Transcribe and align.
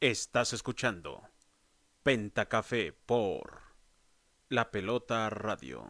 Estás 0.00 0.52
escuchando 0.52 1.28
Pentacafé 2.04 2.92
por 2.92 3.62
La 4.48 4.70
Pelota 4.70 5.28
Radio. 5.28 5.88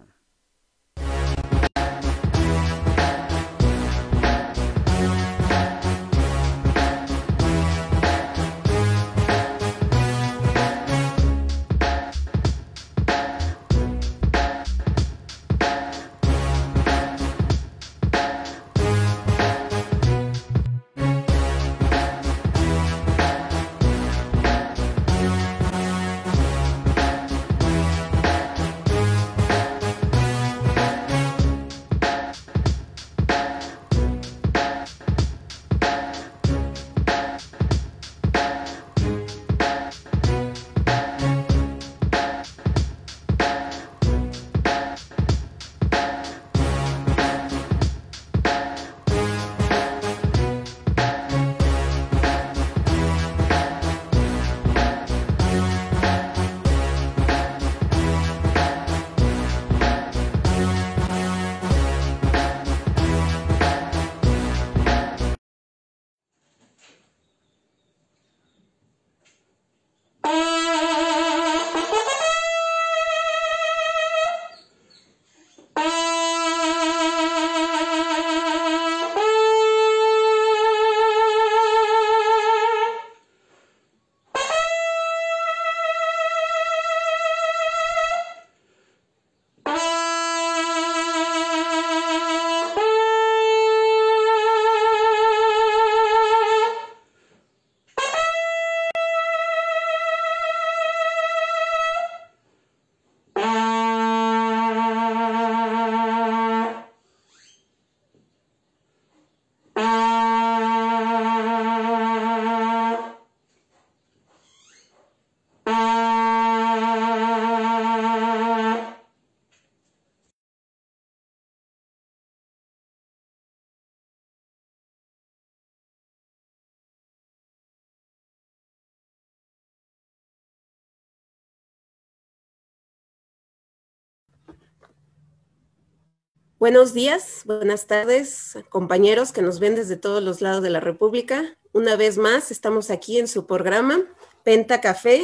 Buenos 136.58 136.92
días, 136.92 137.42
buenas 137.44 137.86
tardes, 137.86 138.58
compañeros 138.68 139.30
que 139.30 139.42
nos 139.42 139.60
ven 139.60 139.76
desde 139.76 139.96
todos 139.96 140.20
los 140.20 140.40
lados 140.40 140.60
de 140.60 140.70
la 140.70 140.80
República. 140.80 141.56
Una 141.72 141.94
vez 141.94 142.18
más, 142.18 142.50
estamos 142.50 142.90
aquí 142.90 143.16
en 143.16 143.28
su 143.28 143.46
programa 143.46 144.02
Penta 144.42 144.80
Café, 144.80 145.22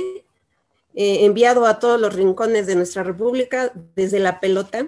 eh, 0.94 1.24
enviado 1.24 1.66
a 1.66 1.80
todos 1.80 2.00
los 2.00 2.14
rincones 2.14 2.68
de 2.68 2.76
nuestra 2.76 3.02
República 3.02 3.72
desde 3.96 4.20
la 4.20 4.38
pelota. 4.38 4.86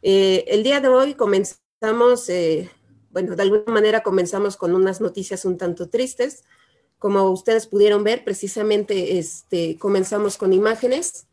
Eh, 0.00 0.44
el 0.46 0.62
día 0.62 0.80
de 0.80 0.86
hoy 0.86 1.14
comenzamos, 1.14 2.28
eh, 2.28 2.70
bueno, 3.10 3.34
de 3.34 3.42
alguna 3.42 3.72
manera 3.72 4.04
comenzamos 4.04 4.56
con 4.56 4.76
unas 4.76 5.00
noticias 5.00 5.44
un 5.44 5.58
tanto 5.58 5.88
tristes. 5.88 6.44
Como 7.00 7.28
ustedes 7.30 7.66
pudieron 7.66 8.04
ver, 8.04 8.22
precisamente 8.22 9.18
este, 9.18 9.76
comenzamos 9.76 10.36
con 10.36 10.52
imágenes 10.52 11.26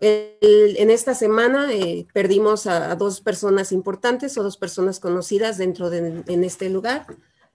en 0.00 0.90
esta 0.90 1.14
semana 1.14 1.72
eh, 1.72 2.06
perdimos 2.12 2.66
a, 2.66 2.94
dos 2.96 3.20
personas 3.20 3.72
importantes 3.72 4.36
o 4.36 4.42
dos 4.42 4.56
personas 4.56 5.00
conocidas 5.00 5.56
dentro 5.56 5.88
de 5.88 6.22
en 6.26 6.44
este 6.44 6.68
lugar, 6.68 7.06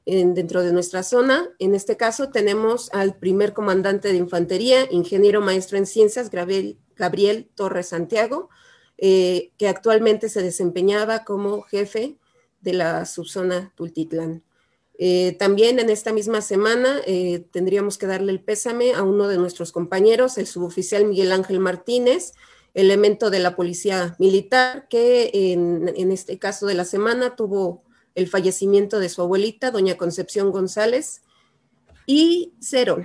dentro 0.06 0.64
de 0.64 0.72
nuestra 0.74 1.04
zona. 1.04 1.50
En 1.60 1.76
este 1.76 1.98
caso 1.98 2.30
tenemos 2.30 2.90
al 2.94 3.16
primer 3.16 3.54
comandante 3.54 4.08
de 4.08 4.18
infantería, 4.18 4.88
ingeniero 4.92 5.42
maestro 5.42 5.78
en 5.78 5.86
ciencias, 5.86 6.32
Gabriel, 6.32 7.50
Torres 7.56 7.90
Santiago, 7.90 8.50
eh, 8.98 9.52
que 9.58 9.68
actualmente 9.68 10.30
se 10.30 10.42
desempeñaba 10.42 11.24
como 11.24 11.62
jefe 11.64 12.18
de 12.62 12.74
la 12.74 13.06
subzona 13.06 13.72
Tultitlán. 13.76 14.44
Eh, 15.02 15.38
también 15.40 15.80
en 15.80 15.90
esta 15.90 16.12
misma 16.12 16.42
semana 16.42 17.00
eh, 17.06 17.46
tendríamos 17.52 17.98
que 17.98 18.06
darle 18.06 18.34
el 18.34 18.42
pésame 18.42 18.94
a 18.94 19.02
uno 19.02 19.30
de 19.30 19.38
nuestros 19.38 19.72
compañeros, 19.72 20.38
el 20.38 20.46
suboficial 20.46 21.06
Miguel 21.06 21.32
Ángel 21.32 21.62
Martínez, 21.62 22.34
elemento 22.74 23.30
de 23.30 23.40
la 23.40 23.56
Policía 23.56 24.18
Militar, 24.20 24.90
que 24.90 25.32
en, 25.54 26.12
este 26.12 26.38
caso 26.38 26.66
de 26.68 26.74
la 26.74 26.84
semana 26.84 27.38
tuvo 27.38 27.82
el 28.14 28.28
fallecimiento 28.28 29.00
de 29.00 29.08
su 29.08 29.22
abuelita, 29.22 29.72
doña 29.72 29.96
Concepción 29.96 30.52
González, 30.52 31.22
y 32.06 32.54
cero. 32.60 33.02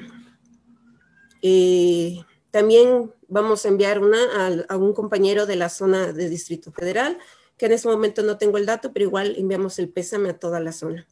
Eh, 1.42 2.18
también 2.50 3.12
vamos 3.28 3.64
a 3.64 3.68
enviar 3.68 4.00
una 4.00 4.18
a, 4.34 4.74
a, 4.74 4.76
un 4.76 4.94
compañero 4.94 5.46
de 5.46 5.54
la 5.54 5.68
zona 5.68 6.12
de 6.12 6.28
Distrito 6.28 6.72
Federal, 6.72 7.18
que 7.56 7.66
en 7.66 7.72
este 7.72 7.86
momento 7.86 8.24
no 8.24 8.36
tengo 8.36 8.58
el 8.58 8.66
dato, 8.66 8.92
pero 8.92 9.04
igual 9.04 9.36
enviamos 9.38 9.78
el 9.78 9.88
pésame 9.90 10.30
a 10.30 10.38
toda 10.40 10.58
la 10.58 10.72
zona. 10.72 11.06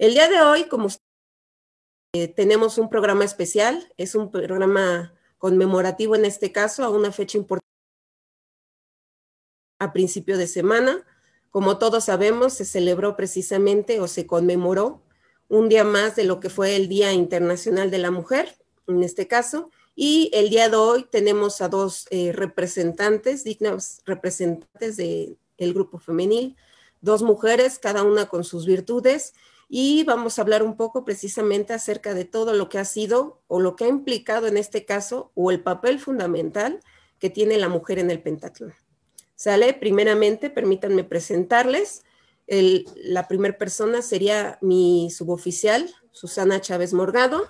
El 0.00 0.14
día 0.14 0.30
de 0.30 0.40
hoy, 0.40 0.64
como 0.64 0.88
eh, 2.14 2.26
tenemos 2.28 2.78
un 2.78 2.88
programa 2.88 3.22
especial, 3.22 3.92
es 3.98 4.14
un 4.14 4.30
programa 4.30 5.12
conmemorativo 5.36 6.16
en 6.16 6.24
este 6.24 6.52
caso, 6.52 6.84
a 6.84 6.88
una 6.88 7.12
fecha 7.12 7.36
importante 7.36 7.66
a 9.78 9.92
principio 9.92 10.38
de 10.38 10.46
semana. 10.46 11.04
Como 11.50 11.76
todos 11.76 12.04
sabemos, 12.04 12.54
se 12.54 12.64
celebró 12.64 13.14
precisamente 13.14 14.00
o 14.00 14.08
se 14.08 14.26
conmemoró 14.26 15.02
un 15.48 15.68
día 15.68 15.84
más 15.84 16.16
de 16.16 16.24
lo 16.24 16.40
que 16.40 16.48
fue 16.48 16.76
el 16.76 16.88
Día 16.88 17.12
Internacional 17.12 17.90
de 17.90 17.98
la 17.98 18.10
Mujer, 18.10 18.56
en 18.86 19.02
este 19.02 19.28
caso, 19.28 19.70
y 19.94 20.30
el 20.32 20.48
día 20.48 20.70
de 20.70 20.76
hoy 20.76 21.06
tenemos 21.10 21.60
a 21.60 21.68
dos 21.68 22.06
eh, 22.08 22.32
representantes, 22.32 23.44
dignas 23.44 24.00
representantes 24.06 24.96
del 24.96 25.36
grupo 25.74 25.98
femenil, 25.98 26.56
dos 27.02 27.20
mujeres, 27.20 27.78
cada 27.78 28.02
una 28.02 28.30
con 28.30 28.44
sus 28.44 28.64
virtudes, 28.64 29.34
y 29.72 30.02
vamos 30.02 30.36
a 30.36 30.42
hablar 30.42 30.64
un 30.64 30.76
poco 30.76 31.04
precisamente 31.04 31.72
acerca 31.72 32.12
de 32.12 32.24
todo 32.24 32.54
lo 32.54 32.68
que 32.68 32.78
ha 32.78 32.84
sido 32.84 33.40
o 33.46 33.60
lo 33.60 33.76
que 33.76 33.84
ha 33.84 33.88
implicado 33.88 34.48
en 34.48 34.56
este 34.56 34.84
caso 34.84 35.30
o 35.36 35.52
el 35.52 35.62
papel 35.62 36.00
fundamental 36.00 36.80
que 37.20 37.30
tiene 37.30 37.56
la 37.56 37.68
mujer 37.68 38.00
en 38.00 38.10
el 38.10 38.20
pentatlón. 38.20 38.74
Sale, 39.36 39.72
primeramente, 39.72 40.50
permítanme 40.50 41.04
presentarles. 41.04 42.02
la 42.48 43.28
primera 43.28 43.56
persona 43.56 44.02
sería 44.02 44.58
mi 44.60 45.08
suboficial, 45.08 45.88
Susana 46.10 46.60
Chávez 46.60 46.92
Morgado. 46.92 47.48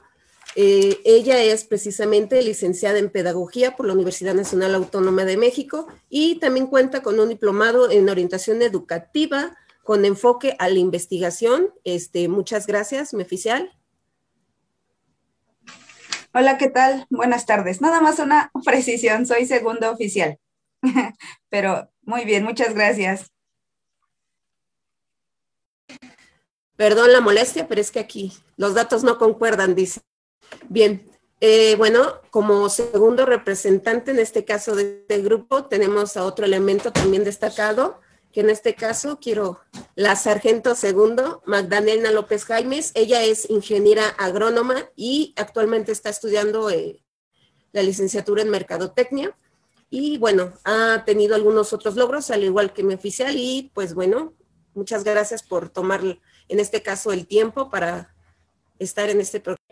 Eh, 0.57 1.01
ella 1.07 1.43
es 1.43 1.65
precisamente 1.65 2.43
licenciada 2.43 2.99
en 2.99 3.09
Pedagogía 3.09 3.77
por 3.77 3.87
la 3.87 3.95
Universidad 3.95 4.35
Nacional 4.35 4.75
Autónoma 4.75 5.25
de 5.25 5.39
México 5.39 5.87
y 6.11 6.39
también 6.39 6.67
cuenta 6.67 7.03
con 7.03 7.19
un 7.19 7.31
diplomado 7.31 7.91
en 7.91 8.11
orientación 8.11 8.61
educativa 8.61 9.57
con 9.91 10.05
enfoque 10.05 10.55
a 10.61 10.69
la 10.69 10.79
investigación. 10.79 11.75
Este, 11.83 12.29
muchas 12.29 12.69
gracias, 12.69 13.13
mi 13.13 13.25
oficial. 13.25 13.77
Hola, 16.33 16.59
¿qué 16.59 16.71
tal? 16.71 17.09
Buenas 17.11 17.45
tardes. 17.45 17.81
Nada 17.81 18.01
más 18.01 18.21
una 18.21 18.53
precisión, 18.65 19.27
soy 19.27 19.47
segundo 19.47 19.91
oficial. 19.91 20.39
Pero 21.49 21.91
muy 22.03 22.25
bien, 22.25 22.45
muchas 22.45 22.73
gracias. 22.73 23.33
Perdón 26.77 27.13
la 27.13 27.21
molestia, 27.21 27.67
pero 27.67 27.81
es 27.81 27.91
que 27.91 27.99
aquí 27.99 28.33
los 28.57 28.75
datos 28.75 29.03
no 29.03 29.19
concuerdan, 29.19 29.75
dice. 29.75 30.03
Bien, 30.69 31.05
Eh, 31.41 31.75
bueno, 31.77 32.21
como 32.31 32.69
segundo 32.69 33.27
representante 33.27 34.13
en 34.13 34.21
este 34.21 34.45
caso 34.45 34.77
de 34.77 35.01
este 35.01 35.21
grupo, 35.23 35.65
tenemos 35.65 36.17
a 36.17 36.25
otro 36.25 36.45
elemento 36.45 36.93
también 36.93 37.25
destacado, 37.25 38.01
que 38.33 38.41
en 38.41 38.51
este 38.51 38.75
caso 38.75 39.19
quiero 39.21 39.61
la 39.95 40.17
sargento 40.17 40.75
segundo, 40.75 41.43
Magdalena 41.47 42.11
López 42.13 42.45
Jaimes. 42.45 42.93
Ella 42.95 43.23
es 43.25 43.49
ingeniera 43.51 44.09
agrónoma 44.19 44.89
y 44.97 45.35
actualmente 45.37 45.93
está 45.93 46.11
estudiando 46.11 46.71
eh, 46.71 47.03
la 47.73 47.83
licenciatura 47.83 48.43
en 48.43 48.51
mercadotecnia. 48.51 49.37
Y 49.91 50.19
bueno, 50.19 50.53
ha 50.65 51.05
tenido 51.05 51.35
algunos 51.35 51.73
otros 51.73 51.97
logros, 51.97 52.31
al 52.31 52.45
igual 52.45 52.73
que 52.73 52.85
mi 52.85 52.95
oficial, 52.95 53.35
y 53.37 53.73
pues 53.75 53.95
bueno, 53.95 54.35
muchas 54.75 55.03
gracias 55.03 55.43
por 55.43 55.69
tomar 55.69 56.01
en 56.49 56.61
este 56.61 56.83
caso 56.83 57.13
el 57.13 57.27
tiempo 57.27 57.71
para 57.71 58.15
estar 58.79 59.11
en 59.11 59.21
este 59.21 59.41
programa. 59.41 59.70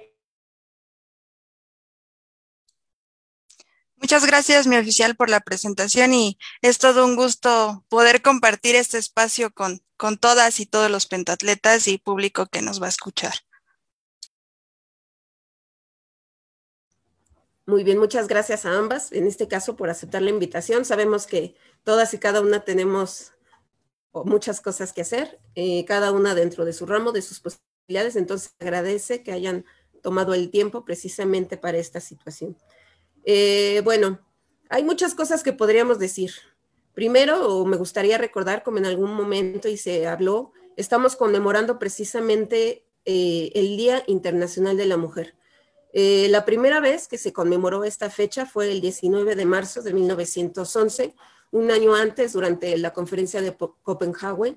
Muchas 4.09 4.27
gracias, 4.27 4.67
mi 4.67 4.79
oficial, 4.79 5.17
por 5.17 5.29
la 5.29 5.41
presentación 5.41 6.15
y 6.15 6.39
es 6.63 6.79
todo 6.79 7.05
un 7.05 7.15
gusto 7.15 7.85
poder 7.91 8.23
compartir 8.23 8.75
este 8.75 8.97
espacio 8.97 9.51
con, 9.53 9.83
con 9.99 10.17
todas 10.17 10.61
y 10.61 10.65
todos 10.65 10.91
los 10.91 11.05
pentatletas 11.05 11.87
y 11.89 11.99
público 11.99 12.47
que 12.47 12.63
nos 12.63 12.81
va 12.81 12.87
a 12.87 12.89
escuchar. 12.89 13.35
Muy 17.67 17.85
bien, 17.85 17.99
muchas 17.99 18.29
gracias 18.29 18.65
a 18.65 18.79
ambas, 18.79 19.13
en 19.13 19.27
este 19.27 19.47
caso 19.47 19.77
por 19.77 19.91
aceptar 19.91 20.23
la 20.23 20.31
invitación. 20.31 20.87
Sabemos 20.87 21.27
que 21.27 21.55
todas 21.85 22.15
y 22.15 22.19
cada 22.19 22.41
una 22.41 22.65
tenemos 22.65 23.35
muchas 24.15 24.63
cosas 24.63 24.95
que 24.95 25.03
hacer, 25.03 25.39
eh, 25.55 25.85
cada 25.85 26.13
una 26.13 26.35
dentro 26.35 26.65
de 26.65 26.73
su 26.73 26.87
ramo, 26.87 27.13
de 27.13 27.21
sus 27.21 27.41
posibilidades, 27.41 28.17
entonces 28.17 28.55
agradece 28.59 29.23
que 29.23 29.33
hayan 29.33 29.67
tomado 30.03 30.33
el 30.33 30.51
tiempo 30.51 30.87
precisamente 30.87 31.59
para 31.59 31.77
esta 31.77 32.01
situación. 32.01 32.57
Eh, 33.31 33.83
bueno, 33.85 34.19
hay 34.71 34.85
muchas 34.85 35.15
cosas 35.15 35.43
que 35.43 35.53
podríamos 35.53 35.99
decir. 35.99 36.33
Primero, 36.95 37.63
me 37.67 37.77
gustaría 37.77 38.17
recordar, 38.17 38.63
como 38.63 38.79
en 38.79 38.87
algún 38.87 39.13
momento 39.13 39.69
y 39.69 39.77
se 39.77 40.07
habló, 40.07 40.53
estamos 40.79 41.15
conmemorando 41.15 41.79
precisamente 41.79 42.87
eh, 43.05 43.53
el 43.55 43.77
Día 43.77 44.03
Internacional 44.07 44.79
de 44.79 44.87
la 44.87 44.97
Mujer. 44.97 45.35
Eh, 45.93 46.29
la 46.31 46.47
primera 46.47 46.81
vez 46.81 47.07
que 47.07 47.19
se 47.19 47.35
conmemoró 47.35 47.85
esta 47.85 48.09
fecha 48.09 48.47
fue 48.47 48.73
el 48.73 48.81
19 48.81 49.37
de 49.37 49.45
marzo 49.45 49.83
de 49.83 49.93
1911, 49.93 51.15
un 51.51 51.71
año 51.71 51.95
antes, 51.95 52.33
durante 52.33 52.79
la 52.79 52.95
conferencia 52.95 53.43
de 53.43 53.55
Copenhague, 53.83 54.57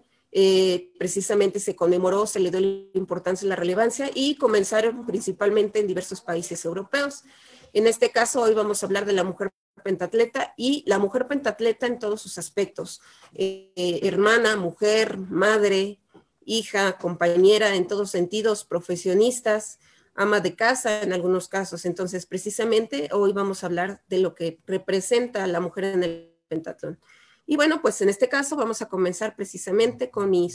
precisamente 0.98 1.60
se 1.60 1.76
conmemoró, 1.76 2.26
se 2.26 2.40
le 2.40 2.52
dio 2.52 2.62
la 2.62 2.98
importancia 2.98 3.46
y 3.46 3.50
la 3.50 3.58
relevancia 3.58 4.10
y 4.14 4.38
comenzaron 4.38 5.06
principalmente 5.06 5.80
en 5.80 5.88
diversos 5.88 6.22
países 6.22 6.64
europeos. 6.64 7.26
En 7.74 7.88
este 7.88 8.12
caso, 8.12 8.42
hoy 8.42 8.54
vamos 8.54 8.82
a 8.82 8.86
hablar 8.86 9.06
de 9.06 9.14
la 9.14 9.24
mujer 9.24 9.52
pentatleta 9.84 10.54
y 10.58 10.84
la 10.88 11.00
mujer 11.00 11.28
pentatleta 11.28 11.88
en 11.88 12.00
todos 12.00 12.22
sus 12.22 12.38
aspectos, 12.38 13.02
eh, 13.34 14.00
hermana, 14.04 14.56
mujer, 14.56 15.18
madre, 15.18 16.00
hija, 16.46 16.98
compañera, 16.98 17.76
en 17.76 17.88
todos 17.88 18.12
sentidos, 18.12 18.66
profesionistas, 18.66 19.80
ama 20.14 20.40
de 20.40 20.56
casa 20.56 21.02
en 21.02 21.14
algunos 21.14 21.48
casos. 21.48 21.86
Entonces, 21.86 22.26
precisamente 22.26 23.10
hoy 23.12 23.32
vamos 23.34 23.64
a 23.64 23.68
hablar 23.68 24.04
de 24.08 24.20
lo 24.20 24.36
que 24.36 24.60
representa 24.66 25.44
a 25.44 25.48
la 25.48 25.60
mujer 25.60 25.86
en 25.86 26.04
el 26.04 26.36
pentatlón. 26.48 27.00
Y 27.46 27.56
bueno, 27.56 27.82
pues 27.82 28.02
en 28.02 28.10
este 28.10 28.30
caso 28.30 28.56
vamos 28.56 28.82
a 28.82 28.88
comenzar 28.88 29.36
precisamente 29.36 30.10
con 30.10 30.30
mi, 30.30 30.50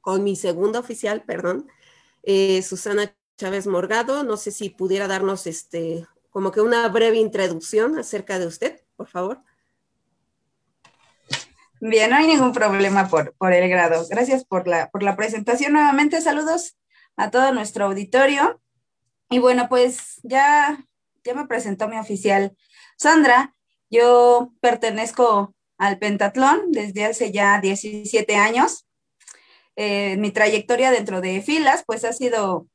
con 0.00 0.24
mi 0.24 0.36
segunda 0.36 0.80
oficial, 0.80 1.22
perdón, 1.24 1.68
eh, 2.22 2.62
Susana 2.62 3.14
Chávez 3.36 3.66
Morgado. 3.66 4.22
No 4.22 4.36
sé 4.36 4.50
si 4.50 4.70
pudiera 4.70 5.06
darnos 5.06 5.46
este, 5.46 6.06
como 6.36 6.52
que 6.52 6.60
una 6.60 6.86
breve 6.90 7.16
introducción 7.16 7.98
acerca 7.98 8.38
de 8.38 8.46
usted, 8.46 8.82
por 8.94 9.08
favor. 9.08 9.40
Bien, 11.80 12.10
no 12.10 12.16
hay 12.16 12.26
ningún 12.26 12.52
problema 12.52 13.08
por, 13.08 13.34
por 13.36 13.54
el 13.54 13.66
grado. 13.70 14.06
Gracias 14.10 14.44
por 14.44 14.68
la, 14.68 14.90
por 14.90 15.02
la 15.02 15.16
presentación 15.16 15.72
nuevamente. 15.72 16.20
Saludos 16.20 16.76
a 17.16 17.30
todo 17.30 17.54
nuestro 17.54 17.86
auditorio. 17.86 18.60
Y 19.30 19.38
bueno, 19.38 19.70
pues 19.70 20.20
ya, 20.24 20.84
ya 21.24 21.32
me 21.32 21.46
presentó 21.46 21.88
mi 21.88 21.96
oficial 21.96 22.54
Sandra. 22.98 23.54
Yo 23.88 24.52
pertenezco 24.60 25.54
al 25.78 25.98
pentatlón 25.98 26.70
desde 26.70 27.06
hace 27.06 27.32
ya 27.32 27.62
17 27.62 28.36
años. 28.36 28.86
Eh, 29.74 30.18
mi 30.18 30.32
trayectoria 30.32 30.90
dentro 30.90 31.22
de 31.22 31.40
filas, 31.40 31.82
pues 31.86 32.04
ha 32.04 32.12
sido, 32.12 32.68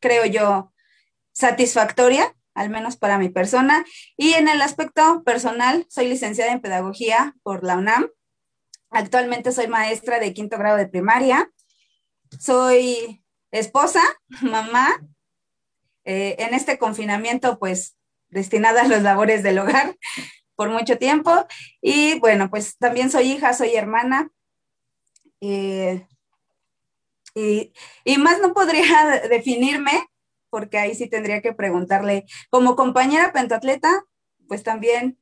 creo 0.00 0.26
yo, 0.26 0.72
satisfactoria 1.32 2.34
al 2.54 2.70
menos 2.70 2.96
para 2.96 3.18
mi 3.18 3.28
persona. 3.28 3.84
Y 4.16 4.34
en 4.34 4.48
el 4.48 4.62
aspecto 4.62 5.22
personal, 5.24 5.86
soy 5.88 6.08
licenciada 6.08 6.52
en 6.52 6.60
Pedagogía 6.60 7.34
por 7.42 7.64
la 7.64 7.76
UNAM. 7.76 8.08
Actualmente 8.90 9.52
soy 9.52 9.66
maestra 9.66 10.20
de 10.20 10.32
quinto 10.32 10.56
grado 10.56 10.76
de 10.76 10.86
primaria. 10.86 11.50
Soy 12.38 13.24
esposa, 13.50 14.00
mamá. 14.42 14.88
Eh, 16.04 16.36
en 16.38 16.54
este 16.54 16.78
confinamiento, 16.78 17.58
pues, 17.58 17.96
destinada 18.28 18.82
a 18.82 18.88
las 18.88 19.02
labores 19.02 19.42
del 19.42 19.58
hogar 19.58 19.96
por 20.54 20.70
mucho 20.70 20.98
tiempo. 20.98 21.46
Y 21.80 22.18
bueno, 22.20 22.50
pues 22.50 22.76
también 22.78 23.10
soy 23.10 23.32
hija, 23.32 23.52
soy 23.52 23.74
hermana. 23.74 24.30
Eh, 25.40 26.06
y, 27.34 27.72
y, 28.04 28.18
más 28.18 28.40
no 28.40 28.54
podría 28.54 29.20
definirme 29.28 30.06
porque 30.54 30.78
ahí 30.78 30.94
sí 30.94 31.08
tendría 31.08 31.42
que 31.42 31.52
preguntarle, 31.52 32.26
como 32.48 32.76
compañera 32.76 33.32
pentatleta, 33.32 34.04
pues 34.46 34.62
también 34.62 35.18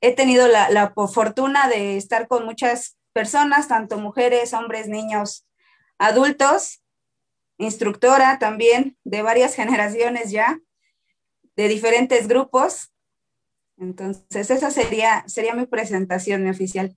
he 0.00 0.12
tenido 0.12 0.48
la, 0.48 0.92
fortuna 1.14 1.68
de 1.68 1.96
estar 1.96 2.26
con 2.26 2.44
muchas 2.44 2.98
personas, 3.12 3.68
tanto 3.68 3.96
mujeres, 3.98 4.52
hombres, 4.52 4.88
niños, 4.88 5.46
adultos, 5.98 6.82
instructora 7.58 8.40
también 8.40 8.98
de 9.04 9.22
varias 9.22 9.54
generaciones 9.60 10.32
ya, 10.32 10.58
de 11.54 11.68
diferentes 11.68 12.26
grupos. 12.26 12.92
Entonces, 13.78 14.50
esa 14.50 14.72
sería, 14.72 15.22
sería 15.28 15.54
mi 15.54 15.66
presentación, 15.66 16.42
mi 16.42 16.50
oficial. 16.50 16.96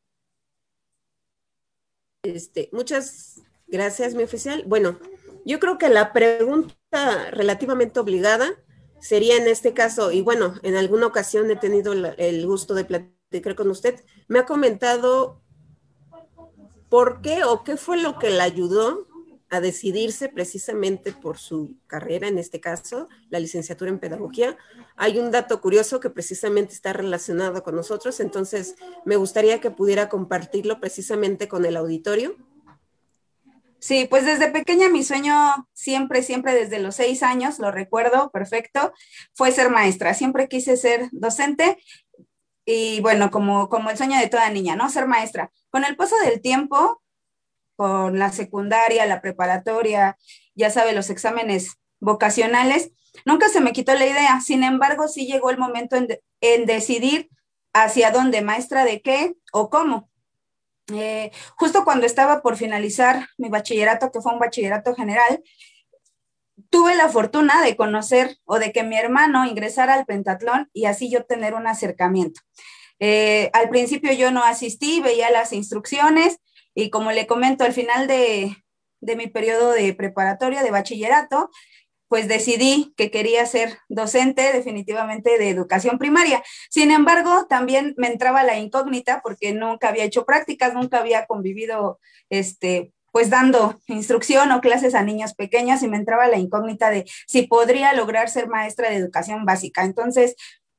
Este, 2.23 2.69
muchas 2.71 3.43
gracias, 3.67 4.15
mi 4.15 4.23
oficial. 4.23 4.63
Bueno, 4.65 4.97
yo 5.45 5.59
creo 5.59 5.77
que 5.77 5.89
la 5.89 6.13
pregunta 6.13 6.73
relativamente 7.31 7.99
obligada 7.99 8.51
sería 8.99 9.35
en 9.35 9.47
este 9.47 9.73
caso, 9.73 10.11
y 10.11 10.21
bueno, 10.21 10.55
en 10.63 10.75
alguna 10.75 11.07
ocasión 11.07 11.51
he 11.51 11.55
tenido 11.55 11.93
el 11.93 12.47
gusto 12.47 12.73
de 12.73 12.85
platicar 12.85 13.55
con 13.55 13.69
usted, 13.69 13.99
me 14.27 14.39
ha 14.39 14.45
comentado 14.45 15.41
por 16.89 17.21
qué 17.21 17.43
o 17.43 17.63
qué 17.63 17.75
fue 17.75 18.01
lo 18.01 18.17
que 18.19 18.29
le 18.29 18.41
ayudó 18.41 19.07
a 19.49 19.59
decidirse 19.59 20.29
precisamente 20.29 21.11
por 21.11 21.37
su 21.37 21.75
carrera, 21.85 22.27
en 22.27 22.39
este 22.39 22.59
caso, 22.59 23.07
la 23.29 23.39
licenciatura 23.39 23.91
en 23.91 23.99
pedagogía. 23.99 24.57
Hay 24.95 25.19
un 25.19 25.29
dato 25.29 25.61
curioso 25.61 25.99
que 25.99 26.09
precisamente 26.09 26.73
está 26.73 26.91
relacionado 26.93 27.61
con 27.61 27.75
nosotros, 27.75 28.19
entonces 28.19 28.75
me 29.05 29.15
gustaría 29.15 29.61
que 29.61 29.69
pudiera 29.69 30.09
compartirlo 30.09 30.79
precisamente 30.79 31.47
con 31.47 31.65
el 31.65 31.77
auditorio. 31.77 32.35
Sí, 33.83 34.07
pues 34.09 34.25
desde 34.25 34.49
pequeña 34.49 34.87
mi 34.87 35.03
sueño 35.03 35.67
siempre, 35.73 36.23
siempre 36.23 36.55
desde 36.55 36.79
los 36.79 36.95
seis 36.95 37.21
años, 37.21 37.59
lo 37.59 37.69
recuerdo 37.69 38.31
perfecto, 38.31 38.93
fue 39.33 39.51
ser 39.51 39.69
maestra. 39.69 40.13
Siempre 40.13 40.47
quise 40.47 40.77
ser 40.77 41.09
docente 41.11 41.83
y 42.63 43.01
bueno, 43.01 43.29
como, 43.29 43.67
como 43.67 43.89
el 43.89 43.97
sueño 43.97 44.17
de 44.17 44.29
toda 44.29 44.49
niña, 44.51 44.77
¿no? 44.77 44.89
Ser 44.89 45.05
maestra. 45.05 45.51
Con 45.69 45.83
el 45.83 45.97
paso 45.97 46.15
del 46.23 46.39
tiempo, 46.39 47.03
con 47.75 48.17
la 48.17 48.31
secundaria, 48.31 49.05
la 49.05 49.19
preparatoria, 49.19 50.17
ya 50.55 50.69
sabe, 50.69 50.93
los 50.93 51.09
exámenes 51.09 51.75
vocacionales, 51.99 52.91
nunca 53.25 53.49
se 53.49 53.59
me 53.59 53.73
quitó 53.73 53.93
la 53.95 54.05
idea. 54.05 54.39
Sin 54.39 54.63
embargo, 54.63 55.09
sí 55.09 55.27
llegó 55.27 55.49
el 55.49 55.57
momento 55.57 55.97
en, 55.97 56.07
en 56.39 56.65
decidir 56.65 57.29
hacia 57.73 58.11
dónde, 58.11 58.43
maestra 58.43 58.85
de 58.85 59.01
qué 59.01 59.35
o 59.51 59.69
cómo. 59.69 60.09
Eh, 60.91 61.31
justo 61.55 61.85
cuando 61.85 62.05
estaba 62.05 62.41
por 62.41 62.57
finalizar 62.57 63.27
mi 63.37 63.49
bachillerato, 63.49 64.11
que 64.11 64.21
fue 64.21 64.33
un 64.33 64.39
bachillerato 64.39 64.93
general, 64.95 65.41
tuve 66.69 66.95
la 66.95 67.09
fortuna 67.09 67.61
de 67.61 67.75
conocer 67.75 68.37
o 68.45 68.59
de 68.59 68.71
que 68.71 68.83
mi 68.83 68.97
hermano 68.97 69.45
ingresara 69.45 69.93
al 69.93 70.05
pentatlón 70.05 70.69
y 70.73 70.85
así 70.85 71.09
yo 71.09 71.23
tener 71.25 71.53
un 71.53 71.67
acercamiento. 71.67 72.41
Eh, 72.99 73.49
al 73.53 73.69
principio 73.69 74.13
yo 74.13 74.31
no 74.31 74.43
asistí, 74.43 75.01
veía 75.01 75.29
las 75.31 75.53
instrucciones 75.53 76.39
y 76.75 76.89
como 76.89 77.11
le 77.11 77.27
comento, 77.27 77.63
al 77.63 77.73
final 77.73 78.07
de, 78.07 78.55
de 79.01 79.15
mi 79.15 79.27
periodo 79.27 79.71
de 79.71 79.93
preparatoria, 79.93 80.63
de 80.63 80.71
bachillerato, 80.71 81.49
pues 82.13 82.27
decidí 82.27 82.93
que 82.95 83.09
quería 83.09 83.43
ser 83.47 83.79
docente 83.89 84.53
definitivamente 84.53 85.39
de 85.39 85.49
educación 85.49 85.97
primaria. 85.97 86.43
Sin 86.69 86.91
embargo, 86.91 87.47
también 87.49 87.95
me 87.97 88.05
entraba 88.05 88.43
la 88.43 88.59
incógnita 88.59 89.21
porque 89.23 89.51
nunca 89.51 89.89
había 89.89 90.03
hecho 90.03 90.23
prácticas, 90.23 90.75
nunca 90.75 90.99
había 90.99 91.25
convivido 91.25 91.99
este, 92.29 92.93
pues 93.11 93.31
dando 93.31 93.79
instrucción 93.87 94.51
o 94.51 94.61
clases 94.61 94.93
a 94.93 95.01
niños 95.01 95.33
pequeños 95.33 95.81
y 95.81 95.87
me 95.87 95.97
entraba 95.97 96.27
la 96.27 96.37
incógnita 96.37 96.91
de 96.91 97.05
si 97.25 97.47
podría 97.47 97.93
lograr 97.93 98.29
ser 98.29 98.47
maestra 98.47 98.91
de 98.91 98.97
educación 98.97 99.43
básica. 99.43 99.83
Entonces, 99.83 100.35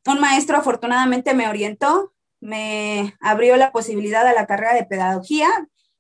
un 0.07 0.21
maestro 0.21 0.59
afortunadamente 0.59 1.35
me 1.35 1.49
orientó, 1.49 2.15
me 2.41 3.17
abrió 3.21 3.57
la 3.57 3.73
posibilidad 3.73 4.25
a 4.25 4.35
la 4.35 4.47
carrera 4.47 4.75
de 4.75 4.85
pedagogía, 4.85 5.49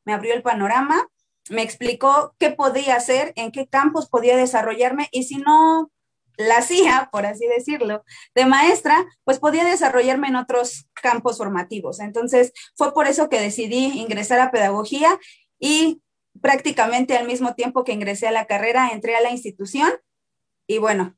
me 0.04 0.12
abrió 0.12 0.32
el 0.32 0.42
panorama, 0.42 1.08
me 1.50 1.62
explicó 1.62 2.34
qué 2.38 2.50
podía 2.50 2.96
hacer, 2.96 3.32
en 3.36 3.52
qué 3.52 3.66
campos 3.66 4.08
podía 4.08 4.36
desarrollarme 4.36 5.08
y 5.12 5.24
si 5.24 5.36
no 5.36 5.90
la 6.36 6.58
hacía, 6.58 7.08
por 7.12 7.26
así 7.26 7.46
decirlo, 7.46 8.04
de 8.34 8.46
maestra, 8.46 9.04
pues 9.24 9.38
podía 9.38 9.64
desarrollarme 9.64 10.28
en 10.28 10.36
otros 10.36 10.88
campos 10.94 11.38
formativos. 11.38 12.00
Entonces, 12.00 12.52
fue 12.74 12.92
por 12.92 13.06
eso 13.06 13.28
que 13.28 13.40
decidí 13.40 14.00
ingresar 14.00 14.40
a 14.40 14.50
pedagogía 14.50 15.18
y 15.58 16.02
prácticamente 16.40 17.16
al 17.16 17.26
mismo 17.26 17.54
tiempo 17.54 17.84
que 17.84 17.92
ingresé 17.92 18.26
a 18.26 18.32
la 18.32 18.46
carrera, 18.46 18.90
entré 18.92 19.14
a 19.14 19.20
la 19.20 19.30
institución 19.30 19.92
y 20.66 20.78
bueno, 20.78 21.16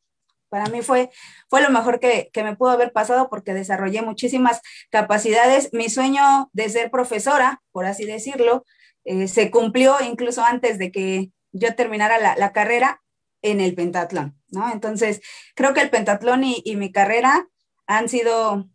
para 0.49 0.67
mí 0.67 0.83
fue, 0.83 1.11
fue 1.49 1.63
lo 1.63 1.71
mejor 1.71 1.99
que, 2.01 2.31
me 2.37 2.57
pudo 2.57 2.71
haber 2.71 2.93
pasado 2.93 3.29
porque 3.29 3.55
desarrollé 3.55 4.03
muchísimas 4.03 4.61
capacidades. 4.91 5.71
Mi 5.73 5.89
sueño 5.89 6.51
de 6.53 6.69
ser 6.69 6.91
profesora, 6.91 7.63
por 7.73 7.85
así 7.85 8.05
decirlo, 8.05 8.65
eh, 9.07 9.29
se 9.29 9.51
cumplió 9.51 9.97
incluso 10.07 10.43
antes 10.43 10.79
de 10.79 10.93
que 10.93 11.31
yo 11.53 11.75
terminara 11.75 12.37
la, 12.37 12.53
carrera 12.53 13.03
en 13.41 13.61
el 13.61 13.75
pentatlón, 13.75 14.39
¿no? 14.51 14.71
Entonces, 14.71 15.23
creo 15.55 15.73
que 15.73 15.81
el 15.81 15.91
pentatlón 15.91 16.45
y, 16.45 16.77
mi 16.77 16.93
carrera 16.93 17.49
han 17.87 18.11
sido 18.11 18.69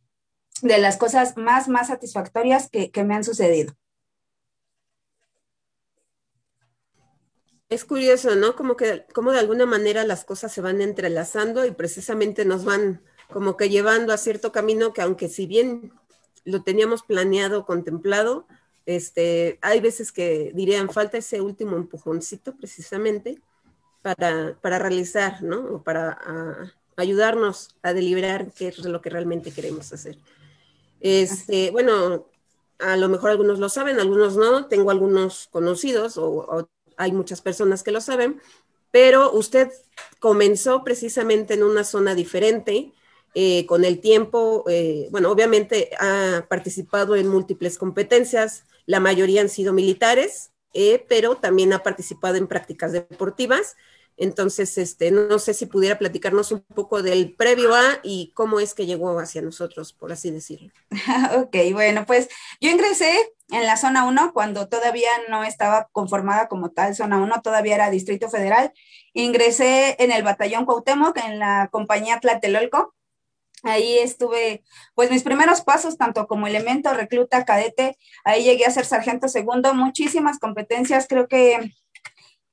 de 0.64 0.80
las 0.80 0.98
cosas 0.98 1.38
más, 1.38 1.68
más 1.68 1.88
satisfactorias 1.88 2.70
que 2.72 3.04
me 3.04 3.14
han 3.14 3.24
sucedido. 3.24 3.76
Es 7.72 7.86
curioso, 7.86 8.36
¿no? 8.36 8.58
Como 8.58 8.76
que, 8.76 9.06
como 9.14 9.32
de 9.32 9.40
alguna 9.40 9.66
manera 9.66 10.04
las 10.04 10.26
cosas 10.26 10.52
se 10.52 10.60
van 10.60 10.82
entrelazando 10.82 11.66
y 11.66 11.72
precisamente 11.72 12.44
nos 12.44 12.66
van 12.66 13.02
como 13.30 13.56
que 13.56 13.70
llevando 13.70 14.12
a 14.12 14.18
cierto 14.18 14.52
camino 14.52 14.92
que 14.92 15.02
aunque 15.02 15.30
si 15.30 15.48
bien 15.48 15.94
lo 16.44 16.64
teníamos 16.64 17.04
planeado, 17.04 17.66
contemplado, 17.66 18.46
este, 18.86 19.60
hay 19.62 19.80
veces 19.80 20.12
que 20.12 20.52
dirían 20.54 20.90
falta 20.90 21.18
ese 21.18 21.42
último 21.42 21.76
empujoncito 21.76 22.56
precisamente 22.56 23.42
para, 24.02 24.58
para 24.62 24.80
realizar, 24.80 25.44
¿no? 25.44 25.60
O 25.76 25.84
para 25.84 26.20
ayudarnos 26.98 27.76
a 27.84 27.94
deliberar 27.94 28.52
qué 28.52 28.70
es 28.70 28.80
lo 28.80 29.02
que 29.02 29.10
realmente 29.10 29.52
queremos 29.52 29.92
hacer. 29.94 30.18
Este, 31.00 31.72
bueno, 31.72 32.28
a 32.80 32.98
lo 32.98 33.10
mejor 33.10 33.32
algunos 33.32 33.60
lo 33.60 33.70
saben, 33.70 34.00
algunos 34.00 34.38
no. 34.38 34.68
Tengo 34.68 34.92
algunos 34.92 35.48
conocidos 35.52 36.18
o, 36.18 36.30
o 36.30 36.70
hay 36.98 37.12
muchas 37.12 37.42
personas 37.42 37.84
que 37.84 37.92
lo 37.92 38.02
saben, 38.02 38.42
pero 38.92 39.32
usted 39.32 39.72
comenzó 40.20 40.84
precisamente 40.84 41.54
en 41.54 41.64
una 41.64 41.84
zona 41.84 42.16
diferente. 42.16 42.92
Eh, 43.34 43.66
con 43.66 43.86
el 43.86 44.00
tiempo, 44.00 44.66
eh, 44.68 45.08
bueno, 45.12 45.32
obviamente 45.32 45.92
ha 46.00 46.46
participado 46.50 47.16
en 47.16 47.28
múltiples 47.28 47.78
competencias, 47.78 48.66
la 48.86 49.00
mayoría 49.00 49.42
han 49.42 49.50
sido 49.50 49.72
militares, 49.72 50.52
eh, 50.74 51.06
pero 51.08 51.36
también 51.36 51.72
ha 51.72 51.84
participado 51.84 52.36
en 52.36 52.48
prácticas 52.48 52.92
deportivas 52.92 53.76
entonces, 54.22 54.78
este, 54.78 55.10
no 55.10 55.40
sé 55.40 55.56
si 55.56 55.66
pudiera 55.66 55.98
platicarnos 55.98 56.52
un 56.52 56.62
poco 56.62 57.02
del 57.02 57.34
previo 57.34 57.74
a 57.74 58.00
y 58.04 58.32
cómo 58.36 58.60
es 58.60 58.76
que 58.76 58.86
llegó 58.86 59.20
hacia 59.20 59.42
nosotros, 59.42 59.94
por 59.94 60.12
así 60.12 60.30
decirlo. 60.30 60.72
ok, 61.38 61.56
bueno, 61.74 62.06
pues 62.06 62.30
yo 62.60 62.70
ingresé 62.70 63.34
en 63.50 63.66
la 63.66 63.78
zona 63.78 64.06
1 64.06 64.32
cuando 64.34 64.70
todavía 64.70 65.10
no 65.30 65.44
estaba 65.44 65.90
conformada 65.92 66.48
como 66.48 66.70
tal 66.70 66.96
zona 66.96 67.18
1, 67.18 67.42
todavía 67.42 67.74
era 67.74 67.90
Distrito 67.90 68.30
Federal. 68.30 68.72
Ingresé 69.14 69.96
en 69.98 70.12
el 70.12 70.22
batallón 70.22 70.66
Cuauhtémoc, 70.66 71.18
en 71.18 71.40
la 71.40 71.70
compañía 71.72 72.20
Tlatelolco. 72.20 72.94
Ahí 73.64 74.00
estuve, 74.00 74.64
pues 74.96 75.12
mis 75.12 75.24
primeros 75.24 75.62
pasos, 75.62 75.98
tanto 75.98 76.28
como 76.28 76.48
elemento, 76.48 76.94
recluta, 76.94 77.46
cadete, 77.46 77.98
ahí 78.24 78.44
llegué 78.44 78.66
a 78.66 78.72
ser 78.72 78.86
sargento 78.86 79.28
segundo, 79.28 79.74
muchísimas 79.74 80.40
competencias, 80.40 81.06
creo 81.08 81.28
que 81.28 81.72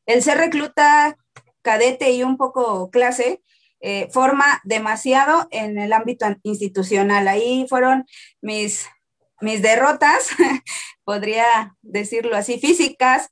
el 0.07 0.23
ser 0.23 0.39
recluta 0.39 1.17
cadete 1.63 2.11
y 2.13 2.23
un 2.23 2.37
poco 2.37 2.91
clase, 2.91 3.43
eh, 3.81 4.09
forma 4.11 4.61
demasiado 4.65 5.47
en 5.51 5.79
el 5.79 5.93
ámbito 5.93 6.27
institucional. 6.43 7.29
Ahí 7.29 7.67
fueron 7.69 8.07
mis, 8.41 8.87
mis 9.41 9.63
derrotas, 9.63 10.31
podría 11.05 11.77
decirlo 11.83 12.37
así, 12.37 12.59
físicas, 12.59 13.29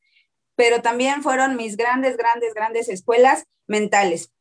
pero 0.55 0.83
también 0.83 1.23
fueron 1.23 1.57
mis 1.57 1.77
grandes, 1.77 2.17
grandes, 2.17 2.55
grandes 2.55 2.89
escuelas 2.89 3.45
mentales. 3.67 4.33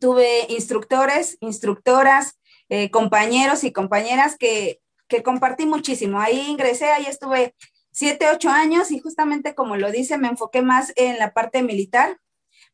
Tuve 0.00 0.46
instructores, 0.48 1.36
instructoras, 1.40 2.38
eh, 2.68 2.90
compañeros 2.90 3.64
y 3.64 3.72
compañeras 3.72 4.36
que, 4.36 4.80
que 5.08 5.22
compartí 5.22 5.66
muchísimo. 5.66 6.20
Ahí 6.20 6.40
ingresé, 6.48 6.86
ahí 6.86 7.06
estuve 7.06 7.54
siete, 7.92 8.28
ocho 8.30 8.50
años 8.50 8.90
y 8.90 9.00
justamente 9.00 9.54
como 9.54 9.76
lo 9.76 9.90
dice, 9.90 10.18
me 10.18 10.28
enfoqué 10.28 10.62
más 10.62 10.92
en 10.96 11.18
la 11.18 11.32
parte 11.32 11.62
militar, 11.62 12.18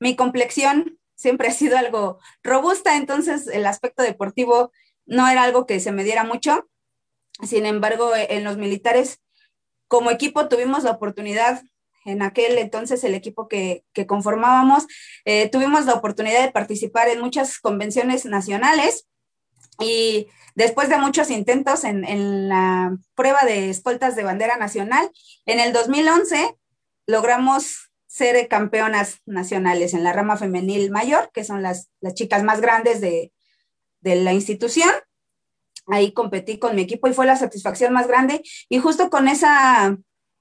mi 0.01 0.17
complexión 0.17 0.99
siempre 1.15 1.49
ha 1.49 1.53
sido 1.53 1.79
algo 1.79 2.19
robusta, 2.43 2.97
entonces 2.97 3.47
el 3.47 3.67
aspecto 3.67 4.03
deportivo 4.03 4.73
no 5.07 5.29
era 5.29 5.45
algo 5.45 5.67
que 5.67 5.81
se 5.81 5.93
me 5.93 6.05
diera 6.05 6.25
mucho. 6.25 6.69
Sin 7.43 7.67
embargo, 7.67 8.13
en 8.15 8.45
los 8.45 8.57
militares, 8.57 9.21
como 9.89 10.11
equipo, 10.11 10.49
tuvimos 10.49 10.85
la 10.85 10.91
oportunidad, 10.91 11.63
en 12.05 12.23
aquel 12.23 12.59
entonces 12.59 13.05
el 13.05 13.15
equipo 13.15 13.49
que, 13.49 13.85
conformábamos, 14.07 14.87
eh, 15.25 15.49
tuvimos 15.49 15.87
la 15.87 15.95
oportunidad 15.95 16.43
de 16.43 16.53
participar 16.53 17.09
en 17.09 17.21
muchas 17.21 17.59
convenciones 17.59 18.25
nacionales 18.27 19.07
y 19.79 20.29
después 20.55 20.89
de 20.89 20.99
muchos 20.99 21.31
intentos 21.31 21.85
en, 21.85 22.05
en 22.05 22.49
la 22.49 22.97
prueba 23.15 23.45
de 23.45 23.71
escoltas 23.71 24.17
de 24.17 24.25
bandera 24.25 24.57
nacional, 24.57 25.11
en 25.47 25.61
el 25.61 25.73
2011 25.73 26.57
logramos 27.07 27.91
ser 28.07 28.47
campeonas 28.49 29.21
nacionales 29.25 29.95
en 29.95 30.05
la 30.05 30.13
rama 30.13 30.37
femenil 30.37 30.91
mayor, 30.91 31.31
que 31.33 31.45
son 31.45 31.63
las, 31.63 31.91
las 32.01 32.15
chicas 32.15 32.43
más 32.43 32.61
grandes 32.61 33.01
de, 33.01 33.33
de 34.01 34.17
la 34.17 34.35
institución. 34.35 34.91
Ahí 35.87 36.13
competí 36.13 36.59
con 36.59 36.77
mi 36.77 36.83
equipo 36.83 37.09
y 37.09 37.15
fue 37.15 37.27
la 37.27 37.37
satisfacción 37.37 37.93
más 37.93 38.07
grande. 38.07 38.43
Y 38.69 38.79
justo 38.79 39.09
con 39.09 39.29
esa, 39.29 39.97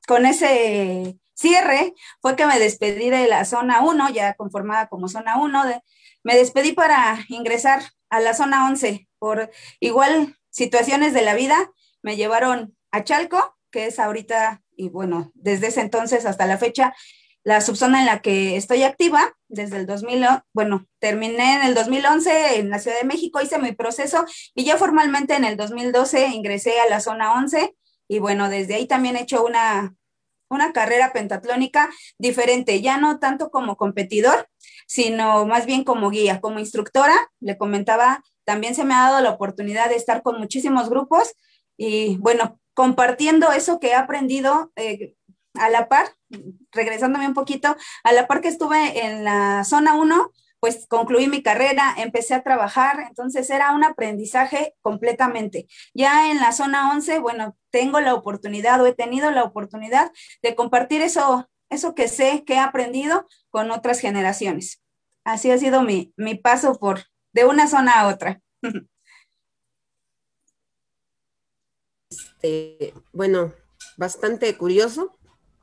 con 0.06 0.26
ese 0.26 1.18
cierre 1.34 1.94
fue 2.22 2.36
que 2.36 2.46
me 2.46 2.60
despedí 2.60 3.10
de 3.10 3.28
la 3.28 3.46
zona 3.46 3.82
1, 3.82 4.10
ya 4.10 4.34
conformada 4.34 4.88
como 4.88 5.08
zona 5.08 5.40
1. 5.40 5.82
me 6.24 6.36
despedí 6.36 6.74
para 6.74 7.26
ingresar 7.30 7.82
a 8.10 8.20
la 8.20 8.34
zona 8.34 8.68
11 8.68 9.08
por 9.22 9.52
igual 9.80 10.36
situaciones 10.50 11.14
de 11.14 11.22
la 11.22 11.36
vida. 11.36 11.72
Me 12.02 12.16
llevaron 12.16 12.76
a 12.90 13.04
Chalco, 13.04 13.56
que 13.70 13.86
es 13.86 14.00
ahorita, 14.00 14.64
y 14.76 14.90
bueno, 14.90 15.32
desde 15.36 15.68
ese 15.68 15.82
entonces 15.82 16.26
hasta 16.26 16.48
la 16.48 16.58
fecha, 16.58 16.96
la 17.44 17.62
subzona 17.62 18.00
en 18.00 18.08
la 18.08 18.22
que 18.24 18.56
estoy 18.56 18.82
activa 18.82 19.38
desde 19.48 19.78
el 19.78 19.86
2000, 19.86 20.26
bueno, 20.54 20.88
terminé 20.98 21.56
en 21.58 21.62
el 21.62 21.76
2011 21.76 22.58
en 22.58 22.72
la 22.72 22.80
Ciudad 22.80 22.98
de 23.00 23.08
México, 23.08 23.42
hice 23.42 23.60
mi 23.60 23.74
proceso 23.74 24.26
y 24.56 24.64
ya 24.64 24.78
formalmente 24.78 25.36
en 25.36 25.46
el 25.46 25.56
2012 25.56 26.30
ingresé 26.30 26.80
a 26.80 26.90
la 26.90 27.00
zona 27.00 27.34
11 27.36 27.76
y 28.08 28.20
bueno, 28.20 28.50
desde 28.50 28.76
ahí 28.76 28.88
también 28.88 29.16
he 29.16 29.22
hecho 29.22 29.46
una, 29.46 29.96
una 30.50 30.74
carrera 30.74 31.14
pentatlónica 31.14 31.90
diferente, 32.18 32.82
ya 32.82 32.98
no 32.98 33.20
tanto 33.20 33.50
como 33.52 33.78
competidor, 33.78 34.50
sino 34.86 35.46
más 35.46 35.66
bien 35.66 35.86
como 35.86 36.10
guía, 36.10 36.42
como 36.42 36.60
instructora, 36.60 37.16
le 37.40 37.58
comentaba, 37.58 38.22
también 38.46 38.76
se 38.76 38.84
me 38.84 38.94
ha 38.94 39.10
dado 39.10 39.22
la 39.22 39.32
oportunidad 39.32 39.90
de 39.90 39.96
estar 39.96 40.22
con 40.22 40.40
muchísimos 40.40 40.90
grupos 40.90 41.34
y 41.78 42.18
bueno, 42.18 42.60
compartiendo 42.74 43.52
eso 43.52 43.80
que 43.80 43.90
he 43.90 43.96
aprendido, 43.96 44.72
eh, 44.76 45.16
a 45.56 45.70
la 45.70 45.90
par, 45.90 46.08
regresándome 46.72 47.28
un 47.28 47.34
poquito, 47.34 47.76
a 48.04 48.14
la 48.14 48.28
par 48.28 48.42
que 48.42 48.48
estuve 48.48 49.06
en 49.06 49.24
la 49.24 49.64
zona 49.64 49.96
1, 49.96 50.32
pues 50.60 50.86
concluí 50.88 51.28
mi 51.28 51.42
carrera, 51.42 51.96
empecé 51.98 52.36
a 52.36 52.44
trabajar, 52.44 53.00
entonces 53.10 53.50
era 53.50 53.74
un 53.74 53.84
aprendizaje 53.84 54.76
completamente. 54.82 55.68
Ya 55.94 56.30
en 56.30 56.40
la 56.40 56.52
zona 56.52 56.92
11, 56.92 57.20
bueno, 57.20 57.58
tengo 57.72 58.00
la 58.00 58.14
oportunidad 58.14 58.80
o 58.80 58.86
he 58.86 58.94
tenido 58.94 59.32
la 59.32 59.44
oportunidad 59.44 60.12
de 60.44 60.56
compartir 60.56 61.02
eso, 61.02 61.50
eso 61.70 61.96
que 61.96 62.08
sé, 62.08 62.44
que 62.46 62.54
he 62.54 62.60
aprendido 62.60 63.28
con 63.50 63.72
otras 63.72 64.00
generaciones. 64.00 64.84
Así 65.24 65.50
ha 65.50 65.58
sido 65.58 65.82
mi, 65.82 66.14
mi 66.16 66.36
paso 66.36 66.80
por 66.80 67.06
de 67.34 67.46
una 67.46 67.68
zona 67.68 68.02
a 68.02 68.08
otra. 68.08 68.42
Este, 72.10 72.94
bueno, 73.14 73.54
bastante 73.98 74.58
curioso 74.58 75.18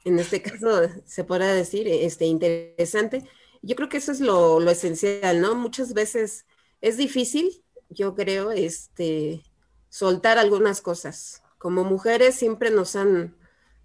en 0.04 0.18
este 0.18 0.40
caso 0.42 0.82
se 1.04 1.24
podrá 1.24 1.52
decir, 1.52 1.88
este, 1.88 2.24
interesante. 2.24 3.24
Yo 3.62 3.76
creo 3.76 3.88
que 3.88 3.98
eso 3.98 4.12
es 4.12 4.20
lo, 4.20 4.60
esencial, 4.70 5.40
¿no? 5.40 5.54
Muchas 5.54 5.92
veces 5.92 6.46
es 6.80 6.96
difícil, 6.96 7.64
yo 7.90 8.14
creo, 8.14 8.50
este, 8.52 9.42
soltar 9.88 10.38
algunas 10.38 10.80
cosas. 10.80 11.42
Como 11.58 11.84
mujeres 11.84 12.36
siempre 12.36 12.70
nos 12.70 12.96
han 12.96 13.36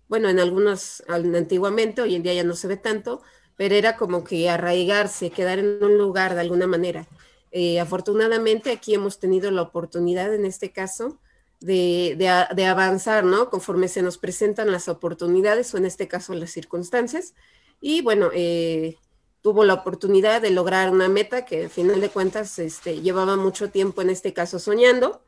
bueno, 0.08 0.30
en 0.30 0.40
algunos 0.40 1.04
antiguamente, 1.08 2.02
hoy 2.02 2.16
en 2.16 2.22
día 2.22 2.36
ya 2.36 2.44
no 2.44 2.56
se 2.56 2.68
ve 2.68 2.78
tanto, 2.78 3.24
pero 3.56 3.74
era 3.74 3.96
como 3.98 4.24
que 4.24 4.48
arraigarse, 4.48 5.32
quedar 5.32 5.58
en 5.58 5.84
un 5.84 5.98
lugar 5.98 6.36
de 6.36 6.42
alguna 6.42 6.68
manera. 6.68 7.08
Eh, 7.56 7.80
afortunadamente 7.80 8.72
aquí 8.72 8.96
hemos 8.96 9.20
tenido 9.20 9.52
la 9.52 9.62
oportunidad 9.62 10.34
en 10.34 10.44
este 10.44 10.72
caso 10.72 11.20
de, 11.60 12.16
de, 12.18 12.66
avanzar, 12.66 13.24
¿no? 13.24 13.52
Conforme 13.52 13.88
se 13.88 14.02
nos 14.02 14.18
presentan 14.18 14.72
las 14.72 14.90
oportunidades 14.90 15.72
o 15.74 15.78
en 15.78 15.86
este 15.86 16.08
caso 16.08 16.34
las 16.34 16.50
circunstancias. 16.50 17.36
Y 17.80 18.02
bueno, 18.02 18.32
eh, 18.34 18.98
tuvo 19.42 19.64
la 19.66 19.76
oportunidad 19.76 20.42
de 20.42 20.50
lograr 20.50 20.90
una 20.90 21.08
meta 21.10 21.46
que 21.46 21.66
al 21.66 21.70
final 21.70 22.02
de 22.02 22.10
cuentas 22.10 22.58
este, 22.58 23.02
llevaba 23.02 23.36
mucho 23.38 23.70
tiempo 23.70 24.02
en 24.02 24.10
este 24.10 24.34
caso 24.34 24.58
soñando. 24.58 25.22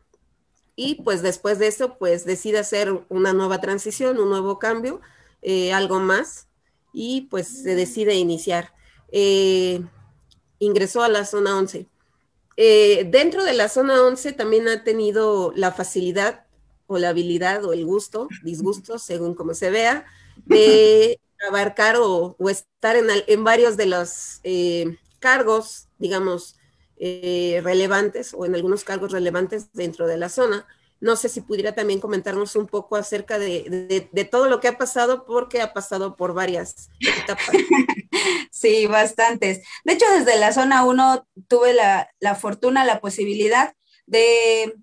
Y 0.76 0.96
pues 1.04 1.22
después 1.22 1.60
de 1.60 1.68
eso, 1.68 1.98
pues 2.00 2.26
decide 2.26 2.58
hacer 2.58 3.06
una 3.08 3.34
nueva 3.34 3.62
transición, 3.62 4.20
un 4.20 4.30
nuevo 4.30 4.58
cambio, 4.58 5.00
eh, 5.44 5.74
algo 5.74 6.00
más, 6.00 6.48
y 6.92 7.28
pues 7.30 7.48
se 7.62 7.76
decide 7.76 8.16
iniciar. 8.16 8.74
Eh, 9.12 9.82
ingresó 10.60 11.04
a 11.04 11.08
la 11.08 11.24
zona 11.24 11.58
11. 11.58 11.88
Eh, 12.58 13.08
dentro 13.10 13.44
de 13.44 13.54
la 13.54 13.68
zona 13.68 14.02
11 14.02 14.32
también 14.34 14.68
ha 14.68 14.84
tenido 14.84 15.52
la 15.56 15.72
facilidad 15.72 16.46
o 16.88 16.98
la 16.98 17.10
habilidad 17.10 17.66
o 17.66 17.74
el 17.74 17.86
gusto, 17.86 18.28
disgusto, 18.44 19.00
según 19.00 19.36
como 19.36 19.54
se 19.54 19.70
vea, 19.70 20.06
de 20.46 21.20
abarcar 21.48 21.98
o, 22.00 22.36
estar 22.50 22.96
en, 22.96 23.44
varios 23.44 23.78
de 23.78 23.86
los 23.88 24.40
eh, 24.44 24.98
cargos, 25.20 25.88
digamos, 25.98 26.56
eh, 26.98 27.60
relevantes 27.64 28.34
o 28.34 28.46
en 28.46 28.56
algunos 28.56 28.84
cargos 28.84 29.12
relevantes 29.12 29.72
dentro 29.74 30.08
de 30.08 30.18
la 30.18 30.30
zona. 30.30 30.66
No 31.00 31.16
sé 31.16 31.30
si 31.30 31.42
pudiera 31.42 31.76
también 31.76 32.00
comentarnos 32.00 32.56
un 32.56 32.68
poco 32.68 32.96
acerca 32.96 33.38
de, 33.38 34.10
todo 34.32 34.50
lo 34.50 34.60
que 34.60 34.68
ha 34.68 34.78
pasado, 34.78 35.26
porque 35.26 35.62
ha 35.62 35.74
pasado 35.74 36.16
por 36.16 36.34
varias 36.34 36.90
etapas. 37.00 37.50
Sí, 38.52 38.88
bastantes. 38.88 39.62
De 39.84 39.94
hecho, 39.94 40.06
desde 40.18 40.40
la 40.40 40.54
zona 40.54 40.86
1 40.86 41.28
tuve 41.50 41.74
la, 41.74 42.36
fortuna, 42.36 42.86
la 42.86 43.02
posibilidad 43.02 43.76
de, 44.06 44.74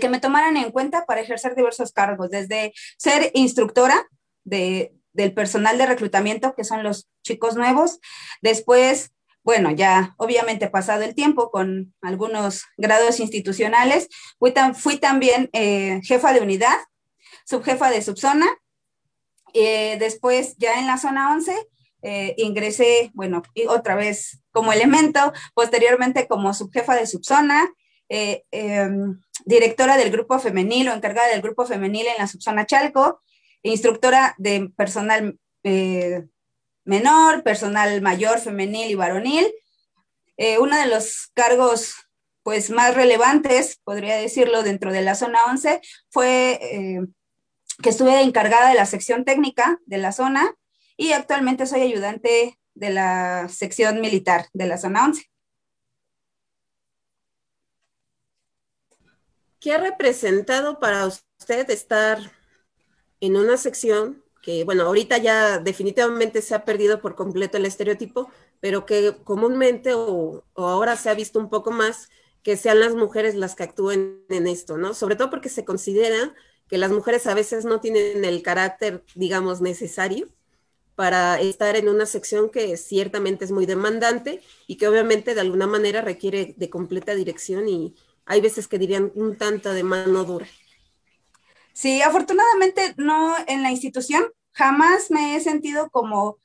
que 0.00 0.08
me 0.08 0.20
tomaran 0.20 0.56
en 0.56 0.70
cuenta 0.70 1.04
para 1.04 1.20
ejercer 1.20 1.56
diversos 1.56 1.92
cargos, 1.92 2.30
desde 2.30 2.72
ser 2.96 3.32
instructora 3.34 4.06
de, 4.44 4.94
del 5.12 5.34
personal 5.34 5.76
de 5.76 5.86
reclutamiento, 5.86 6.54
que 6.54 6.62
son 6.62 6.84
los 6.84 7.08
chicos 7.24 7.56
nuevos. 7.56 7.98
Después, 8.42 9.13
bueno, 9.44 9.70
ya 9.70 10.14
obviamente 10.16 10.68
pasado 10.68 11.02
el 11.02 11.14
tiempo 11.14 11.50
con 11.50 11.94
algunos 12.02 12.64
grados 12.76 13.20
institucionales, 13.20 14.08
fui, 14.74 14.98
también 14.98 15.50
eh, 15.52 16.00
jefa 16.02 16.32
de 16.32 16.40
unidad, 16.40 16.76
subjefa 17.44 17.90
de 17.90 18.02
subzona. 18.02 18.46
Eh, 19.52 19.96
después, 20.00 20.56
ya 20.56 20.80
en 20.80 20.86
la 20.86 20.98
zona 20.98 21.32
11, 21.32 21.54
eh, 22.02 22.34
ingresé, 22.38 23.10
bueno, 23.14 23.42
y 23.54 23.66
otra 23.66 23.94
vez 23.94 24.40
como 24.50 24.72
elemento, 24.72 25.32
posteriormente 25.54 26.26
como 26.26 26.54
subjefa 26.54 26.96
de 26.96 27.06
subzona, 27.06 27.70
em, 28.08 29.20
directora 29.44 29.96
del 29.96 30.10
grupo 30.10 30.38
femenil 30.38 30.88
o 30.88 30.94
encargada 30.94 31.28
del 31.28 31.42
grupo 31.42 31.66
femenil 31.66 32.06
en 32.06 32.18
la 32.18 32.26
subzona 32.26 32.66
Chalco, 32.66 33.20
instructora 33.62 34.34
de 34.38 34.70
personal 34.76 35.38
eh, 35.64 36.24
menor, 36.84 37.42
personal 37.42 38.00
mayor, 38.02 38.38
femenil 38.38 38.90
y 38.90 38.94
varonil. 38.94 39.46
Eh, 40.36 40.58
uno 40.58 40.76
de 40.76 40.86
los 40.86 41.30
cargos 41.34 41.94
pues 42.42 42.70
más 42.70 42.94
relevantes, 42.94 43.80
podría 43.84 44.16
decirlo, 44.16 44.62
dentro 44.62 44.92
de 44.92 45.02
la 45.02 45.14
zona 45.14 45.44
11 45.46 45.80
fue 46.10 46.58
eh, 46.60 47.06
que 47.82 47.88
estuve 47.88 48.20
encargada 48.20 48.68
de 48.68 48.74
la 48.74 48.86
sección 48.86 49.24
técnica 49.24 49.80
de 49.86 49.98
la 49.98 50.12
zona 50.12 50.54
y 50.96 51.12
actualmente 51.12 51.66
soy 51.66 51.80
ayudante 51.80 52.58
de 52.74 52.90
la 52.90 53.48
sección 53.48 54.00
militar 54.00 54.46
de 54.52 54.66
la 54.66 54.78
zona 54.78 55.06
11. 55.06 55.30
¿Qué 59.60 59.72
ha 59.72 59.78
representado 59.78 60.78
para 60.78 61.06
usted 61.06 61.70
estar 61.70 62.18
en 63.20 63.36
una 63.36 63.56
sección 63.56 64.23
que, 64.44 64.64
bueno, 64.64 64.84
ahorita 64.84 65.18
ya 65.18 65.58
definitivamente 65.58 66.42
se 66.42 66.54
ha 66.54 66.64
perdido 66.64 67.00
por 67.00 67.14
completo 67.14 67.56
el 67.56 67.64
estereotipo, 67.66 68.30
pero 68.60 68.84
que 68.84 69.16
comúnmente 69.24 69.94
o, 69.94 70.44
ahora 70.54 70.96
se 70.96 71.08
ha 71.08 71.14
visto 71.14 71.38
un 71.38 71.48
poco 71.48 71.70
más 71.70 72.10
que 72.42 72.56
sean 72.58 72.78
las 72.80 72.94
mujeres 72.94 73.34
las 73.34 73.54
que 73.54 73.62
actúen 73.62 74.22
en 74.28 74.46
esto, 74.46 74.76
¿no? 74.76 74.92
Sobre 74.92 75.16
todo 75.16 75.30
porque 75.30 75.48
se 75.48 75.64
considera 75.64 76.34
que 76.68 76.76
las 76.78 76.90
mujeres 76.92 77.26
a 77.26 77.34
veces 77.34 77.64
no 77.64 77.80
tienen 77.80 78.24
el 78.24 78.42
carácter, 78.42 79.02
digamos, 79.14 79.62
necesario 79.62 80.28
para 80.94 81.40
estar 81.40 81.74
en 81.76 81.88
una 81.88 82.06
sección 82.06 82.50
que 82.50 82.76
ciertamente 82.76 83.44
es 83.46 83.50
muy 83.50 83.66
demandante 83.66 84.42
y 84.66 84.76
que 84.76 84.88
obviamente 84.88 85.34
de 85.34 85.40
alguna 85.40 85.66
manera 85.66 86.02
requiere 86.02 86.54
de 86.56 86.70
completa 86.70 87.14
dirección 87.14 87.68
y 87.68 87.96
hay 88.26 88.40
veces 88.40 88.68
que 88.68 88.78
dirían 88.78 89.10
un 89.14 89.36
tanto 89.36 89.72
de 89.72 89.82
mano 89.82 90.24
dura. 90.24 90.46
Sí, 91.74 92.02
afortunadamente 92.02 92.94
no 92.96 93.34
en 93.48 93.62
la 93.64 93.70
institución, 93.72 94.24
jamás 94.52 95.10
me 95.10 95.34
he 95.34 95.40
sentido 95.40 95.90
como 95.90 96.38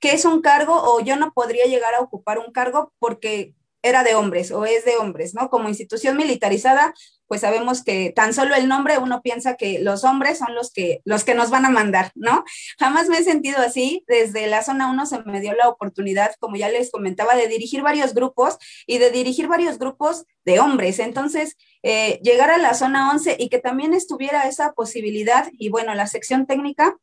que 0.00 0.12
es 0.12 0.24
un 0.24 0.42
cargo 0.42 0.74
o 0.76 1.00
yo 1.00 1.16
no 1.16 1.32
podría 1.32 1.66
llegar 1.66 1.94
a 1.94 2.00
ocupar 2.00 2.38
un 2.40 2.52
cargo 2.52 2.92
porque 2.98 3.54
era 3.86 4.02
de 4.02 4.14
hombres 4.14 4.50
o 4.50 4.64
es 4.64 4.84
de 4.84 4.96
hombres, 4.96 5.34
¿no? 5.34 5.48
Como 5.48 5.68
institución 5.68 6.16
militarizada, 6.16 6.92
pues 7.26 7.40
sabemos 7.40 7.82
que 7.82 8.12
tan 8.14 8.34
solo 8.34 8.54
el 8.54 8.68
nombre 8.68 8.98
uno 8.98 9.22
piensa 9.22 9.56
que 9.56 9.78
los 9.80 10.04
hombres 10.04 10.38
son 10.38 10.54
los 10.54 10.72
que, 10.72 11.00
los 11.04 11.24
que 11.24 11.34
nos 11.34 11.50
van 11.50 11.64
a 11.64 11.70
mandar, 11.70 12.12
¿no? 12.14 12.44
Jamás 12.78 13.08
me 13.08 13.18
he 13.18 13.24
sentido 13.24 13.58
así. 13.58 14.04
Desde 14.06 14.46
la 14.46 14.62
zona 14.62 14.90
1 14.90 15.06
se 15.06 15.22
me 15.22 15.40
dio 15.40 15.52
la 15.54 15.68
oportunidad, 15.68 16.34
como 16.38 16.56
ya 16.56 16.68
les 16.68 16.90
comentaba, 16.90 17.34
de 17.34 17.48
dirigir 17.48 17.82
varios 17.82 18.14
grupos 18.14 18.58
y 18.86 18.98
de 18.98 19.10
dirigir 19.10 19.48
varios 19.48 19.78
grupos 19.78 20.24
de 20.44 20.60
hombres. 20.60 20.98
Entonces, 20.98 21.56
eh, 21.82 22.20
llegar 22.22 22.50
a 22.50 22.58
la 22.58 22.74
zona 22.74 23.10
11 23.10 23.36
y 23.38 23.48
que 23.48 23.58
también 23.58 23.94
estuviera 23.94 24.48
esa 24.48 24.72
posibilidad 24.72 25.48
y 25.52 25.68
bueno, 25.68 25.94
la 25.94 26.06
sección 26.06 26.46
técnica, 26.46 26.96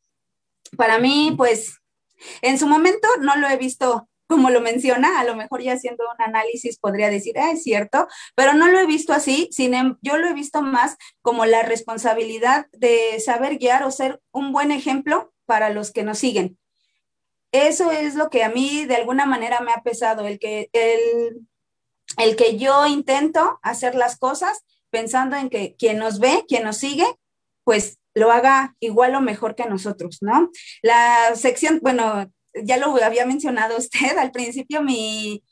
para 0.77 0.97
mí, 0.99 1.33
pues, 1.37 1.79
en 2.41 2.57
su 2.57 2.67
momento 2.67 3.07
no 3.19 3.35
lo 3.35 3.47
he 3.47 3.57
visto 3.57 4.07
como 4.27 4.49
lo 4.49 4.61
menciona, 4.61 5.19
a 5.19 5.23
lo 5.23 5.35
mejor 5.35 5.61
ya 5.61 5.73
haciendo 5.73 6.03
un 6.03 6.21
análisis 6.21 6.79
podría 6.79 7.09
decir, 7.09 7.37
ah, 7.37 7.51
es 7.51 7.63
cierto, 7.63 8.07
pero 8.35 8.53
no 8.53 8.67
lo 8.67 8.79
he 8.79 8.85
visto 8.85 9.13
así, 9.13 9.49
sin, 9.51 9.73
em, 9.73 9.97
yo 10.01 10.17
lo 10.17 10.27
he 10.27 10.33
visto 10.33 10.61
más 10.61 10.97
como 11.21 11.45
la 11.45 11.61
responsabilidad 11.61 12.67
de 12.71 13.19
saber 13.19 13.57
guiar 13.57 13.83
o 13.83 13.91
ser 13.91 14.19
un 14.31 14.51
buen 14.51 14.71
ejemplo 14.71 15.33
para 15.45 15.69
los 15.69 15.91
que 15.91 16.03
nos 16.03 16.19
siguen. 16.19 16.57
Eso 17.51 17.91
es 17.91 18.15
lo 18.15 18.29
que 18.29 18.43
a 18.43 18.49
mí 18.49 18.85
de 18.85 18.95
alguna 18.95 19.25
manera 19.25 19.59
me 19.59 19.71
ha 19.71 19.83
pesado, 19.83 20.25
el 20.25 20.39
que, 20.39 20.69
el, 20.73 21.47
el 22.17 22.35
que 22.35 22.57
yo 22.57 22.87
intento 22.87 23.59
hacer 23.61 23.93
las 23.93 24.17
cosas 24.17 24.63
pensando 24.89 25.35
en 25.35 25.49
que 25.49 25.75
quien 25.77 25.99
nos 25.99 26.19
ve, 26.19 26.45
quien 26.47 26.63
nos 26.63 26.77
sigue, 26.77 27.05
pues 27.63 27.99
lo 28.15 28.31
haga 28.31 28.75
igual 28.79 29.15
o 29.15 29.21
mejor 29.21 29.55
que 29.55 29.65
nosotros, 29.65 30.19
¿no? 30.21 30.49
La 30.81 31.35
sección, 31.35 31.79
bueno, 31.81 32.31
ya 32.63 32.77
lo 32.77 32.95
había 33.03 33.25
mencionado 33.25 33.77
usted 33.77 34.17
al 34.17 34.31
principio, 34.31 34.81
mi, 34.81 35.43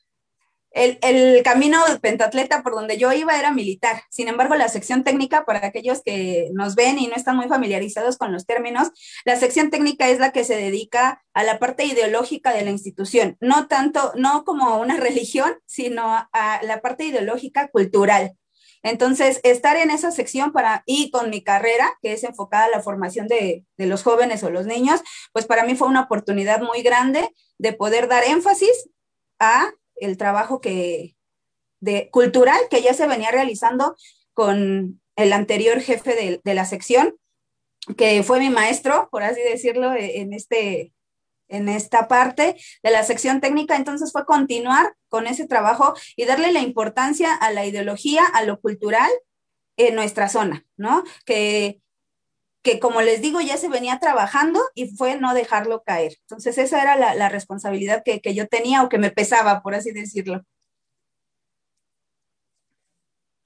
el, 0.71 0.99
el, 1.01 1.43
camino 1.43 1.79
pentatleta 2.01 2.63
por 2.63 2.73
donde 2.73 2.97
yo 2.97 3.11
iba 3.11 3.37
era 3.37 3.51
militar. 3.51 4.03
Sin 4.09 4.27
embargo, 4.27 4.55
la 4.55 4.69
sección 4.69 5.03
técnica, 5.03 5.43
para 5.43 5.65
aquellos 5.65 6.01
que 6.01 6.49
nos 6.53 6.75
ven 6.75 6.97
y 6.97 7.07
no 7.07 7.15
están 7.15 7.35
muy 7.35 7.47
familiarizados 7.47 8.17
con 8.17 8.31
los 8.31 8.45
términos, 8.45 8.89
la 9.25 9.35
sección 9.35 9.69
técnica 9.69 10.09
es 10.09 10.19
la 10.19 10.31
que 10.31 10.43
se 10.43 10.55
dedica 10.55 11.23
a 11.33 11.43
la 11.43 11.59
parte 11.59 11.85
ideológica 11.85 12.53
de 12.53 12.63
la 12.63 12.71
institución, 12.71 13.37
no 13.41 13.67
tanto, 13.67 14.13
no 14.15 14.43
como 14.45 14.79
una 14.79 14.97
religión, 14.99 15.55
sino 15.65 16.03
a 16.05 16.61
la 16.63 16.81
parte 16.81 17.05
ideológica 17.05 17.67
cultural. 17.67 18.37
Entonces, 18.83 19.39
estar 19.43 19.77
en 19.77 19.91
esa 19.91 20.11
sección 20.11 20.51
para, 20.51 20.83
y 20.85 21.11
con 21.11 21.29
mi 21.29 21.43
carrera, 21.43 21.97
que 22.01 22.13
es 22.13 22.23
enfocada 22.23 22.65
a 22.65 22.69
la 22.69 22.81
formación 22.81 23.27
de, 23.27 23.65
los 23.77 24.03
jóvenes 24.03 24.43
o 24.43 24.49
los 24.49 24.65
niños, 24.65 25.01
pues 25.33 25.45
para 25.45 25.63
mí 25.63 25.75
fue 25.75 25.87
una 25.87 26.01
oportunidad 26.01 26.61
muy 26.61 26.81
grande 26.81 27.29
de 27.57 27.73
poder 27.73 28.07
dar 28.07 28.23
énfasis 28.23 28.89
a 29.39 29.71
el 29.95 30.17
trabajo 30.17 30.61
que, 30.61 31.15
de, 31.79 32.09
cultural 32.11 32.59
que 32.69 32.81
ya 32.81 32.93
se 32.93 33.07
venía 33.07 33.31
realizando 33.31 33.95
con 34.33 35.01
el 35.15 35.33
anterior 35.33 35.79
jefe 35.79 36.15
de, 36.15 36.41
de 36.43 36.53
la 36.53 36.65
sección, 36.65 37.15
que 37.97 38.23
fue 38.23 38.39
mi 38.39 38.49
maestro, 38.49 39.09
por 39.11 39.23
así 39.23 39.41
decirlo, 39.41 39.93
en 39.95 40.33
este, 40.33 40.93
en 41.51 41.69
esta 41.69 42.07
parte 42.07 42.55
de 42.81 42.91
la 42.91 43.03
sección 43.03 43.41
técnica, 43.41 43.75
entonces 43.75 44.11
fue 44.11 44.25
continuar 44.25 44.95
con 45.09 45.27
ese 45.27 45.47
trabajo 45.47 45.93
y 46.15 46.25
darle 46.25 46.51
la 46.51 46.61
importancia 46.61 47.33
a 47.35 47.51
la 47.51 47.65
ideología, 47.65 48.23
a 48.25 48.43
lo 48.43 48.59
cultural 48.59 49.11
en 49.77 49.95
nuestra 49.95 50.29
zona, 50.29 50.65
¿no? 50.77 51.03
Que, 51.25 51.81
que 52.63 52.79
como 52.79 53.01
les 53.01 53.21
digo, 53.21 53.41
ya 53.41 53.57
se 53.57 53.69
venía 53.69 53.99
trabajando 53.99 54.61
y 54.75 54.95
fue 54.95 55.17
no 55.17 55.33
dejarlo 55.33 55.83
caer. 55.83 56.17
Entonces 56.21 56.57
esa 56.57 56.81
era 56.81 57.15
la, 57.15 57.29
responsabilidad 57.29 58.03
que, 58.03 58.21
que 58.21 58.33
yo 58.33 58.47
tenía 58.47 58.83
o 58.83 58.89
que 58.89 58.97
me 58.97 59.11
pesaba, 59.11 59.61
por 59.61 59.75
así 59.75 59.91
decirlo. 59.91 60.43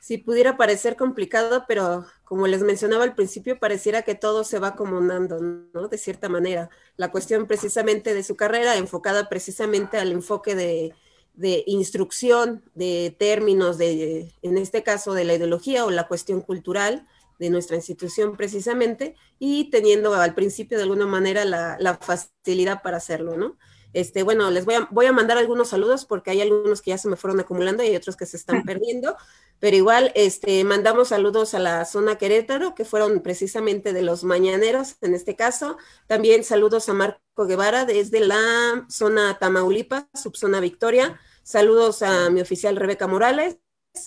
Sí, 0.06 0.20
pudiera 0.20 0.56
parecer 0.56 0.96
complicado, 0.98 1.66
pero 1.68 2.06
como 2.26 2.46
les 2.46 2.62
mencionaba 2.62 3.04
al 3.04 3.16
principio, 3.16 3.58
pareciera 3.58 4.04
que 4.04 4.14
todo 4.14 4.44
se 4.44 4.60
va 4.60 4.68
acomodando, 4.68 5.40
¿no? 5.40 5.88
De 5.88 5.98
cierta 5.98 6.30
manera. 6.30 6.70
La 6.96 7.10
cuestión 7.10 7.48
precisamente 7.48 8.14
de 8.14 8.22
su 8.22 8.36
carrera, 8.36 8.78
enfocada 8.78 9.28
precisamente 9.30 9.98
al 9.98 10.12
enfoque 10.12 10.54
de, 10.54 10.94
de 11.34 11.64
instrucción, 11.66 12.64
de 12.76 13.16
términos, 13.18 13.80
de, 13.80 14.32
en 14.44 14.60
este 14.60 14.84
caso, 14.84 15.16
de 15.16 15.24
la 15.24 15.34
ideología 15.34 15.86
o 15.86 15.90
la 15.90 16.08
cuestión 16.08 16.42
cultural 16.42 17.08
de 17.40 17.50
nuestra 17.50 17.76
institución 17.76 18.38
precisamente, 18.38 19.16
y 19.40 19.72
teniendo 19.72 20.14
al 20.14 20.36
principio 20.36 20.78
de 20.78 20.84
alguna 20.84 21.08
manera 21.08 21.46
la, 21.46 21.78
la 21.80 21.98
facilidad 21.98 22.84
para 22.84 22.98
hacerlo, 22.98 23.38
¿no? 23.38 23.58
Este, 23.96 24.24
bueno, 24.24 24.52
les 24.52 24.66
voy 24.66 24.76
a, 24.76 24.90
voy 24.92 25.06
a 25.06 25.14
mandar 25.14 25.38
algunos 25.38 25.70
saludos 25.70 26.04
porque 26.04 26.30
hay 26.30 26.42
algunos 26.42 26.82
que 26.82 26.90
ya 26.90 26.98
se 26.98 27.08
me 27.08 27.16
fueron 27.16 27.40
acumulando 27.40 27.82
y 27.82 27.88
hay 27.88 27.96
otros 27.96 28.18
que 28.18 28.26
se 28.26 28.36
están 28.36 28.64
perdiendo, 28.66 29.16
pero 29.60 29.76
igual 29.76 30.12
este, 30.16 30.64
mandamos 30.64 31.10
saludos 31.10 31.54
a 31.54 31.60
la 31.60 31.86
zona 31.86 32.18
Querétaro, 32.18 32.76
que 32.76 32.86
fueron 32.86 33.22
precisamente 33.22 33.94
de 33.94 34.02
los 34.02 34.24
mañaneros 34.24 34.96
en 35.02 35.16
este 35.16 35.36
caso. 35.36 35.78
También 36.08 36.44
saludos 36.44 36.90
a 36.90 36.94
Marco 36.94 37.46
Guevara 37.48 37.86
desde 37.86 38.20
la 38.20 38.86
zona 38.90 39.38
Tamaulipas, 39.40 40.06
subzona 40.14 40.60
Victoria. 40.60 41.20
Saludos 41.44 42.02
a 42.02 42.30
mi 42.30 42.42
oficial 42.42 42.76
Rebeca 42.76 43.08
Morales. 43.08 43.58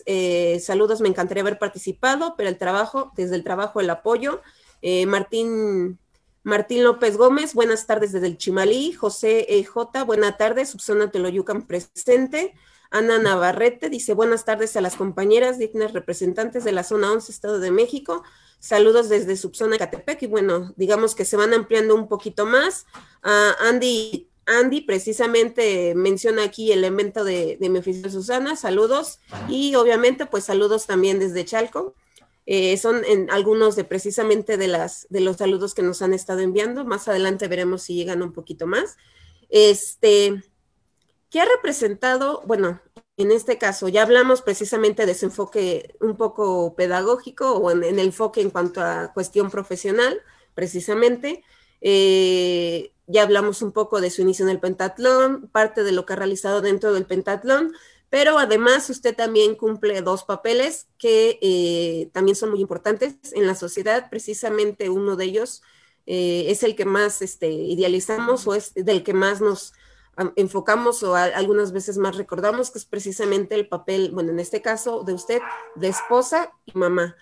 Eh, 0.07 0.61
saludos, 0.61 1.01
me 1.01 1.09
encantaría 1.09 1.43
haber 1.43 1.59
participado, 1.59 2.35
pero 2.37 2.49
el 2.49 2.59
trabajo, 2.59 3.13
desde 3.17 3.37
el 3.37 3.45
trabajo, 3.45 3.81
el 3.81 3.91
apoyo. 3.91 4.43
Eh, 4.83 5.07
Martín 5.07 5.99
Martín 6.49 6.83
López 6.83 7.19
Gómez, 7.19 7.53
buenas 7.53 7.87
tardes 7.87 8.13
desde 8.13 8.27
el 8.27 8.39
Chimalí. 8.39 8.93
José 8.93 9.47
E. 9.51 9.65
J, 9.65 10.05
buenas 10.05 10.39
tardes, 10.39 10.71
subzona 10.71 11.11
Teloyucan 11.11 11.67
presente. 11.67 12.55
Ana 12.91 13.19
Navarrete 13.19 13.91
dice 13.91 14.15
buenas 14.15 14.45
tardes 14.45 14.77
a 14.77 14.81
las 14.81 14.97
compañeras 14.97 15.59
dignas 15.59 15.93
representantes 15.93 16.65
de 16.65 16.73
la 16.73 16.85
zona 16.85 17.13
11, 17.13 17.31
Estado 17.31 17.61
de 17.61 17.71
México. 17.71 18.23
Saludos 18.59 19.09
desde 19.09 19.37
subzona 19.37 19.79
Catepec 19.79 20.23
y 20.23 20.27
bueno, 20.27 20.73
digamos 20.77 21.15
que 21.15 21.25
se 21.25 21.37
van 21.37 21.55
ampliando 21.55 21.95
un 21.95 22.09
poquito 22.09 22.47
más. 22.47 22.87
Andy, 23.23 24.29
Andy 24.47 24.81
precisamente 24.81 25.95
menciona 25.95 26.45
aquí 26.45 26.73
el 26.73 26.83
evento 26.83 27.25
de, 27.25 27.57
de 27.61 27.69
mi 27.69 27.79
oficial 27.79 28.11
Susana, 28.11 28.57
saludos 28.57 29.21
y 29.49 29.75
obviamente 29.75 30.27
pues 30.27 30.45
saludos 30.45 30.87
también 30.87 31.19
desde 31.19 31.45
Chalco. 31.45 31.95
Eh, 32.51 32.79
son 32.79 33.05
en 33.05 33.31
algunos 33.31 33.77
de 33.77 33.85
precisamente 33.85 34.57
de, 34.57 34.69
las, 34.69 35.07
de 35.11 35.21
los 35.21 35.37
saludos 35.37 35.75
que 35.75 35.83
nos 35.83 36.01
han 36.01 36.15
estado 36.15 36.41
enviando. 36.41 36.87
Más 36.87 37.07
adelante 37.07 37.47
veremos 37.47 37.83
si 37.83 37.95
llegan 37.95 38.23
un 38.23 38.33
poquito 38.33 38.67
más. 38.67 38.97
Este, 39.51 40.43
¿qué 41.31 41.41
ha 41.41 41.45
representado? 41.45 42.43
Bueno, 42.47 42.81
en 43.17 43.33
este 43.33 43.59
caso 43.59 43.89
ya 43.89 44.03
hablamos 44.03 44.43
precisamente 44.43 45.07
de 45.07 45.13
ese 45.13 45.27
enfoque 45.27 45.97
un 46.01 46.17
poco 46.17 46.75
pedagógico 46.77 47.53
o 47.53 47.71
en, 47.71 47.83
el 47.83 47.99
enfoque 47.99 48.41
en 48.41 48.51
cuanto 48.51 48.81
a 48.81 49.13
cuestión 49.13 49.51
profesional, 49.51 50.21
precisamente. 50.55 51.43
Eh, 51.81 52.93
ya 53.07 53.23
hablamos 53.23 53.63
un 53.63 53.73
poco 53.73 54.01
de 54.01 54.11
su 54.11 54.23
inicio 54.23 54.45
en 54.45 54.51
el 54.51 54.61
pentatlón, 54.61 55.49
parte 55.49 55.83
de 55.83 55.93
lo 55.93 56.07
que 56.07 56.13
ha 56.13 56.17
realizado 56.17 56.61
dentro 56.61 56.93
del 56.93 57.07
pentatlón, 57.07 57.73
pero 58.11 58.39
además 58.39 58.89
usted 58.91 59.17
también 59.17 59.55
cumple 59.55 60.01
dos 60.03 60.25
papeles 60.25 60.87
que 60.99 61.39
eh, 61.43 62.11
también 62.13 62.37
son 62.37 62.51
muy 62.51 62.61
importantes 62.61 63.17
en 63.33 63.47
la 63.47 63.55
sociedad. 63.55 64.09
Precisamente 64.11 64.91
uno 64.91 65.17
de 65.17 65.25
ellos 65.25 65.63
eh, 66.07 66.47
es 66.49 66.63
el 66.63 66.75
que 66.75 66.85
más 66.85 67.21
este, 67.21 67.51
idealizamos 67.51 68.47
o 68.47 68.55
es 68.55 68.73
del 68.75 69.03
que 69.03 69.13
más 69.13 69.41
nos 69.41 69.75
enfocamos 70.37 71.03
o 71.03 71.15
algunas 71.15 71.73
veces 71.73 71.99
más 71.99 72.17
recordamos, 72.17 72.71
que 72.71 72.79
es 72.79 72.85
precisamente 72.85 73.55
el 73.55 73.69
papel, 73.69 74.11
bueno, 74.13 74.31
en 74.31 74.41
este 74.41 74.63
caso 74.63 75.03
de 75.05 75.15
usted, 75.15 75.41
de 75.75 75.89
esposa 75.89 76.53
y 76.67 76.77
mamá. 76.79 77.17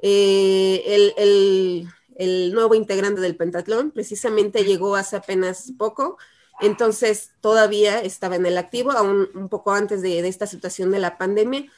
Eh, 0.00 1.14
el, 1.16 1.88
el 2.16 2.52
nuevo 2.52 2.74
integrante 2.74 3.20
del 3.20 3.36
pentatlón 3.36 3.90
precisamente 3.90 4.64
llegó 4.64 4.96
hace 4.96 5.16
apenas 5.16 5.72
poco 5.78 6.18
entonces, 6.62 7.32
todavía 7.40 8.00
estaba 8.00 8.36
en 8.36 8.46
el 8.46 8.56
activo, 8.56 8.92
aún 8.92 9.28
un 9.34 9.48
poco 9.48 9.72
antes 9.72 10.00
de, 10.00 10.26
esta 10.28 10.46
situación 10.46 10.92
de 10.92 11.00
la 11.00 11.18
pandemia. 11.18 11.70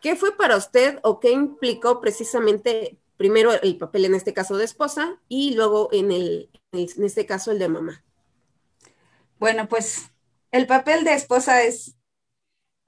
¿Qué 0.00 0.16
fue 0.16 0.34
para 0.34 0.56
usted 0.56 0.98
o 1.02 1.20
qué 1.20 1.30
implicó 1.30 2.00
precisamente 2.00 2.96
primero 3.18 3.52
el 3.52 3.76
papel 3.76 4.06
en 4.06 4.14
este 4.14 4.32
caso 4.32 4.56
de 4.56 4.64
esposa 4.64 5.20
y 5.28 5.54
luego 5.54 5.90
en, 5.92 6.10
el, 6.10 6.48
en 6.72 7.04
este 7.04 7.26
caso 7.26 7.50
el 7.50 7.58
de 7.58 7.68
mamá? 7.68 8.02
Bueno, 9.38 9.68
pues 9.68 10.10
el 10.50 10.66
papel 10.66 11.04
de 11.04 11.14
esposa 11.14 11.62
es, 11.62 11.96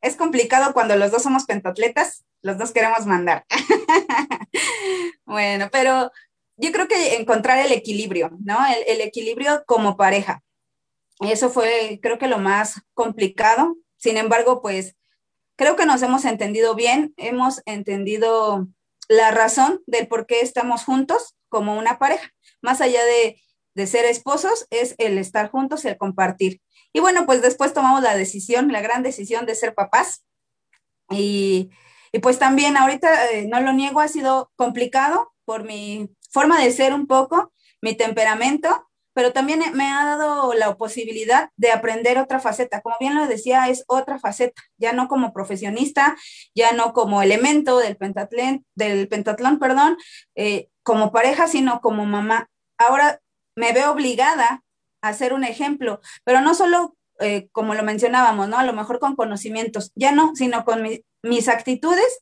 es 0.00 0.16
complicado 0.16 0.72
cuando 0.72 0.96
los 0.96 1.10
dos 1.10 1.22
somos 1.22 1.44
pentatletas, 1.44 2.24
los 2.42 2.58
dos 2.58 2.72
queremos 2.72 3.06
mandar. 3.06 3.44
bueno, 5.24 5.68
pero 5.70 6.10
yo 6.56 6.72
creo 6.72 6.88
que 6.88 7.16
encontrar 7.16 7.58
el 7.58 7.72
equilibrio, 7.72 8.30
¿no? 8.44 8.58
el 8.86 9.00
equilibrio 9.00 9.62
como 9.66 9.96
pareja. 9.96 10.42
Eso 11.20 11.50
fue, 11.50 12.00
creo 12.02 12.18
que 12.18 12.26
lo 12.26 12.38
más 12.38 12.82
complicado. 12.94 13.76
Sin 13.96 14.16
embargo, 14.16 14.60
pues 14.60 14.96
creo 15.56 15.76
que 15.76 15.86
nos 15.86 16.02
hemos 16.02 16.24
entendido 16.24 16.74
bien, 16.74 17.14
hemos 17.16 17.62
entendido 17.66 18.66
la 19.08 19.30
razón 19.30 19.82
del 19.86 20.08
por 20.08 20.26
qué 20.26 20.40
estamos 20.40 20.84
juntos 20.84 21.36
como 21.48 21.76
una 21.78 21.98
pareja. 21.98 22.30
Más 22.60 22.80
allá 22.80 23.00
de, 23.04 23.86
ser 23.86 24.04
esposos, 24.06 24.66
es 24.70 24.94
el 24.98 25.18
estar 25.18 25.50
juntos 25.50 25.84
el 25.84 25.96
compartir. 25.96 26.60
Y 26.92 27.00
bueno, 27.00 27.26
pues 27.26 27.42
después 27.42 27.72
tomamos 27.72 28.02
la 28.02 28.16
decisión, 28.16 28.70
la 28.70 28.80
gran 28.80 29.02
decisión 29.02 29.46
de 29.46 29.54
ser 29.54 29.74
papás. 29.74 30.24
Y, 31.10 31.70
pues 32.22 32.38
también 32.38 32.76
ahorita, 32.76 33.30
eh, 33.30 33.46
no 33.48 33.60
lo 33.60 33.72
niego, 33.72 34.00
ha 34.00 34.08
sido 34.08 34.50
complicado 34.56 35.32
por 35.44 35.64
mi 35.64 36.10
forma 36.30 36.60
de 36.60 36.70
ser 36.70 36.92
un 36.92 37.06
poco, 37.06 37.52
mi 37.80 37.94
temperamento, 37.94 38.88
pero 39.14 39.32
también 39.32 39.62
me 39.74 39.90
ha 39.90 40.04
dado 40.04 40.54
la 40.54 40.74
posibilidad 40.76 41.50
de 41.56 41.70
aprender 41.70 42.18
otra 42.18 42.40
faceta. 42.40 42.80
Como 42.80 42.96
bien 42.98 43.14
lo 43.14 43.26
decía, 43.26 43.68
es 43.68 43.84
otra 43.86 44.18
faceta, 44.18 44.62
ya 44.78 44.92
no 44.92 45.08
como 45.08 45.32
profesionista, 45.32 46.16
ya 46.54 46.72
no 46.72 46.92
como 46.92 47.22
elemento 47.22 47.78
del 47.78 47.96
pentatlón, 47.96 48.64
del 48.74 49.08
pentatlón, 49.08 49.58
perdón, 49.58 49.96
eh, 50.34 50.68
como 50.82 51.12
pareja, 51.12 51.46
sino 51.46 51.80
como 51.80 52.06
mamá. 52.06 52.48
Ahora 52.78 53.20
me 53.54 53.72
veo 53.72 53.92
obligada 53.92 54.62
a 55.02 55.12
ser 55.12 55.34
un 55.34 55.44
ejemplo, 55.44 56.00
pero 56.24 56.40
no 56.40 56.54
solo 56.54 56.96
eh, 57.20 57.48
como 57.52 57.74
lo 57.74 57.82
mencionábamos, 57.82 58.48
¿no? 58.48 58.58
A 58.58 58.64
lo 58.64 58.72
mejor 58.72 58.98
con 58.98 59.14
conocimientos, 59.14 59.92
ya 59.94 60.12
no, 60.12 60.34
sino 60.34 60.64
con 60.64 60.82
mis 61.22 61.48
actitudes 61.48 62.20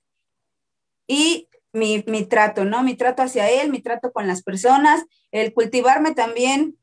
y 1.07 1.49
mi, 1.73 2.05
mi, 2.07 2.25
trato, 2.25 2.65
¿no? 2.65 2.83
Mi 2.83 2.97
trato 2.97 3.23
hacia 3.23 3.49
él, 3.49 3.71
mi 3.71 3.81
trato 3.81 4.13
con 4.13 4.27
las 4.27 4.43
personas, 4.43 5.05
el 5.31 5.55
cultivarme 5.55 6.13
también 6.15 6.77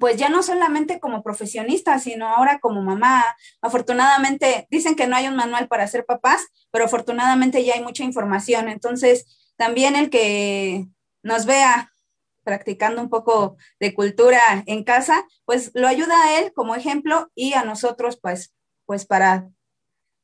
pues 0.00 0.16
ya 0.16 0.28
no 0.28 0.42
solamente 0.42 1.00
como 1.00 1.22
profesionista, 1.22 1.98
sino 1.98 2.28
ahora 2.28 2.58
como 2.58 2.82
mamá. 2.82 3.24
Afortunadamente, 3.62 4.66
dicen 4.70 4.94
que 4.94 5.06
no 5.06 5.16
hay 5.16 5.28
un 5.28 5.36
manual 5.36 5.66
para 5.68 5.86
ser 5.86 6.04
papás, 6.04 6.46
pero 6.70 6.84
afortunadamente 6.84 7.64
ya 7.64 7.74
hay 7.74 7.82
mucha 7.82 8.04
información. 8.04 8.68
Entonces, 8.68 9.50
también 9.56 9.96
el 9.96 10.10
que 10.10 10.86
nos 11.22 11.46
vea 11.46 11.90
practicando 12.48 13.02
un 13.02 13.10
poco 13.10 13.58
de 13.78 13.92
cultura 13.92 14.40
en 14.64 14.82
casa, 14.82 15.22
pues 15.44 15.70
lo 15.74 15.86
ayuda 15.86 16.14
a 16.24 16.40
él 16.40 16.50
como 16.54 16.74
ejemplo 16.74 17.30
y 17.34 17.52
a 17.52 17.62
nosotros, 17.62 18.18
pues, 18.22 18.54
pues 18.86 19.04
para 19.04 19.50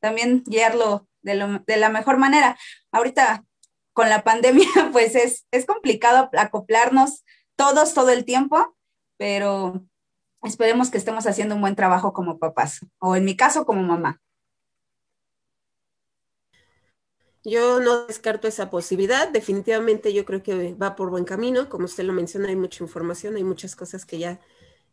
también 0.00 0.42
guiarlo 0.46 1.06
de, 1.20 1.34
la 1.76 1.90
mejor 1.90 2.16
manera. 2.16 2.56
Ahorita 2.92 3.44
con 3.92 4.08
la 4.08 4.24
pandemia, 4.24 4.66
pues 4.92 5.14
es, 5.16 5.46
es 5.50 5.66
complicado 5.66 6.30
acoplarnos 6.32 7.26
todos 7.56 7.92
todo 7.92 8.08
el 8.08 8.24
tiempo, 8.24 8.74
pero 9.18 9.84
esperemos 10.42 10.90
que 10.90 10.96
estemos 10.96 11.26
haciendo 11.26 11.56
un 11.56 11.60
buen 11.60 11.76
trabajo 11.76 12.14
como 12.14 12.38
papás, 12.38 12.80
o 13.00 13.16
en 13.16 13.26
mi 13.26 13.36
caso 13.36 13.66
como 13.66 13.82
mamá. 13.82 14.22
Yo 17.44 17.78
no 17.78 18.06
descarto 18.06 18.48
esa 18.48 18.70
posibilidad, 18.70 19.28
definitivamente 19.28 20.14
yo 20.14 20.24
creo 20.24 20.42
que 20.42 20.72
va 20.74 20.96
por 20.96 21.10
buen 21.10 21.24
camino, 21.24 21.68
como 21.68 21.84
usted 21.84 22.04
lo 22.04 22.14
menciona, 22.14 22.48
hay 22.48 22.56
mucha 22.56 22.82
información, 22.82 23.36
hay 23.36 23.44
muchas 23.44 23.76
cosas 23.76 24.06
que 24.06 24.18
ya, 24.18 24.40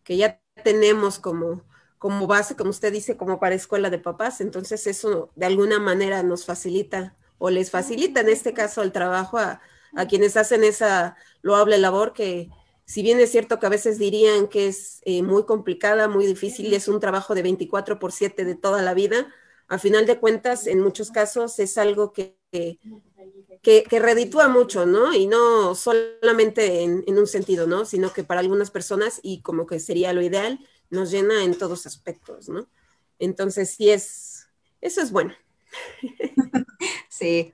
que 0.03 0.17
ya 0.17 0.41
tenemos 0.61 1.17
como, 1.17 1.63
como 1.97 2.27
base, 2.27 2.57
como 2.57 2.71
usted 2.71 2.91
dice, 2.91 3.15
como 3.15 3.39
para 3.39 3.55
escuela 3.55 3.89
de 3.89 3.99
papás, 3.99 4.41
entonces 4.41 4.85
eso 4.87 5.31
de 5.35 5.45
alguna 5.45 5.79
manera 5.79 6.23
nos 6.23 6.45
facilita 6.45 7.15
o 7.37 7.49
les 7.49 7.71
facilita 7.71 8.19
en 8.19 8.29
este 8.29 8.53
caso 8.53 8.81
el 8.83 8.91
trabajo 8.91 9.37
a, 9.37 9.61
quienes 10.09 10.37
hacen 10.37 10.63
esa 10.63 11.17
loable 11.41 11.77
labor 11.77 12.13
que, 12.13 12.49
si 12.85 13.01
bien 13.01 13.19
es 13.19 13.31
cierto 13.31 13.59
que 13.59 13.65
a 13.65 13.69
veces 13.69 13.97
dirían 13.97 14.47
que 14.47 14.67
es 14.67 15.01
eh, 15.05 15.23
muy 15.23 15.45
complicada, 15.45 16.07
muy 16.07 16.25
difícil 16.25 16.67
y 16.67 16.75
es 16.75 16.87
un 16.87 16.99
trabajo 16.99 17.35
de 17.35 17.43
24 17.43 17.99
por 17.99 18.11
7 18.11 18.45
de 18.45 18.55
toda 18.55 18.81
la 18.81 18.93
vida, 18.93 19.27
a 19.67 19.79
final 19.79 20.05
de 20.05 20.19
cuentas, 20.19 20.67
en 20.67 20.81
muchos 20.81 21.11
casos 21.11 21.57
es 21.59 21.77
algo 21.77 22.11
que, 22.13 22.40
que, 22.51 22.77
reditúa 23.89 24.47
mucho, 24.47 24.85
¿no? 24.85 25.13
Y 25.13 25.27
no 25.27 25.73
solamente 25.75 26.81
en, 26.81 27.03
en, 27.07 27.17
un 27.17 27.27
sentido, 27.27 27.67
¿no? 27.67 27.85
Sino 27.85 28.11
que 28.13 28.23
para 28.23 28.41
algunas 28.41 28.71
personas, 28.71 29.19
y 29.23 29.41
como 29.41 29.65
que 29.65 29.79
sería 29.79 30.13
lo 30.13 30.21
ideal, 30.21 30.59
nos 30.89 31.11
llena 31.11 31.43
en 31.43 31.57
todos 31.57 31.85
aspectos, 31.85 32.49
¿no? 32.49 32.67
Entonces, 33.19 33.71
sí 33.71 33.89
es, 33.89 34.47
eso 34.81 35.01
es 35.01 35.11
bueno. 35.11 35.33
Sí, 37.09 37.53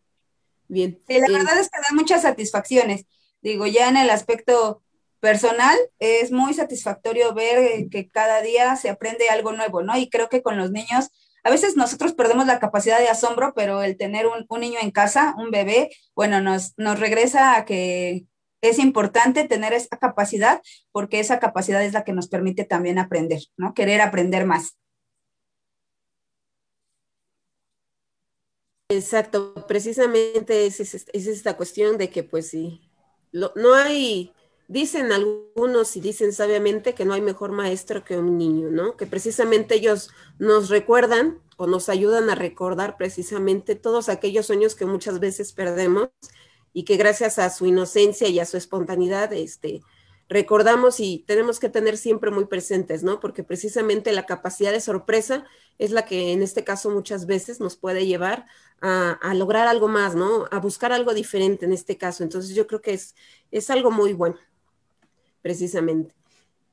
Bien. 0.68 1.02
Sí, 1.08 1.20
la 1.20 1.38
verdad 1.38 1.60
es 1.60 1.70
que 1.70 1.80
da 1.80 1.96
muchas 1.96 2.22
satisfacciones. 2.24 3.06
Digo, 3.42 3.68
ya 3.68 3.90
en 3.90 3.98
el 3.98 4.10
aspecto 4.10 4.82
personal 5.20 5.78
es 6.00 6.32
muy 6.32 6.54
satisfactorio 6.54 7.34
ver 7.34 7.90
que 7.90 8.08
cada 8.08 8.42
día 8.42 8.76
se 8.76 8.90
aprende 8.90 9.30
algo 9.30 9.54
nuevo, 9.54 9.82
¿no? 9.82 9.98
Y 9.98 10.10
creo 10.10 10.30
que 10.30 10.42
con 10.42 10.58
los 10.58 10.72
niños, 10.72 11.10
a 11.48 11.50
veces 11.50 11.78
nosotros 11.78 12.12
perdemos 12.12 12.46
la 12.46 12.60
capacidad 12.60 13.00
de 13.00 13.08
asombro, 13.08 13.54
pero 13.56 13.82
el 13.82 13.96
tener 13.96 14.26
un, 14.28 14.60
niño 14.60 14.80
en 14.82 14.92
casa, 14.92 15.34
un 15.38 15.50
bebé, 15.50 15.90
bueno, 16.14 16.42
nos, 16.42 16.74
nos 16.78 17.00
regresa 17.00 17.56
a 17.56 17.64
que 17.64 18.26
es 18.62 18.80
importante 18.80 19.48
tener 19.48 19.72
esa 19.72 19.96
capacidad 19.96 20.62
porque 20.92 21.22
esa 21.22 21.40
capacidad 21.40 21.82
es 21.86 21.94
la 21.94 22.04
que 22.04 22.12
nos 22.12 22.28
permite 22.28 22.66
también 22.66 23.00
aprender, 23.00 23.40
¿no? 23.56 23.74
Querer 23.74 24.02
aprender 24.02 24.46
más. 24.46 24.78
Exacto, 28.90 29.54
precisamente 29.70 30.66
es, 30.66 30.82
esta 31.14 31.56
cuestión 31.56 31.98
de 31.98 32.10
que 32.10 32.24
pues 32.24 32.50
sí, 32.50 32.82
no 33.32 33.74
hay, 33.74 34.34
dicen 34.68 35.12
algunos 35.12 35.96
y 35.96 36.02
dicen 36.02 36.34
sabiamente 36.34 36.94
que 36.94 37.06
no 37.06 37.14
hay 37.14 37.22
mejor 37.22 37.52
maestro 37.52 38.04
que 38.04 38.18
un 38.18 38.38
niño, 38.38 38.70
¿no? 38.70 38.98
Que 38.98 39.08
precisamente 39.08 39.76
ellos 39.76 40.10
nos 40.40 40.70
recuerdan 40.70 41.40
o 41.58 41.68
nos 41.68 41.90
ayudan 41.90 42.30
a 42.30 42.36
recordar 42.36 42.98
precisamente 42.98 43.76
todos 43.76 44.10
aquellos 44.10 44.46
sueños 44.46 44.76
que 44.76 44.86
muchas 44.86 45.20
veces 45.20 45.54
perdemos 45.54 46.10
y 46.74 46.84
que 46.84 46.98
gracias 46.98 47.40
a 47.40 47.50
su 47.50 47.66
inocencia 47.66 48.28
y 48.28 48.40
a 48.40 48.46
su 48.46 48.58
espontaneidad, 48.58 49.34
este, 49.34 49.82
recordamos 50.30 51.00
y 51.00 51.24
tenemos 51.26 51.60
que 51.60 51.70
tener 51.70 51.98
siempre 51.98 52.32
muy 52.32 52.46
presentes, 52.46 53.04
¿no? 53.04 53.20
Porque 53.20 53.44
precisamente 53.44 54.12
la 54.12 54.26
capacidad 54.26 54.72
de 54.72 54.82
sorpresa 54.82 55.46
es 55.80 55.92
la 55.92 56.06
que 56.06 56.34
en 56.34 56.44
este 56.44 56.64
caso 56.64 56.90
muchas 56.90 57.26
veces 57.26 57.60
nos 57.60 57.78
puede 57.78 58.06
llevar 58.06 58.46
a, 58.82 59.34
lograr 59.34 59.68
algo 59.68 59.88
más, 59.88 60.16
¿no? 60.16 60.46
A 60.52 60.60
buscar 60.60 60.92
algo 60.92 61.14
diferente 61.14 61.66
en 61.66 61.74
este 61.74 61.98
caso. 61.98 62.24
Entonces 62.24 62.56
yo 62.56 62.68
creo 62.68 62.82
que 62.82 62.94
es, 62.94 63.16
es 63.52 63.70
algo 63.70 63.90
muy 63.90 64.14
bueno, 64.14 64.38
precisamente. 65.42 66.14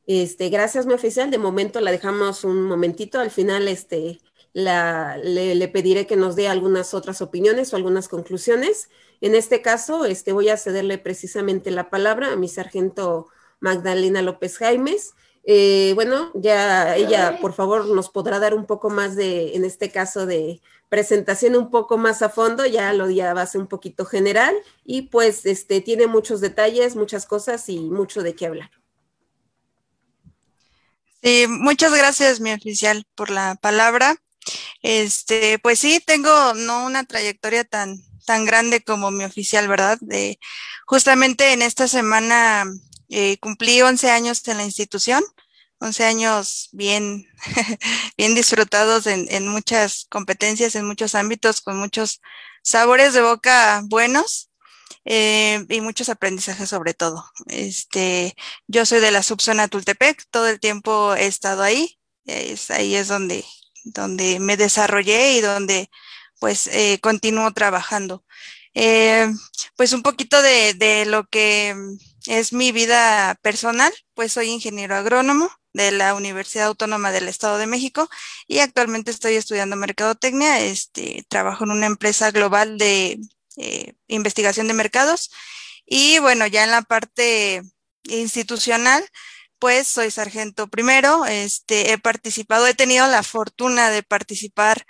Este, 0.06 0.50
gracias, 0.50 0.86
mi 0.86 0.94
oficial. 0.94 1.30
De 1.30 1.38
momento 1.38 1.80
la 1.80 1.90
dejamos 1.90 2.44
un 2.44 2.62
momentito. 2.62 3.20
Al 3.20 3.30
final, 3.30 3.68
este, 3.68 4.20
la, 4.52 5.16
le, 5.18 5.68
pediré 5.68 6.06
que 6.06 6.16
nos 6.16 6.36
dé 6.36 6.48
algunas 6.48 6.94
otras 6.94 7.22
opiniones 7.22 7.72
o 7.72 7.76
algunas 7.76 8.08
conclusiones. 8.08 8.88
En 9.20 9.34
este 9.34 9.62
caso, 9.62 10.04
este, 10.04 10.32
voy 10.32 10.48
a 10.48 10.56
cederle 10.56 10.98
precisamente 10.98 11.70
la 11.70 11.90
palabra 11.90 12.32
a 12.32 12.36
mi 12.36 12.48
sargento 12.48 13.28
Magdalena 13.60 14.22
López 14.22 14.58
Jaimes. 14.58 15.14
Eh, 15.46 15.92
bueno, 15.94 16.30
ya 16.34 16.96
ella, 16.96 17.38
por 17.40 17.52
favor, 17.52 17.86
nos 17.86 18.08
podrá 18.08 18.38
dar 18.38 18.54
un 18.54 18.66
poco 18.66 18.90
más 18.90 19.16
de, 19.16 19.54
en 19.54 19.64
este 19.64 19.90
caso, 19.90 20.26
de 20.26 20.60
presentación 20.88 21.56
un 21.56 21.70
poco 21.70 21.98
más 21.98 22.22
a 22.22 22.28
fondo, 22.28 22.66
ya 22.66 22.92
lo 22.92 23.10
ya 23.10 23.34
va 23.34 23.42
a 23.42 23.46
ser 23.46 23.60
un 23.60 23.66
poquito 23.66 24.04
general 24.04 24.54
y 24.84 25.02
pues 25.02 25.46
este 25.46 25.80
tiene 25.80 26.06
muchos 26.06 26.40
detalles, 26.40 26.96
muchas 26.96 27.26
cosas 27.26 27.68
y 27.68 27.80
mucho 27.80 28.22
de 28.22 28.34
qué 28.34 28.46
hablar. 28.46 28.70
Sí, 31.22 31.46
muchas 31.48 31.94
gracias, 31.94 32.40
mi 32.40 32.52
oficial, 32.52 33.06
por 33.14 33.30
la 33.30 33.54
palabra. 33.54 34.16
Este, 34.82 35.58
pues 35.58 35.78
sí, 35.78 36.02
tengo 36.04 36.52
no 36.54 36.84
una 36.84 37.04
trayectoria 37.04 37.64
tan, 37.64 37.98
tan 38.26 38.44
grande 38.44 38.82
como 38.84 39.10
mi 39.10 39.24
oficial, 39.24 39.66
¿verdad? 39.66 39.96
De, 40.02 40.38
justamente 40.86 41.52
en 41.54 41.62
esta 41.62 41.88
semana 41.88 42.64
eh, 43.08 43.38
cumplí 43.38 43.80
11 43.80 44.10
años 44.10 44.46
en 44.48 44.58
la 44.58 44.64
institución, 44.64 45.24
11 45.80 46.04
años 46.04 46.68
bien, 46.72 47.26
bien 48.16 48.34
disfrutados 48.34 49.06
en, 49.06 49.48
muchas 49.48 50.06
competencias, 50.08 50.74
en 50.74 50.86
muchos 50.86 51.14
ámbitos, 51.14 51.60
con 51.60 51.78
muchos 51.78 52.20
sabores 52.62 53.12
de 53.12 53.22
boca 53.22 53.82
buenos. 53.84 54.50
Eh, 55.06 55.66
y 55.68 55.82
muchos 55.82 56.08
aprendizajes 56.08 56.70
sobre 56.70 56.94
todo. 56.94 57.26
Este, 57.48 58.34
yo 58.66 58.86
soy 58.86 59.00
de 59.00 59.10
la 59.10 59.22
subzona 59.22 59.68
Tultepec, 59.68 60.24
todo 60.30 60.48
el 60.48 60.60
tiempo 60.60 61.14
he 61.14 61.26
estado 61.26 61.62
ahí, 61.62 61.98
es, 62.24 62.70
ahí 62.70 62.94
es 62.94 63.08
donde, 63.08 63.44
donde 63.84 64.40
me 64.40 64.56
desarrollé 64.56 65.34
y 65.34 65.40
donde 65.42 65.90
pues 66.40 66.68
eh, 66.68 66.98
continúo 67.02 67.52
trabajando. 67.52 68.24
pues 69.76 69.92
un 69.92 70.02
poquito 70.02 70.40
de, 70.40 70.74
de, 70.74 71.04
lo 71.06 71.26
que 71.28 71.76
es 72.26 72.52
mi 72.54 72.72
vida 72.72 73.38
personal, 73.42 73.92
pues 74.14 74.32
soy 74.32 74.48
ingeniero 74.50 74.96
agrónomo 74.96 75.50
de 75.74 75.92
la 75.92 76.14
Universidad 76.14 76.66
Autónoma 76.66 77.12
del 77.12 77.28
Estado 77.28 77.58
de 77.58 77.66
México 77.66 78.08
y 78.46 78.60
actualmente 78.60 79.10
estoy 79.10 79.34
estudiando 79.34 79.76
mercadotecnia. 79.76 80.60
Este, 80.60 81.24
trabajo 81.28 81.64
en 81.64 81.72
una 81.72 81.86
empresa 81.86 82.30
global 82.30 82.78
de 82.78 83.20
eh, 83.58 83.94
investigación 84.08 84.68
de 84.68 84.74
mercados 84.74 85.30
y 85.86 86.18
bueno, 86.20 86.46
ya 86.46 86.64
en 86.64 86.70
la 86.70 86.82
parte 86.82 87.62
institucional, 88.04 89.04
pues 89.58 89.86
soy 89.86 90.10
sargento 90.10 90.68
primero. 90.68 91.26
Este, 91.26 91.92
he 91.92 91.98
participado, 91.98 92.66
he 92.66 92.74
tenido 92.74 93.06
la 93.08 93.22
fortuna 93.22 93.90
de 93.90 94.02
participar 94.02 94.86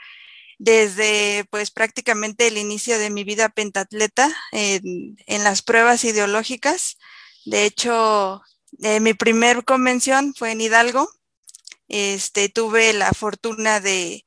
desde 0.59 1.45
pues 1.51 1.71
prácticamente 1.73 2.47
el 2.47 2.59
inicio 2.59 2.99
de 2.99 3.11
mi 3.11 3.25
vida 3.25 3.49
pentatleta 3.49 4.31
en, 4.53 5.17
en 5.27 5.45
las 5.45 5.63
pruebas 5.63 6.05
ideológicas 6.05 6.97
de 7.45 7.67
hecho, 7.67 8.43
eh, 8.83 9.01
mi 9.01 9.15
primer 9.15 9.65
convención 9.65 10.35
fue 10.35 10.53
en 10.53 10.61
Hidalgo. 10.61 11.09
Este, 11.89 12.49
tuve 12.49 12.93
la 12.93 13.13
fortuna 13.13 13.81
de, 13.81 14.25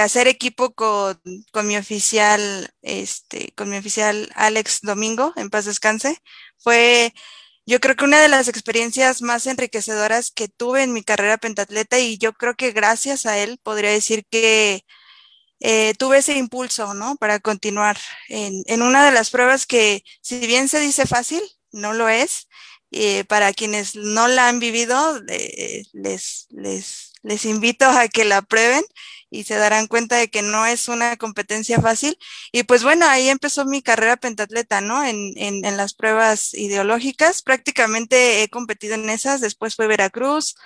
hacer 0.00 0.28
equipo 0.28 0.74
con, 0.74 1.20
mi 1.64 1.76
oficial, 1.76 2.70
este, 2.82 3.52
con 3.56 3.70
mi 3.70 3.76
oficial 3.76 4.30
Alex 4.34 4.80
Domingo, 4.82 5.32
en 5.36 5.50
paz 5.50 5.64
descanse. 5.64 6.18
Fue, 6.58 7.14
yo 7.66 7.80
creo 7.80 7.96
que 7.96 8.04
una 8.04 8.20
de 8.20 8.28
las 8.28 8.48
experiencias 8.48 9.22
más 9.22 9.46
enriquecedoras 9.46 10.30
que 10.30 10.48
tuve 10.48 10.82
en 10.82 10.92
mi 10.92 11.02
carrera 11.02 11.38
pentatleta 11.38 11.98
y 11.98 12.18
yo 12.18 12.32
creo 12.34 12.54
que 12.54 12.72
gracias 12.72 13.26
a 13.26 13.38
él 13.38 13.58
podría 13.62 13.90
decir 13.90 14.24
que 14.30 14.84
eh, 15.60 15.94
tuve 15.98 16.18
ese 16.18 16.36
impulso, 16.38 16.94
¿no? 16.94 17.16
Para 17.16 17.40
continuar 17.40 17.98
en, 18.28 18.62
en, 18.66 18.82
una 18.82 19.04
de 19.04 19.12
las 19.12 19.30
pruebas 19.30 19.66
que, 19.66 20.04
si 20.22 20.46
bien 20.46 20.68
se 20.68 20.80
dice 20.80 21.06
fácil, 21.06 21.42
no 21.72 21.92
lo 21.92 22.08
es. 22.08 22.48
Eh, 22.92 23.24
para 23.24 23.52
quienes 23.52 23.94
no 23.94 24.26
la 24.26 24.48
han 24.48 24.58
vivido, 24.58 25.20
les, 25.92 26.46
les, 26.50 27.12
les 27.22 27.44
invito 27.44 27.86
a 27.86 28.08
que 28.08 28.24
la 28.24 28.42
prueben 28.42 28.84
y 29.30 29.44
se 29.44 29.54
darán 29.54 29.86
cuenta 29.86 30.16
de 30.16 30.28
que 30.28 30.42
no 30.42 30.66
es 30.66 30.88
una 30.88 31.16
competencia 31.16 31.80
fácil. 31.80 32.18
Y 32.52 32.64
pues 32.64 32.82
bueno, 32.82 33.06
ahí 33.06 33.28
empezó 33.28 33.64
mi 33.64 33.80
carrera 33.80 34.16
pentatleta, 34.16 34.80
¿no? 34.80 35.04
En, 35.04 35.32
en, 35.36 35.64
en, 35.64 35.76
las 35.76 35.94
pruebas 35.94 36.52
ideológicas. 36.54 37.42
Prácticamente 37.42 38.42
he 38.42 38.48
competido 38.48 38.94
en 38.94 39.08
esas, 39.08 39.40
después 39.40 39.76
fue 39.76 39.86
Veracruz, 39.86 40.56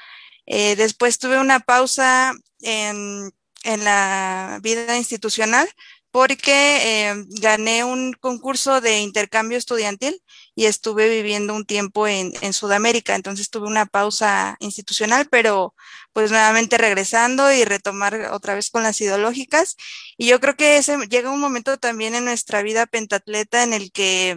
eh, 0.47 0.77
después 0.77 1.19
tuve 1.19 1.39
una 1.39 1.61
pausa 1.61 2.33
en, 2.61 3.33
en, 3.65 3.85
la 3.85 4.61
vida 4.63 4.97
institucional 4.97 5.69
porque 6.15 7.09
eh, 7.11 7.25
gané 7.41 7.83
un 7.83 8.13
concurso 8.13 8.81
de 8.81 9.01
intercambio 9.01 9.59
estudiantil 9.59 10.23
y 10.55 10.67
estuve 10.67 11.09
viviendo 11.09 11.55
un 11.57 11.67
tiempo 11.67 12.07
en, 12.07 12.53
Sudamérica, 12.53 13.17
entonces 13.17 13.51
tuve 13.51 13.67
una 13.67 13.85
pausa 13.85 14.57
institucional, 14.61 15.27
pero 15.29 15.75
pues 16.13 16.31
nuevamente 16.31 16.79
regresando 16.79 17.53
y 17.53 17.65
retomar 17.65 18.31
otra 18.31 18.55
vez 18.55 18.71
con 18.71 18.85
las 18.85 19.01
ideológicas. 19.01 19.75
Y 20.17 20.29
yo 20.29 20.39
creo 20.39 20.55
que 20.55 20.77
ese, 20.77 20.97
llega 21.09 21.33
un 21.33 21.41
momento 21.41 21.79
también 21.79 22.15
en 22.15 22.27
nuestra 22.27 22.63
vida 22.63 22.87
pentatleta 22.87 23.65
en 23.65 23.73
el 23.73 23.91
que 23.91 24.37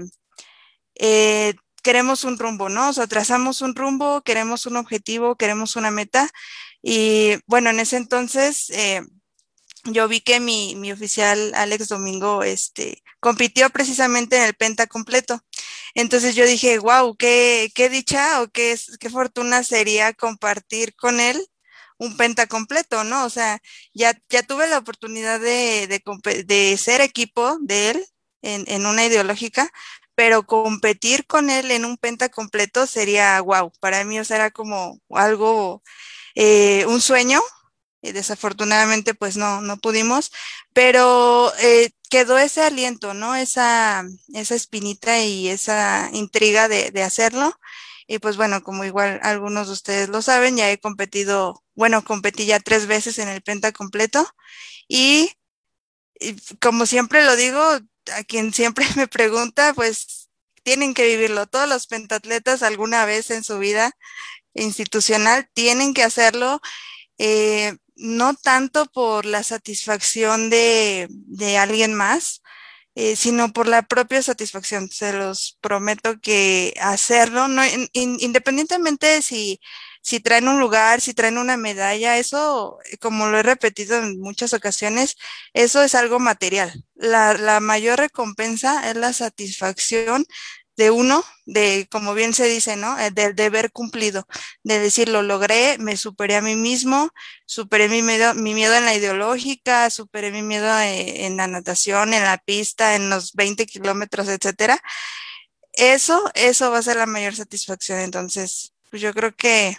eh, 0.95 1.53
queremos 1.83 2.23
un 2.23 2.39
rumbo, 2.39 2.69
¿no? 2.69 2.89
O 2.89 2.93
sea, 2.93 3.05
trazamos 3.05 3.61
un 3.61 3.75
rumbo, 3.75 4.23
queremos 4.23 4.65
un 4.65 4.77
objetivo, 4.77 5.35
queremos 5.35 5.75
una 5.75 5.91
meta. 5.91 6.27
Y 6.81 7.35
bueno, 7.45 7.69
en 7.69 7.79
ese 7.81 7.97
entonces... 7.97 8.71
Eh, 8.71 9.03
yo 9.93 10.07
vi 10.07 10.21
que 10.21 10.39
mi, 10.39 10.75
mi, 10.75 10.91
oficial 10.91 11.53
Alex 11.55 11.89
Domingo 11.89 12.43
este, 12.43 13.03
compitió 13.19 13.69
precisamente 13.69 14.37
en 14.37 14.43
el 14.43 14.53
penta 14.55 14.87
completo. 14.87 15.41
Entonces 15.95 16.35
yo 16.35 16.45
dije, 16.45 16.79
wow, 16.79 17.15
qué, 17.17 17.71
qué 17.75 17.89
dicha 17.89 18.41
o 18.41 18.49
qué, 18.49 18.77
qué 18.99 19.09
fortuna 19.09 19.63
sería 19.63 20.13
compartir 20.13 20.95
con 20.95 21.19
él 21.19 21.47
un 21.97 22.17
penta 22.17 22.47
completo, 22.47 23.03
¿no? 23.03 23.25
O 23.25 23.29
sea, 23.29 23.61
ya, 23.93 24.13
ya 24.29 24.43
tuve 24.43 24.67
la 24.67 24.77
oportunidad 24.79 25.39
de, 25.39 25.87
de, 26.45 26.77
ser 26.77 27.01
equipo 27.01 27.57
de 27.61 27.91
él 27.91 28.05
en, 28.41 28.65
en, 28.67 28.85
una 28.85 29.05
ideológica, 29.05 29.71
pero 30.15 30.45
competir 30.45 31.25
con 31.27 31.49
él 31.49 31.71
en 31.71 31.85
un 31.85 31.97
penta 31.97 32.29
completo 32.29 32.87
sería 32.87 33.41
wow. 33.41 33.71
Para 33.79 34.03
mí, 34.03 34.19
o 34.19 34.25
sea, 34.25 34.37
era 34.37 34.51
como 34.51 34.99
algo, 35.09 35.83
eh, 36.35 36.85
un 36.87 37.01
sueño 37.01 37.41
y 38.01 38.11
desafortunadamente 38.11 39.13
pues 39.13 39.37
no, 39.37 39.61
no 39.61 39.77
pudimos, 39.77 40.31
pero 40.73 41.51
eh, 41.59 41.91
quedó 42.09 42.37
ese 42.37 42.61
aliento, 42.61 43.13
¿no? 43.13 43.35
Esa, 43.35 44.05
esa 44.33 44.55
espinita 44.55 45.19
y 45.19 45.49
esa 45.49 46.09
intriga 46.13 46.67
de, 46.67 46.91
de, 46.91 47.03
hacerlo. 47.03 47.59
Y 48.07 48.19
pues 48.19 48.37
bueno, 48.37 48.63
como 48.63 48.85
igual 48.85 49.19
algunos 49.23 49.67
de 49.67 49.73
ustedes 49.73 50.09
lo 50.09 50.21
saben, 50.21 50.57
ya 50.57 50.71
he 50.71 50.79
competido, 50.79 51.63
bueno, 51.75 52.03
competí 52.03 52.45
ya 52.45 52.59
tres 52.59 52.87
veces 52.87 53.19
en 53.19 53.27
el 53.29 53.41
penta 53.41 53.71
completo 53.71 54.27
y, 54.87 55.31
y 56.19 56.35
como 56.59 56.85
siempre 56.85 57.25
lo 57.25 57.35
digo, 57.35 57.61
a 57.61 58.23
quien 58.23 58.53
siempre 58.53 58.85
me 58.95 59.07
pregunta, 59.07 59.73
pues 59.73 60.29
tienen 60.63 60.93
que 60.93 61.05
vivirlo. 61.05 61.47
Todos 61.47 61.69
los 61.69 61.87
pentatletas 61.87 62.63
alguna 62.63 63.05
vez 63.05 63.31
en 63.31 63.43
su 63.43 63.59
vida 63.59 63.91
institucional 64.53 65.49
tienen 65.53 65.93
que 65.93 66.03
hacerlo. 66.03 66.61
Eh, 67.17 67.77
no 67.97 68.35
tanto 68.35 68.85
por 68.87 69.25
la 69.25 69.43
satisfacción 69.43 70.49
de, 70.49 71.07
alguien 71.59 71.93
más, 71.93 72.41
eh, 72.95 73.15
sino 73.15 73.53
por 73.53 73.67
la 73.67 73.83
propia 73.83 74.21
satisfacción. 74.21 74.89
Se 74.89 75.13
los 75.13 75.57
prometo 75.61 76.19
que 76.21 76.73
hacerlo, 76.81 77.47
no, 77.47 77.61
independientemente 77.93 79.07
de 79.07 79.21
si, 79.21 79.59
si 80.01 80.19
traen 80.19 80.47
un 80.47 80.59
lugar, 80.59 81.01
si 81.01 81.13
traen 81.13 81.37
una 81.37 81.57
medalla, 81.57 82.17
eso, 82.17 82.77
como 83.01 83.27
lo 83.27 83.39
he 83.39 83.43
repetido 83.43 83.97
en 83.97 84.19
muchas 84.19 84.53
ocasiones, 84.53 85.17
eso 85.53 85.83
es 85.83 85.95
algo 85.95 86.19
material. 86.19 86.85
La, 86.95 87.33
la 87.33 87.59
mayor 87.59 87.99
recompensa 87.99 88.89
es 88.89 88.95
la 88.95 89.13
satisfacción 89.13 90.25
de 90.77 90.91
uno, 90.91 91.23
de 91.45 91.87
como 91.91 92.13
bien 92.13 92.33
se 92.33 92.45
dice, 92.45 92.75
¿no? 92.77 92.97
Eh, 92.99 93.11
del 93.11 93.35
deber 93.35 93.71
cumplido, 93.71 94.27
de 94.63 94.79
decir, 94.79 95.09
lo 95.09 95.23
logré, 95.23 95.77
me 95.79 95.97
superé 95.97 96.35
a 96.35 96.41
mí 96.41 96.55
mismo, 96.55 97.09
superé 97.47 97.89
mi 97.89 98.03
miedo, 98.03 98.35
mi 98.35 98.53
miedo 98.53 98.75
en 98.75 98.85
la 98.85 98.93
ideológica, 98.95 99.89
superé 99.89 100.31
mi 100.31 100.43
miedo 100.43 100.67
eh, 100.79 101.25
en, 101.25 101.37
la 101.37 101.47
natación, 101.47 102.13
en 102.13 102.23
la 102.23 102.37
pista, 102.37 102.95
en 102.95 103.09
los 103.09 103.33
20 103.33 103.65
kilómetros, 103.65 104.27
etcétera. 104.29 104.79
Eso, 105.73 106.31
eso 106.35 106.71
va 106.71 106.79
a 106.79 106.83
ser 106.83 106.97
la 106.97 107.05
mayor 107.07 107.35
satisfacción. 107.35 107.99
Entonces, 107.99 108.73
pues 108.89 109.01
yo 109.01 109.13
creo 109.13 109.35
que 109.35 109.77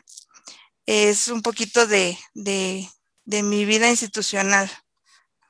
es 0.86 1.28
un 1.28 1.42
poquito 1.42 1.86
de, 1.86 2.18
de, 2.34 2.88
de 3.24 3.42
mi 3.42 3.64
vida 3.64 3.88
institucional 3.88 4.70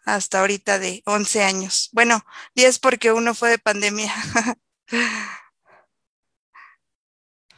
hasta 0.04 0.40
ahorita 0.40 0.78
de 0.78 1.02
11 1.06 1.42
años. 1.44 1.90
Bueno, 1.92 2.24
10 2.54 2.78
porque 2.80 3.12
uno 3.12 3.34
fue 3.34 3.50
de 3.50 3.58
pandemia. 3.58 4.14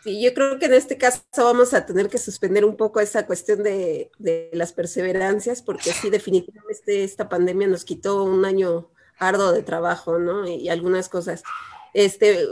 Sí, 0.02 0.22
yo 0.22 0.32
creo 0.32 0.58
que 0.58 0.66
en 0.66 0.74
este 0.74 0.96
caso 0.96 1.22
vamos 1.36 1.74
a 1.74 1.84
tener 1.84 2.08
que 2.08 2.16
suspender 2.16 2.64
un 2.64 2.76
poco 2.76 3.00
esa 3.00 3.26
cuestión 3.26 3.62
de, 3.62 4.10
las 4.52 4.72
perseverancias, 4.72 5.60
porque 5.62 5.92
sí, 5.92 6.08
definitivamente 6.08 7.04
esta 7.04 7.28
pandemia 7.28 7.68
nos 7.68 7.84
quitó 7.84 8.24
un 8.24 8.44
año 8.44 8.90
arduo 9.18 9.52
de 9.52 9.62
trabajo, 9.62 10.18
¿no? 10.18 10.48
Y, 10.48 10.68
algunas 10.70 11.08
cosas. 11.08 11.42
Este, 11.92 12.46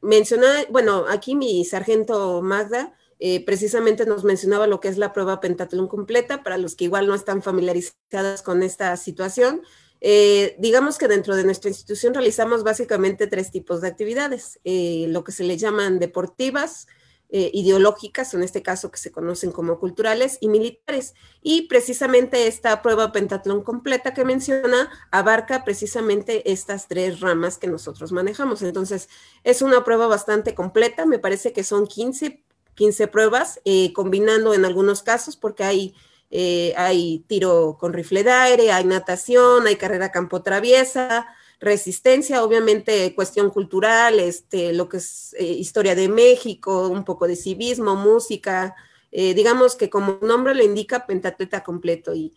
menciona, 0.00 0.48
bueno, 0.70 1.04
aquí 1.08 1.34
mi 1.34 1.64
sargento 1.64 2.40
Magda 2.40 2.94
eh, 3.18 3.44
precisamente 3.44 4.06
nos 4.06 4.24
mencionaba 4.24 4.66
lo 4.66 4.80
que 4.80 4.88
es 4.88 4.96
la 4.96 5.12
prueba 5.12 5.40
pentatlón 5.40 5.88
completa, 5.88 6.42
para 6.42 6.58
los 6.58 6.74
que 6.74 6.84
igual 6.84 7.06
no 7.06 7.14
están 7.14 7.42
familiarizadas 7.42 8.42
con 8.42 8.62
esta 8.62 8.96
situación. 8.96 9.62
Eh, 10.06 10.54
digamos 10.58 10.98
que 10.98 11.08
dentro 11.08 11.34
de 11.34 11.44
nuestra 11.44 11.70
institución 11.70 12.12
realizamos 12.12 12.62
básicamente 12.62 13.26
tres 13.26 13.50
tipos 13.50 13.80
de 13.80 13.88
actividades, 13.88 14.60
eh, 14.62 15.06
lo 15.08 15.24
que 15.24 15.32
se 15.32 15.44
le 15.44 15.56
llaman 15.56 15.98
deportivas, 15.98 16.86
eh, 17.30 17.50
ideológicas, 17.54 18.34
en 18.34 18.42
este 18.42 18.62
caso 18.62 18.90
que 18.90 18.98
se 18.98 19.10
conocen 19.10 19.50
como 19.50 19.80
culturales 19.80 20.36
y 20.42 20.48
militares. 20.48 21.14
Y 21.40 21.68
precisamente 21.68 22.46
esta 22.48 22.82
prueba 22.82 23.12
pentatlón 23.12 23.62
completa 23.64 24.12
que 24.12 24.26
menciona 24.26 24.90
abarca 25.10 25.64
precisamente 25.64 26.52
estas 26.52 26.86
tres 26.86 27.20
ramas 27.20 27.56
que 27.56 27.66
nosotros 27.66 28.12
manejamos. 28.12 28.60
Entonces, 28.60 29.08
es 29.42 29.62
una 29.62 29.84
prueba 29.84 30.06
bastante 30.06 30.54
completa, 30.54 31.06
me 31.06 31.18
parece 31.18 31.54
que 31.54 31.64
son 31.64 31.86
15, 31.86 32.44
15 32.74 33.08
pruebas, 33.08 33.58
combinando 33.94 34.52
en 34.52 34.66
algunos 34.66 35.02
casos, 35.02 35.38
porque 35.38 35.64
hay 35.64 35.94
eh, 36.30 36.74
hay 36.76 37.24
tiro 37.28 37.76
con 37.78 37.92
rifle 37.92 38.24
de 38.24 38.30
aire, 38.30 38.72
hay 38.72 38.84
natación, 38.84 39.66
hay 39.66 39.76
carrera 39.76 40.10
campo 40.10 40.42
traviesa, 40.42 41.26
resistencia, 41.60 42.42
obviamente 42.42 43.14
cuestión 43.14 43.50
cultural, 43.50 44.18
este, 44.18 44.72
lo 44.72 44.88
que 44.88 44.96
es 44.98 45.34
eh, 45.38 45.44
historia 45.44 45.94
de 45.94 46.08
México, 46.08 46.88
un 46.88 47.04
poco 47.04 47.26
de 47.26 47.36
civismo, 47.36 47.94
música, 47.94 48.74
eh, 49.12 49.34
digamos 49.34 49.76
que 49.76 49.88
como 49.90 50.18
nombre 50.22 50.54
lo 50.54 50.64
indica, 50.64 51.06
pentatleta 51.06 51.62
completo. 51.62 52.14
Y 52.14 52.34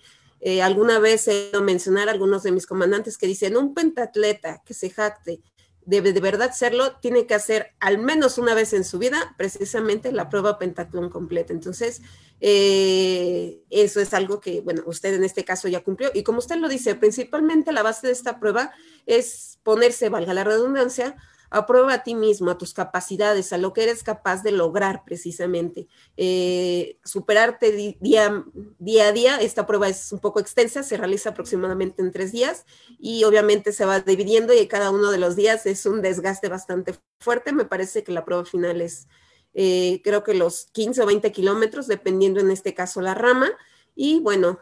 alguna 0.61 0.99
vez 0.99 1.27
he 1.27 1.47
oído 1.47 1.63
mencionar 1.63 2.07
a 2.07 2.11
algunos 2.11 2.43
de 2.43 2.51
mis 2.51 2.67
comandantes 2.67 3.17
que 3.17 3.25
dicen, 3.25 3.57
un 3.57 3.73
pentatleta 3.73 4.61
que 4.63 4.75
se 4.75 4.91
jacte 4.91 5.41
debe 5.87 6.11
de 6.11 6.19
verdad 6.19 6.51
serlo, 6.53 6.97
tiene 6.97 7.25
que 7.25 7.33
hacer 7.33 7.73
al 7.79 7.97
menos 7.97 8.37
una 8.37 8.53
vez 8.53 8.73
en 8.73 8.83
su 8.83 8.99
vida 8.99 9.33
precisamente 9.37 10.11
la 10.11 10.29
prueba 10.29 10.59
pentatlón 10.59 11.09
completa. 11.09 11.53
Entonces, 11.53 12.01
eh, 12.41 13.61
eso 13.69 14.01
es 14.01 14.13
algo 14.13 14.41
que, 14.41 14.59
bueno, 14.59 14.83
usted 14.85 15.13
en 15.13 15.23
este 15.23 15.45
caso 15.45 15.69
ya 15.69 15.85
cumplió. 15.85 16.11
Y 16.13 16.23
como 16.23 16.39
usted 16.39 16.57
lo 16.57 16.67
dice, 16.67 16.95
principalmente 16.95 17.71
la 17.71 17.83
base 17.83 18.05
de 18.05 18.13
esta 18.13 18.37
prueba 18.37 18.73
es 19.05 19.59
ponerse, 19.63 20.09
valga 20.09 20.33
la 20.33 20.43
redundancia, 20.43 21.15
a 21.49 21.65
prueba 21.65 21.93
a 21.93 22.03
ti 22.03 22.15
mismo, 22.15 22.51
a 22.51 22.57
tus 22.57 22.73
capacidades, 22.73 23.53
a 23.53 23.57
lo 23.57 23.73
que 23.73 23.83
eres 23.83 24.03
capaz 24.03 24.43
de 24.43 24.51
lograr 24.51 25.03
precisamente. 25.05 25.87
Eh, 26.17 26.99
superarte 27.03 27.71
día, 27.71 28.45
día 28.79 29.07
a 29.07 29.11
día, 29.11 29.37
esta 29.37 29.65
prueba 29.65 29.87
es 29.87 30.11
un 30.11 30.19
poco 30.19 30.39
extensa, 30.39 30.83
se 30.83 30.97
realiza 30.97 31.29
aproximadamente 31.29 32.01
en 32.01 32.11
tres 32.11 32.31
días 32.31 32.65
y 32.99 33.23
obviamente 33.23 33.71
se 33.71 33.85
va 33.85 33.99
dividiendo 33.99 34.53
y 34.53 34.67
cada 34.67 34.91
uno 34.91 35.11
de 35.11 35.17
los 35.17 35.35
días 35.35 35.65
es 35.65 35.85
un 35.85 36.01
desgaste 36.01 36.49
bastante 36.49 36.95
fuerte. 37.19 37.53
Me 37.53 37.65
parece 37.65 38.03
que 38.03 38.11
la 38.11 38.25
prueba 38.25 38.45
final 38.45 38.81
es, 38.81 39.07
eh, 39.53 40.01
creo 40.03 40.23
que 40.23 40.33
los 40.33 40.65
15 40.73 41.01
o 41.01 41.05
20 41.05 41.31
kilómetros, 41.31 41.87
dependiendo 41.87 42.39
en 42.39 42.51
este 42.51 42.73
caso 42.73 43.01
la 43.01 43.13
rama. 43.13 43.49
Y 43.95 44.19
bueno, 44.19 44.59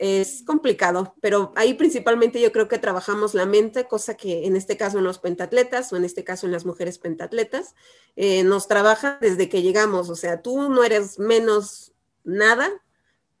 es 0.00 0.42
complicado, 0.46 1.14
pero 1.20 1.52
ahí 1.56 1.74
principalmente 1.74 2.40
yo 2.40 2.52
creo 2.52 2.68
que 2.68 2.78
trabajamos 2.78 3.34
la 3.34 3.44
mente, 3.44 3.86
cosa 3.86 4.16
que 4.16 4.46
en 4.46 4.56
este 4.56 4.78
caso 4.78 4.96
en 4.96 5.04
los 5.04 5.18
pentatletas 5.18 5.92
o 5.92 5.96
en 5.96 6.06
este 6.06 6.24
caso 6.24 6.46
en 6.46 6.52
las 6.52 6.64
mujeres 6.64 6.98
pentatletas, 6.98 7.74
eh, 8.16 8.42
nos 8.42 8.66
trabaja 8.66 9.18
desde 9.20 9.50
que 9.50 9.60
llegamos, 9.60 10.08
o 10.08 10.16
sea, 10.16 10.40
tú 10.40 10.70
no 10.70 10.84
eres 10.84 11.18
menos 11.18 11.92
nada 12.24 12.70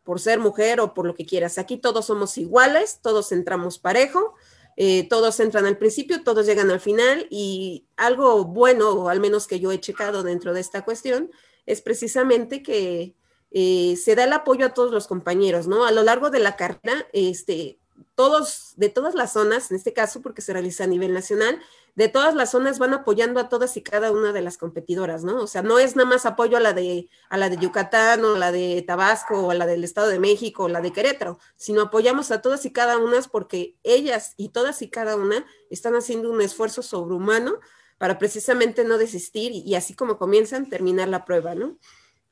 por 0.04 0.20
ser 0.20 0.38
mujer 0.38 0.80
o 0.80 0.92
por 0.92 1.06
lo 1.06 1.14
que 1.14 1.24
quieras, 1.24 1.56
aquí 1.56 1.78
todos 1.78 2.04
somos 2.04 2.36
iguales, 2.36 2.98
todos 3.00 3.32
entramos 3.32 3.78
parejo, 3.78 4.34
eh, 4.76 5.08
todos 5.08 5.40
entran 5.40 5.64
al 5.64 5.78
principio, 5.78 6.22
todos 6.24 6.44
llegan 6.44 6.70
al 6.70 6.80
final 6.80 7.26
y 7.30 7.86
algo 7.96 8.44
bueno, 8.44 8.90
o 8.90 9.08
al 9.08 9.20
menos 9.20 9.46
que 9.46 9.60
yo 9.60 9.72
he 9.72 9.80
checado 9.80 10.22
dentro 10.22 10.52
de 10.52 10.60
esta 10.60 10.84
cuestión, 10.84 11.30
es 11.64 11.80
precisamente 11.80 12.62
que 12.62 13.14
eh, 13.50 13.96
se 13.96 14.14
da 14.14 14.24
el 14.24 14.32
apoyo 14.32 14.66
a 14.66 14.74
todos 14.74 14.92
los 14.92 15.06
compañeros, 15.06 15.66
¿no? 15.66 15.84
A 15.84 15.92
lo 15.92 16.02
largo 16.02 16.30
de 16.30 16.38
la 16.38 16.56
carrera, 16.56 17.06
este, 17.12 17.78
todos, 18.14 18.74
de 18.76 18.88
todas 18.88 19.14
las 19.14 19.32
zonas, 19.32 19.70
en 19.70 19.76
este 19.76 19.92
caso 19.92 20.20
porque 20.20 20.42
se 20.42 20.52
realiza 20.52 20.84
a 20.84 20.86
nivel 20.86 21.12
nacional, 21.12 21.60
de 21.94 22.08
todas 22.08 22.34
las 22.34 22.52
zonas 22.52 22.78
van 22.78 22.94
apoyando 22.94 23.40
a 23.40 23.48
todas 23.48 23.76
y 23.76 23.82
cada 23.82 24.12
una 24.12 24.32
de 24.32 24.42
las 24.42 24.58
competidoras, 24.58 25.24
¿no? 25.24 25.40
O 25.40 25.46
sea, 25.46 25.62
no 25.62 25.78
es 25.78 25.96
nada 25.96 26.08
más 26.08 26.26
apoyo 26.26 26.56
a 26.56 26.60
la 26.60 26.72
de, 26.72 27.08
a 27.28 27.36
la 27.36 27.50
de 27.50 27.56
Yucatán 27.56 28.24
o 28.24 28.34
a 28.34 28.38
la 28.38 28.52
de 28.52 28.82
Tabasco 28.86 29.40
o 29.40 29.50
a 29.50 29.54
la 29.54 29.66
del 29.66 29.84
Estado 29.84 30.08
de 30.08 30.20
México 30.20 30.64
o 30.64 30.68
la 30.68 30.80
de 30.80 30.92
Querétaro, 30.92 31.38
sino 31.56 31.82
apoyamos 31.82 32.30
a 32.30 32.42
todas 32.42 32.64
y 32.64 32.72
cada 32.72 32.98
una 32.98 33.20
porque 33.30 33.76
ellas 33.82 34.34
y 34.36 34.50
todas 34.50 34.82
y 34.82 34.88
cada 34.88 35.16
una 35.16 35.44
están 35.68 35.94
haciendo 35.96 36.30
un 36.30 36.40
esfuerzo 36.40 36.82
sobrehumano 36.82 37.58
para 37.98 38.18
precisamente 38.18 38.84
no 38.84 38.96
desistir 38.96 39.52
y 39.52 39.74
así 39.74 39.94
como 39.94 40.16
comienzan, 40.16 40.70
terminar 40.70 41.08
la 41.08 41.24
prueba, 41.24 41.54
¿no? 41.54 41.76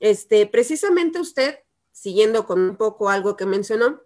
Este, 0.00 0.46
precisamente 0.46 1.20
usted, 1.20 1.58
siguiendo 1.92 2.46
con 2.46 2.60
un 2.60 2.76
poco 2.76 3.08
algo 3.08 3.36
que 3.36 3.46
mencionó, 3.46 4.00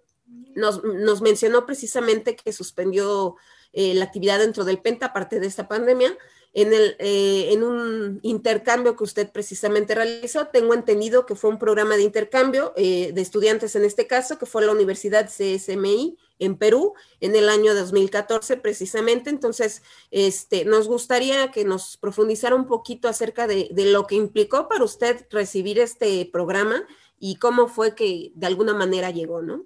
nos, 0.55 1.21
mencionó 1.23 1.67
precisamente 1.67 2.37
que 2.37 2.53
suspendió 2.53 3.37
eh, 3.73 3.95
la 3.95 4.05
actividad 4.05 4.39
dentro 4.39 4.65
del 4.65 4.81
PENTA, 4.81 5.07
aparte 5.07 5.41
de 5.41 5.47
esta 5.47 5.69
pandemia, 5.69 6.17
en, 6.55 6.73
el, 6.75 6.97
eh, 6.99 7.49
en 7.51 7.63
un 7.63 8.21
intercambio 8.23 8.95
que 8.95 9.05
usted 9.05 9.31
precisamente 9.31 9.95
realizó. 9.95 10.49
Tengo 10.49 10.75
entendido 10.75 11.25
que 11.25 11.35
fue 11.35 11.51
un 11.51 11.59
programa 11.59 11.97
de 11.97 12.03
intercambio 12.03 12.75
eh, 12.77 13.13
de 13.15 13.21
estudiantes 13.23 13.75
en 13.75 13.85
este 13.85 14.07
caso, 14.07 14.39
que 14.39 14.47
fue 14.47 14.65
la 14.65 14.73
Universidad 14.73 15.31
CSMI 15.31 16.19
en 16.39 16.57
Perú 16.57 16.95
en 17.21 17.37
el 17.37 17.49
año 17.49 17.75
2014 17.75 18.59
precisamente. 18.59 19.31
Entonces, 19.31 19.83
este, 20.11 20.65
nos 20.65 20.89
gustaría 20.89 21.51
que 21.51 21.65
nos 21.65 21.97
profundizara 21.97 22.55
un 22.55 22.67
poquito 22.67 23.09
acerca 23.09 23.47
de, 23.47 23.71
lo 23.73 24.07
que 24.07 24.17
implicó 24.17 24.69
para 24.69 24.85
usted 24.85 25.27
recibir 25.31 25.79
este 25.79 26.29
programa 26.31 26.87
y 27.19 27.37
cómo 27.37 27.69
fue 27.69 27.95
que 27.95 28.33
de 28.35 28.47
alguna 28.47 28.75
manera 28.75 29.11
llegó, 29.11 29.41
¿no? 29.43 29.65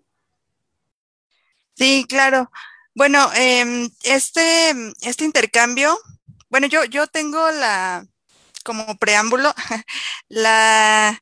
Sí, 1.74 2.06
claro. 2.08 2.50
Bueno, 2.94 3.28
em, 3.34 3.90
este, 4.04 4.70
este 5.02 5.24
intercambio 5.24 5.98
bueno, 6.48 6.66
yo, 6.66 6.84
yo 6.84 7.06
tengo 7.06 7.50
la, 7.50 8.06
como 8.64 8.96
preámbulo, 8.98 9.54
la, 10.28 11.18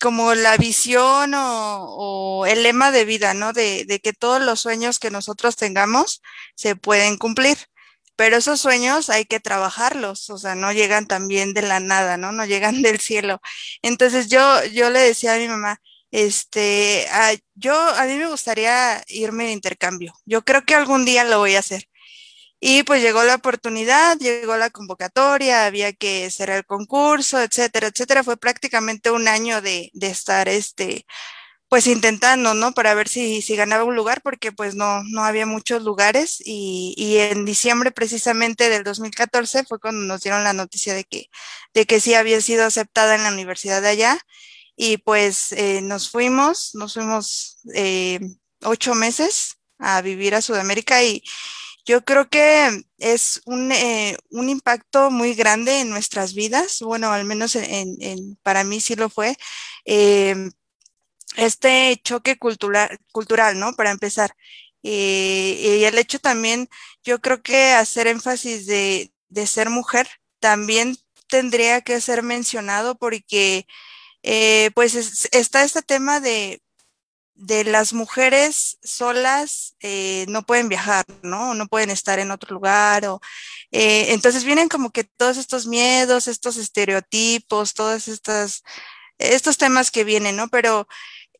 como 0.00 0.34
la 0.34 0.56
visión 0.58 1.32
o, 1.34 2.44
el 2.46 2.62
lema 2.62 2.90
de 2.90 3.04
vida, 3.04 3.34
¿no? 3.34 3.52
De, 3.52 4.00
que 4.02 4.12
todos 4.12 4.42
los 4.42 4.60
sueños 4.60 4.98
que 4.98 5.10
nosotros 5.10 5.56
tengamos 5.56 6.22
se 6.56 6.76
pueden 6.76 7.16
cumplir. 7.18 7.58
Pero 8.16 8.36
esos 8.36 8.60
sueños 8.60 9.10
hay 9.10 9.24
que 9.24 9.40
trabajarlos, 9.40 10.30
o 10.30 10.38
sea, 10.38 10.54
no 10.54 10.72
llegan 10.72 11.06
también 11.08 11.52
de 11.54 11.62
la 11.62 11.80
nada, 11.80 12.16
¿no? 12.16 12.32
No 12.32 12.44
llegan 12.46 12.82
del 12.82 13.00
cielo. 13.00 13.40
Entonces 13.82 14.28
yo, 14.28 14.64
yo 14.66 14.90
le 14.90 15.00
decía 15.00 15.34
a 15.34 15.38
mi 15.38 15.48
mamá, 15.48 15.80
este, 16.12 17.06
yo, 17.56 17.74
a 17.74 18.04
mí 18.04 18.14
me 18.16 18.28
gustaría 18.28 19.02
irme 19.08 19.44
de 19.46 19.52
intercambio. 19.52 20.14
Yo 20.26 20.44
creo 20.44 20.64
que 20.64 20.74
algún 20.76 21.04
día 21.04 21.24
lo 21.24 21.38
voy 21.38 21.56
a 21.56 21.60
hacer. 21.60 21.88
Y 22.66 22.82
pues 22.82 23.02
llegó 23.02 23.22
la 23.24 23.34
oportunidad, 23.34 24.16
llegó 24.18 24.56
la 24.56 24.70
convocatoria, 24.70 25.66
había 25.66 25.92
que 25.92 26.24
hacer 26.24 26.48
el 26.48 26.64
concurso, 26.64 27.38
etcétera, 27.38 27.88
etcétera. 27.88 28.24
Fue 28.24 28.38
prácticamente 28.38 29.10
un 29.10 29.28
año 29.28 29.60
de, 29.60 29.90
de 29.92 30.06
estar 30.06 30.48
este, 30.48 31.04
pues 31.68 31.86
intentando, 31.86 32.54
¿no? 32.54 32.72
Para 32.72 32.94
ver 32.94 33.06
si, 33.06 33.42
si 33.42 33.54
ganaba 33.54 33.84
un 33.84 33.96
lugar, 33.96 34.22
porque 34.22 34.50
pues 34.50 34.76
no, 34.76 35.02
no 35.04 35.24
había 35.24 35.44
muchos 35.44 35.82
lugares. 35.82 36.40
Y, 36.42 36.94
y, 36.96 37.18
en 37.18 37.44
diciembre 37.44 37.90
precisamente 37.90 38.70
del 38.70 38.82
2014 38.82 39.64
fue 39.64 39.78
cuando 39.78 40.00
nos 40.06 40.22
dieron 40.22 40.42
la 40.42 40.54
noticia 40.54 40.94
de 40.94 41.04
que, 41.04 41.28
de 41.74 41.84
que 41.84 42.00
sí 42.00 42.14
había 42.14 42.40
sido 42.40 42.64
aceptada 42.64 43.14
en 43.14 43.24
la 43.24 43.32
universidad 43.32 43.82
de 43.82 43.88
allá. 43.88 44.18
Y 44.74 44.96
pues 44.96 45.52
eh, 45.52 45.82
nos 45.82 46.10
fuimos, 46.10 46.74
nos 46.74 46.94
fuimos 46.94 47.58
eh, 47.74 48.20
ocho 48.62 48.94
meses 48.94 49.58
a 49.78 50.00
vivir 50.00 50.34
a 50.34 50.40
Sudamérica 50.40 51.04
y 51.04 51.22
yo 51.84 52.04
creo 52.04 52.28
que 52.28 52.84
es 52.98 53.42
un, 53.44 53.72
eh, 53.72 54.16
un, 54.30 54.48
impacto 54.48 55.10
muy 55.10 55.34
grande 55.34 55.80
en 55.80 55.90
nuestras 55.90 56.34
vidas, 56.34 56.80
bueno, 56.80 57.12
al 57.12 57.24
menos 57.24 57.56
en, 57.56 58.38
para 58.42 58.64
mí 58.64 58.80
sí 58.80 58.96
lo 58.96 59.10
fue. 59.10 59.36
Eh, 59.84 60.50
este 61.36 62.00
choque 62.04 62.38
cultural, 62.38 62.98
cultural, 63.12 63.58
¿no? 63.58 63.74
Para 63.74 63.90
empezar. 63.90 64.34
Eh, 64.82 65.78
y 65.80 65.84
el 65.84 65.98
hecho 65.98 66.18
también, 66.18 66.68
yo 67.02 67.20
creo 67.20 67.42
que 67.42 67.72
hacer 67.72 68.06
énfasis 68.06 68.66
de, 68.66 69.12
de 69.28 69.46
ser 69.46 69.70
mujer 69.70 70.08
también 70.40 70.96
tendría 71.28 71.80
que 71.82 72.00
ser 72.00 72.22
mencionado 72.22 72.96
porque 72.96 73.66
eh, 74.22 74.70
pues 74.74 74.94
es, 74.94 75.28
está 75.32 75.64
este 75.64 75.82
tema 75.82 76.20
de, 76.20 76.62
de 77.34 77.64
las 77.64 77.92
mujeres 77.92 78.78
solas 78.82 79.76
eh, 79.80 80.24
no 80.28 80.42
pueden 80.44 80.68
viajar, 80.68 81.04
¿no? 81.22 81.54
No 81.54 81.66
pueden 81.66 81.90
estar 81.90 82.18
en 82.18 82.30
otro 82.30 82.54
lugar. 82.54 83.06
O, 83.06 83.20
eh, 83.72 84.12
entonces 84.12 84.44
vienen 84.44 84.68
como 84.68 84.90
que 84.90 85.04
todos 85.04 85.36
estos 85.36 85.66
miedos, 85.66 86.28
estos 86.28 86.56
estereotipos, 86.56 87.74
todos 87.74 88.08
estos, 88.08 88.62
estos 89.18 89.58
temas 89.58 89.90
que 89.90 90.04
vienen, 90.04 90.36
¿no? 90.36 90.48
Pero 90.48 90.86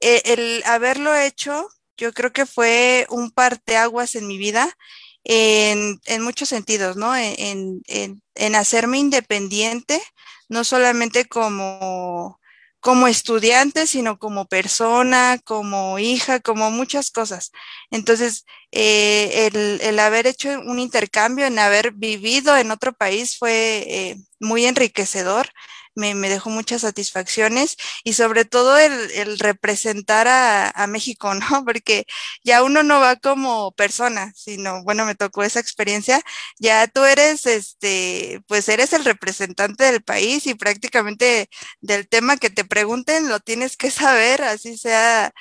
eh, 0.00 0.22
el 0.26 0.62
haberlo 0.66 1.14
hecho, 1.14 1.68
yo 1.96 2.12
creo 2.12 2.32
que 2.32 2.46
fue 2.46 3.06
un 3.10 3.30
parteaguas 3.30 4.16
en 4.16 4.26
mi 4.26 4.38
vida 4.38 4.76
en, 5.24 6.00
en 6.06 6.22
muchos 6.22 6.48
sentidos, 6.48 6.96
¿no? 6.96 7.16
En, 7.16 7.82
en, 7.86 8.22
en 8.34 8.54
hacerme 8.56 8.98
independiente, 8.98 10.02
no 10.48 10.64
solamente 10.64 11.26
como 11.26 12.40
como 12.84 13.06
estudiante, 13.08 13.86
sino 13.86 14.18
como 14.18 14.44
persona, 14.46 15.38
como 15.42 15.98
hija, 15.98 16.40
como 16.40 16.70
muchas 16.70 17.10
cosas. 17.10 17.50
Entonces, 17.90 18.44
eh, 18.72 19.46
el, 19.46 19.80
el, 19.80 19.98
haber 19.98 20.26
hecho 20.26 20.50
un 20.60 20.78
intercambio, 20.78 21.46
en 21.46 21.58
haber 21.58 21.92
vivido 21.92 22.54
en 22.58 22.70
otro 22.70 22.92
país 22.92 23.38
fue 23.38 23.84
eh, 23.88 24.16
muy 24.38 24.66
enriquecedor 24.66 25.48
me, 25.94 26.14
me, 26.14 26.28
dejó 26.28 26.50
muchas 26.50 26.82
satisfacciones 26.82 27.76
y 28.04 28.14
sobre 28.14 28.44
todo 28.44 28.78
el, 28.78 29.10
el 29.12 29.38
representar 29.38 30.28
a, 30.28 30.70
a, 30.70 30.86
México, 30.86 31.34
¿no? 31.34 31.40
Porque 31.64 32.06
ya 32.44 32.62
uno 32.62 32.82
no 32.82 33.00
va 33.00 33.16
como 33.16 33.72
persona, 33.72 34.32
sino, 34.36 34.82
bueno, 34.84 35.04
me 35.06 35.14
tocó 35.14 35.42
esa 35.42 35.60
experiencia, 35.60 36.22
ya 36.58 36.86
tú 36.88 37.04
eres, 37.04 37.46
este, 37.46 38.40
pues 38.46 38.68
eres 38.68 38.92
el 38.92 39.04
representante 39.04 39.84
del 39.84 40.02
país 40.02 40.46
y 40.46 40.54
prácticamente 40.54 41.48
del 41.80 42.08
tema 42.08 42.36
que 42.36 42.50
te 42.50 42.64
pregunten 42.64 43.28
lo 43.28 43.40
tienes 43.40 43.76
que 43.76 43.90
saber, 43.90 44.42
así 44.42 44.76
sea 44.78 45.32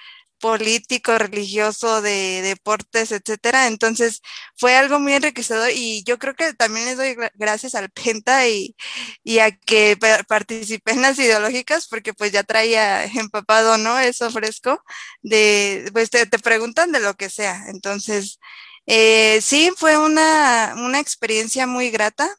político, 0.44 1.18
religioso, 1.18 2.02
de 2.02 2.41
deportes, 2.44 3.14
etcétera. 3.14 3.68
Entonces 3.68 4.22
fue 4.58 4.76
algo 4.76 5.00
muy 5.00 5.14
enriquecedor 5.14 5.72
y 5.74 6.04
yo 6.04 6.20
creo 6.20 6.36
que 6.36 6.54
también 6.54 6.86
les 6.86 6.98
doy 6.98 7.16
gracias 7.36 7.76
al 7.76 7.89
Penta 7.91 8.46
y, 8.50 8.76
y 9.24 9.39
a 9.39 9.52
que 9.52 9.98
participé 10.28 10.91
en 10.91 11.02
las 11.02 11.18
ideológicas 11.18 11.88
porque 11.88 12.14
pues 12.14 12.34
ya 12.34 12.44
traía 12.44 13.06
empapado, 13.06 13.78
¿no? 13.78 13.98
Eso 14.00 14.30
fresco 14.32 14.84
de, 15.22 15.89
pues 15.94 16.10
te, 16.10 16.26
te 16.26 16.39
preguntan 16.39 16.91
de 16.91 17.00
lo 17.00 17.14
que 17.16 17.30
sea. 17.30 17.64
Entonces, 17.70 18.39
eh, 18.86 19.39
sí, 19.41 19.72
fue 19.78 19.98
una, 19.98 20.74
una 20.78 21.00
experiencia 21.00 21.68
muy 21.68 21.89
grata 21.89 22.30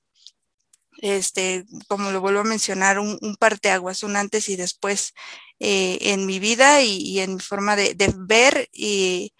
este, 1.05 1.67
como 1.87 2.11
lo 2.11 2.21
vuelvo 2.23 2.41
a 2.41 2.45
mencionar, 2.45 2.99
un, 2.99 3.19
un 3.21 3.37
parteaguas, 3.37 4.03
un 4.03 4.17
antes 4.17 4.49
y 4.49 4.57
después 4.57 5.13
eh, 5.61 5.99
en 6.13 6.27
mi 6.27 6.39
vida 6.39 6.83
y, 6.83 7.21
en 7.21 7.39
forma 7.41 7.77
de, 7.77 7.95
ver 8.17 8.69
y 8.73 9.35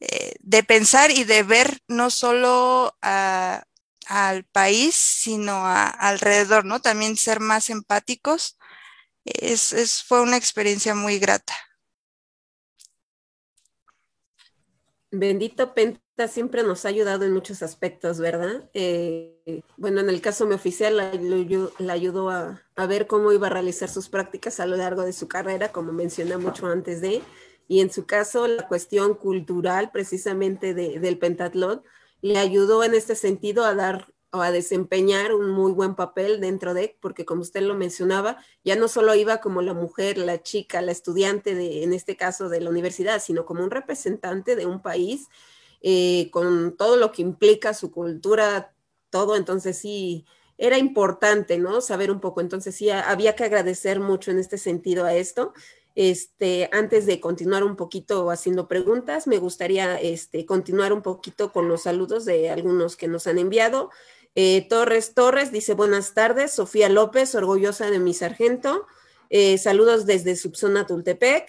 eh, 0.00 0.34
de 0.40 0.64
pensar 0.64 1.10
y 1.10 1.24
de 1.24 1.42
ver 1.42 1.80
no 1.86 2.10
solo 2.10 2.96
al 3.02 4.44
país, 4.52 4.94
sino 4.94 5.66
alrededor, 5.66 6.64
¿no? 6.64 6.80
También 6.80 7.16
ser 7.16 7.40
más 7.40 7.70
empáticos. 7.70 8.58
Es, 9.24 9.72
es, 9.72 10.02
fue 10.02 10.22
una 10.22 10.36
experiencia 10.36 10.94
muy 10.94 11.18
grata. 11.18 11.54
Bendito 15.10 15.74
Penta 15.74 16.05
siempre 16.26 16.62
nos 16.62 16.84
ha 16.84 16.88
ayudado 16.88 17.24
en 17.24 17.32
muchos 17.32 17.62
aspectos, 17.62 18.18
¿verdad? 18.18 18.70
Eh, 18.72 19.62
bueno, 19.76 20.00
en 20.00 20.08
el 20.08 20.20
caso 20.20 20.46
mi 20.46 20.54
oficial 20.54 20.96
la, 20.96 21.92
ayudó 21.92 22.30
a, 22.30 22.62
a, 22.74 22.86
ver 22.86 23.06
cómo 23.06 23.32
iba 23.32 23.48
a 23.48 23.50
realizar 23.50 23.88
sus 23.88 24.08
prácticas 24.08 24.58
a 24.58 24.66
lo 24.66 24.76
largo 24.76 25.02
de 25.02 25.12
su 25.12 25.28
carrera, 25.28 25.72
como 25.72 25.92
mencioné 25.92 26.38
mucho 26.38 26.66
antes 26.66 27.00
de, 27.00 27.22
y 27.68 27.80
en 27.80 27.92
su 27.92 28.06
caso 28.06 28.46
la 28.46 28.66
cuestión 28.66 29.14
cultural 29.14 29.90
precisamente 29.92 30.74
de, 30.74 30.98
del 31.00 31.18
pentatlón 31.18 31.82
le 32.22 32.38
ayudó 32.38 32.82
en 32.82 32.94
este 32.94 33.14
sentido 33.14 33.64
a 33.64 33.74
dar 33.74 34.12
o 34.32 34.40
a 34.40 34.50
desempeñar 34.50 35.34
un 35.34 35.50
muy 35.50 35.72
buen 35.72 35.94
papel 35.94 36.40
dentro 36.40 36.74
de, 36.74 36.96
porque 37.00 37.24
como 37.24 37.42
usted 37.42 37.62
lo 37.62 37.74
mencionaba, 37.74 38.38
ya 38.64 38.76
no 38.76 38.88
solo 38.88 39.14
iba 39.14 39.38
como 39.38 39.62
la 39.62 39.74
mujer, 39.74 40.18
la 40.18 40.42
chica, 40.42 40.82
la 40.82 40.92
estudiante 40.92 41.54
de, 41.54 41.84
en 41.84 41.92
este 41.92 42.16
caso 42.16 42.48
de 42.48 42.60
la 42.60 42.70
universidad, 42.70 43.22
sino 43.22 43.44
como 43.44 43.62
un 43.62 43.70
representante 43.70 44.56
de 44.56 44.66
un 44.66 44.82
país 44.82 45.28
eh, 45.82 46.30
con 46.30 46.76
todo 46.76 46.96
lo 46.96 47.12
que 47.12 47.22
implica 47.22 47.74
su 47.74 47.90
cultura, 47.90 48.74
todo, 49.10 49.36
entonces 49.36 49.78
sí, 49.78 50.26
era 50.58 50.78
importante, 50.78 51.58
¿no? 51.58 51.80
Saber 51.80 52.10
un 52.10 52.20
poco, 52.20 52.40
entonces 52.40 52.74
sí, 52.74 52.90
había 52.90 53.36
que 53.36 53.44
agradecer 53.44 54.00
mucho 54.00 54.30
en 54.30 54.38
este 54.38 54.58
sentido 54.58 55.04
a 55.04 55.14
esto. 55.14 55.52
Este, 55.94 56.68
antes 56.72 57.06
de 57.06 57.20
continuar 57.20 57.64
un 57.64 57.74
poquito 57.74 58.30
haciendo 58.30 58.68
preguntas, 58.68 59.26
me 59.26 59.38
gustaría 59.38 59.98
este, 59.98 60.44
continuar 60.44 60.92
un 60.92 61.02
poquito 61.02 61.52
con 61.52 61.68
los 61.68 61.84
saludos 61.84 62.26
de 62.26 62.50
algunos 62.50 62.96
que 62.96 63.08
nos 63.08 63.26
han 63.26 63.38
enviado. 63.38 63.90
Eh, 64.34 64.66
Torres 64.68 65.14
Torres 65.14 65.50
dice 65.52 65.72
buenas 65.72 66.12
tardes, 66.12 66.52
Sofía 66.52 66.90
López, 66.90 67.34
orgullosa 67.34 67.90
de 67.90 67.98
mi 67.98 68.12
sargento. 68.12 68.86
Eh, 69.30 69.56
saludos 69.56 70.04
desde 70.04 70.36
Subzona 70.36 70.86
Tultepec. 70.86 71.48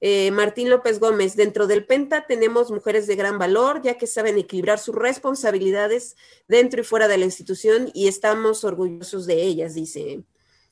Eh, 0.00 0.30
Martín 0.30 0.70
López 0.70 1.00
Gómez, 1.00 1.34
dentro 1.34 1.66
del 1.66 1.84
Penta 1.84 2.26
tenemos 2.26 2.70
mujeres 2.70 3.06
de 3.06 3.16
gran 3.16 3.38
valor, 3.38 3.82
ya 3.82 3.98
que 3.98 4.06
saben 4.06 4.38
equilibrar 4.38 4.78
sus 4.78 4.94
responsabilidades 4.94 6.16
dentro 6.46 6.80
y 6.80 6.84
fuera 6.84 7.08
de 7.08 7.18
la 7.18 7.24
institución 7.24 7.90
y 7.94 8.06
estamos 8.06 8.62
orgullosos 8.62 9.26
de 9.26 9.42
ellas, 9.42 9.74
dice. 9.74 10.22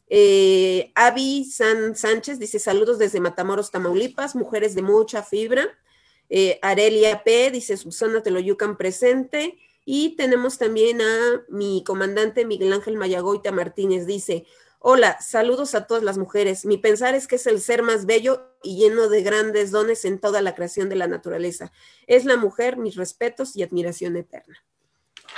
Eh, 0.08 0.92
Avi 0.94 1.44
San 1.44 1.96
Sánchez 1.96 2.38
dice 2.38 2.60
saludos 2.60 2.98
desde 2.98 3.18
Matamoros, 3.18 3.72
Tamaulipas, 3.72 4.36
mujeres 4.36 4.74
de 4.76 4.82
mucha 4.82 5.22
fibra. 5.24 5.76
Eh, 6.28 6.58
Arelia 6.62 7.24
P 7.24 7.50
dice 7.50 7.76
Susana 7.76 8.22
Teloyucan 8.22 8.76
presente. 8.76 9.58
Y 9.88 10.16
tenemos 10.16 10.58
también 10.58 11.00
a 11.00 11.44
mi 11.48 11.84
comandante 11.84 12.44
Miguel 12.44 12.72
Ángel 12.72 12.96
Mayagoita 12.96 13.52
Martínez, 13.52 14.04
dice, 14.04 14.44
hola, 14.78 15.20
saludos 15.20 15.74
a 15.74 15.86
todas 15.86 16.02
las 16.02 16.18
mujeres. 16.18 16.64
Mi 16.64 16.78
pensar 16.78 17.14
es 17.14 17.26
que 17.26 17.36
es 17.36 17.46
el 17.46 17.60
ser 17.60 17.82
más 17.82 18.06
bello 18.06 18.56
y 18.62 18.78
lleno 18.78 19.08
de 19.08 19.22
grandes 19.22 19.70
dones 19.70 20.04
en 20.04 20.18
toda 20.18 20.42
la 20.42 20.54
creación 20.54 20.88
de 20.88 20.96
la 20.96 21.06
naturaleza. 21.06 21.72
Es 22.06 22.24
la 22.24 22.36
mujer, 22.36 22.76
mis 22.76 22.96
respetos 22.96 23.56
y 23.56 23.62
admiración 23.62 24.16
eterna. 24.16 24.64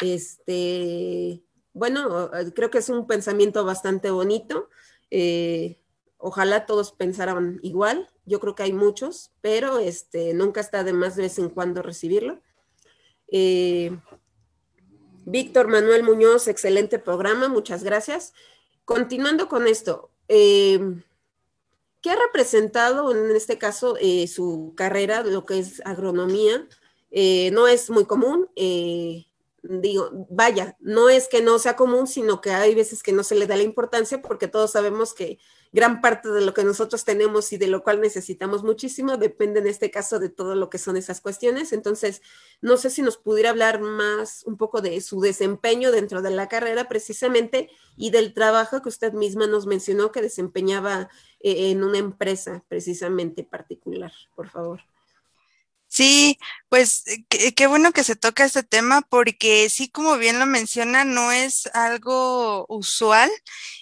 Este, 0.01 1.43
bueno, 1.72 2.30
creo 2.55 2.70
que 2.70 2.78
es 2.78 2.89
un 2.89 3.07
pensamiento 3.07 3.64
bastante 3.64 4.11
bonito. 4.11 4.68
Eh, 5.11 5.80
ojalá 6.18 6.66
todos 6.66 6.93
pensaran 6.93 7.61
igual. 7.62 8.09
Yo 8.24 8.41
creo 8.41 8.55
que 8.55 8.64
hay 8.64 8.72
muchos, 8.72 9.32
pero 9.41 9.78
este, 9.78 10.34
nunca 10.34 10.61
está 10.61 10.84
de 10.84 10.93
más 10.93 11.16
de 11.16 11.22
vez 11.22 11.39
en 11.39 11.49
cuando 11.49 11.82
recibirlo. 11.82 12.41
Eh, 13.30 13.99
Víctor 15.24 15.68
Manuel 15.68 16.03
Muñoz, 16.03 16.49
excelente 16.49 16.99
programa, 16.99 17.49
muchas 17.49 17.84
gracias. 17.84 18.32
Continuando 18.89 19.51
con 19.51 19.66
esto, 19.66 20.11
eh, 20.28 20.80
¿qué 22.01 22.09
ha 22.09 22.16
representado 22.16 23.14
en 23.14 23.36
este 23.36 23.59
caso 23.59 23.99
eh, 24.01 24.26
su 24.28 24.72
carrera, 24.78 25.22
lo 25.24 25.45
que 25.45 25.59
es 25.59 25.82
agronomía? 25.84 26.66
Eh, 27.11 27.51
no 27.51 27.68
es 27.68 27.91
muy 27.91 28.07
común, 28.07 28.49
eh, 28.57 29.26
digo, 29.62 30.09
vaya, 30.30 30.78
no 30.80 31.11
es 31.11 31.28
que 31.28 31.43
no 31.43 31.59
sea 31.59 31.76
común, 31.76 32.07
sino 32.07 32.41
que 32.41 32.53
hay 32.53 32.74
veces 32.74 33.03
que 33.03 33.12
no 33.12 33.24
se 33.24 33.34
le 33.34 33.47
da 33.47 33.57
la 33.57 33.62
importancia 33.62 34.22
porque 34.22 34.49
todos 34.49 34.70
sabemos 34.70 35.12
que 35.12 35.39
gran 35.72 36.00
parte 36.00 36.28
de 36.28 36.40
lo 36.40 36.54
que 36.54 36.64
nosotros 36.64 37.04
tenemos 37.04 37.52
y 37.52 37.58
de 37.58 37.66
lo 37.66 37.82
cual 37.82 38.00
necesitamos 38.00 38.62
muchísimo 38.62 39.16
depende 39.16 39.60
en 39.60 39.66
este 39.66 39.90
caso 39.90 40.18
de 40.18 40.28
todo 40.28 40.54
lo 40.54 40.70
que 40.70 40.78
son 40.78 40.96
esas 40.96 41.20
cuestiones. 41.20 41.72
Entonces, 41.72 42.22
no 42.60 42.76
sé 42.76 42.90
si 42.90 43.02
nos 43.02 43.16
pudiera 43.16 43.50
hablar 43.50 43.80
más 43.80 44.44
un 44.44 44.56
poco 44.56 44.80
de 44.80 45.00
su 45.00 45.20
desempeño 45.20 45.90
dentro 45.90 46.22
de 46.22 46.30
la 46.30 46.48
carrera 46.48 46.88
precisamente 46.88 47.70
y 47.96 48.10
del 48.10 48.34
trabajo 48.34 48.82
que 48.82 48.88
usted 48.88 49.12
misma 49.12 49.46
nos 49.46 49.66
mencionó 49.66 50.12
que 50.12 50.22
desempeñaba 50.22 51.08
eh, 51.40 51.70
en 51.70 51.84
una 51.84 51.98
empresa 51.98 52.64
precisamente 52.68 53.44
particular, 53.44 54.12
por 54.34 54.48
favor. 54.48 54.80
Sí, 55.99 56.38
pues 56.68 57.03
eh, 57.09 57.55
qué, 57.55 57.66
bueno 57.66 57.90
que 57.92 58.05
se 58.05 58.14
toca 58.14 58.44
este 58.44 58.62
tema 58.62 59.03
porque 59.03 59.68
sí, 59.68 59.88
como 59.90 60.16
bien 60.16 60.38
lo 60.38 60.46
menciona, 60.46 61.05
no 61.05 61.32
es 61.32 61.66
algo 61.74 62.66
usual 62.68 63.28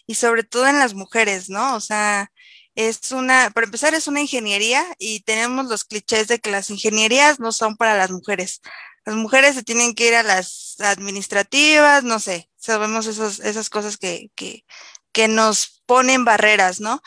y 0.07 0.15
sobre 0.15 0.43
todo 0.43 0.67
en 0.67 0.79
las 0.79 0.95
mujeres, 0.95 1.51
¿no? 1.51 1.75
O 1.77 1.81
sea, 1.81 2.33
es 2.75 3.13
una, 3.13 3.51
para 3.51 3.67
empezar, 3.67 3.93
es 3.95 4.09
una 4.09 4.23
ingeniería 4.23 4.83
y 4.99 5.21
tenemos 5.25 5.67
los 5.67 5.85
clichés 5.85 6.27
de 6.29 6.39
que 6.39 6.51
las 6.51 6.71
ingenierías 6.71 7.39
no 7.39 7.53
son 7.53 7.77
para 7.77 7.99
las 7.99 8.11
mujeres. 8.11 8.63
Las 9.05 9.17
mujeres 9.17 9.55
se 9.55 9.63
tienen 9.63 9.95
que 9.95 10.09
ir 10.09 10.15
a 10.15 10.23
las 10.23 10.77
administrativas, 10.81 12.03
no 12.03 12.19
sé, 12.19 12.51
sabemos 12.57 13.07
esos, 13.07 13.41
esas 13.41 13.69
cosas 13.69 13.99
que, 13.99 14.31
que, 14.35 14.65
que 15.13 15.29
nos 15.29 15.83
ponen 15.85 16.25
barreras, 16.25 16.81
¿no? 16.81 17.03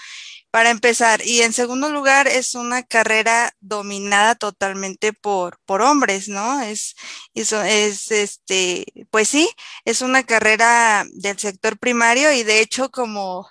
Para 0.51 0.69
empezar. 0.71 1.21
Y 1.25 1.41
en 1.41 1.53
segundo 1.53 1.89
lugar, 1.89 2.27
es 2.27 2.55
una 2.55 2.83
carrera 2.83 3.51
dominada 3.59 4.35
totalmente 4.35 5.13
por, 5.13 5.59
por 5.65 5.81
hombres, 5.81 6.27
¿no? 6.29 6.61
Es, 6.61 6.95
es, 7.33 8.11
este, 8.11 8.85
pues 9.11 9.29
sí, 9.29 9.49
es 9.85 10.01
una 10.01 10.23
carrera 10.23 11.05
del 11.13 11.37
sector 11.39 11.77
primario 11.77 12.31
y 12.33 12.43
de 12.43 12.61
hecho 12.61 12.89
como, 12.91 13.47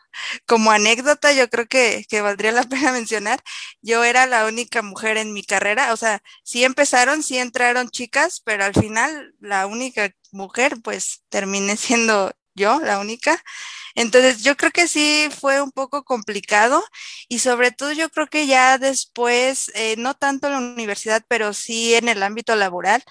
como 0.47 0.71
anécdota, 0.71 1.33
yo 1.33 1.49
creo 1.49 1.67
que, 1.67 2.05
que 2.09 2.21
valdría 2.21 2.53
la 2.53 2.63
pena 2.69 2.93
mencionar, 2.93 3.41
yo 3.83 4.05
era 4.05 4.27
la 4.27 4.47
única 4.47 4.83
mujer 4.83 5.17
en 5.17 5.33
mi 5.33 5.43
carrera, 5.45 5.93
o 5.93 5.97
sea, 5.97 6.23
sí 6.43 6.65
empezaron, 6.65 7.23
sí 7.23 7.39
entraron 7.39 7.91
chicas, 7.91 8.41
pero 8.45 8.65
al 8.65 8.75
final 8.75 9.35
la 9.41 9.67
única 9.67 10.11
mujer, 10.33 10.77
pues 10.83 11.25
terminé 11.29 11.77
siendo 11.77 12.33
yo, 12.55 12.81
la 12.81 12.99
única. 12.99 13.43
Entonces, 13.99 14.45
yo 14.45 14.57
creo 14.57 14.71
que 14.71 14.87
sí 14.87 15.29
fue 15.41 15.61
un 15.61 15.73
poco 15.73 16.05
complicado 16.05 16.85
y 17.29 17.41
sobre 17.41 17.73
todo 17.73 17.91
yo 17.93 18.11
creo 18.11 18.29
que 18.29 18.47
ya 18.47 18.79
después, 18.79 19.73
eh, 19.75 19.97
no 19.99 20.15
tanto 20.15 20.47
en 20.47 20.53
la 20.53 20.59
universidad, 20.61 21.25
pero 21.29 21.53
sí 21.53 21.95
en 21.97 22.09
el 22.09 22.23
ámbito 22.23 22.55
laboral, 22.55 23.03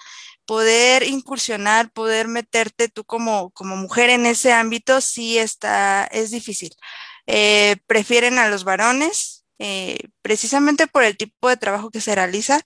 poder 0.46 1.02
incursionar, 1.02 1.90
poder 1.92 2.26
meterte 2.28 2.88
tú 2.88 3.04
como, 3.04 3.52
mujer 3.60 4.08
en 4.10 4.24
ese 4.26 4.52
ámbito, 4.52 5.02
sí 5.02 5.36
está, 5.38 6.06
es 6.06 6.30
difícil. 6.30 6.74
Eh, 7.26 7.76
prefieren 7.86 8.38
a 8.38 8.48
los 8.48 8.64
varones, 8.64 9.44
eh, 9.58 9.98
precisamente 10.22 10.86
por 10.86 11.04
el 11.04 11.18
tipo 11.18 11.50
de 11.50 11.58
trabajo 11.58 11.90
que 11.90 12.00
se 12.00 12.14
realiza. 12.14 12.60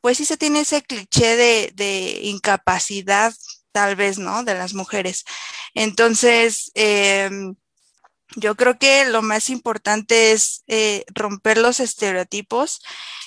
pues 0.00 0.18
sí 0.18 0.24
se 0.24 0.36
tiene 0.36 0.60
ese 0.60 0.82
cliché 0.82 1.36
de 1.36 2.20
incapacidad 2.22 3.34
tal 3.76 3.94
vez, 3.94 4.18
¿no? 4.18 4.42
De 4.42 4.54
las 4.54 4.72
mujeres. 4.72 5.26
Entonces, 5.74 6.72
em, 6.74 7.56
yo 8.34 8.56
creo 8.56 8.78
que 8.78 9.04
lo 9.04 9.20
más 9.20 9.50
importante 9.50 10.32
es 10.32 10.64
eh, 10.66 11.04
romper 11.14 11.58
los 11.58 11.78
estereotipos 11.80 12.80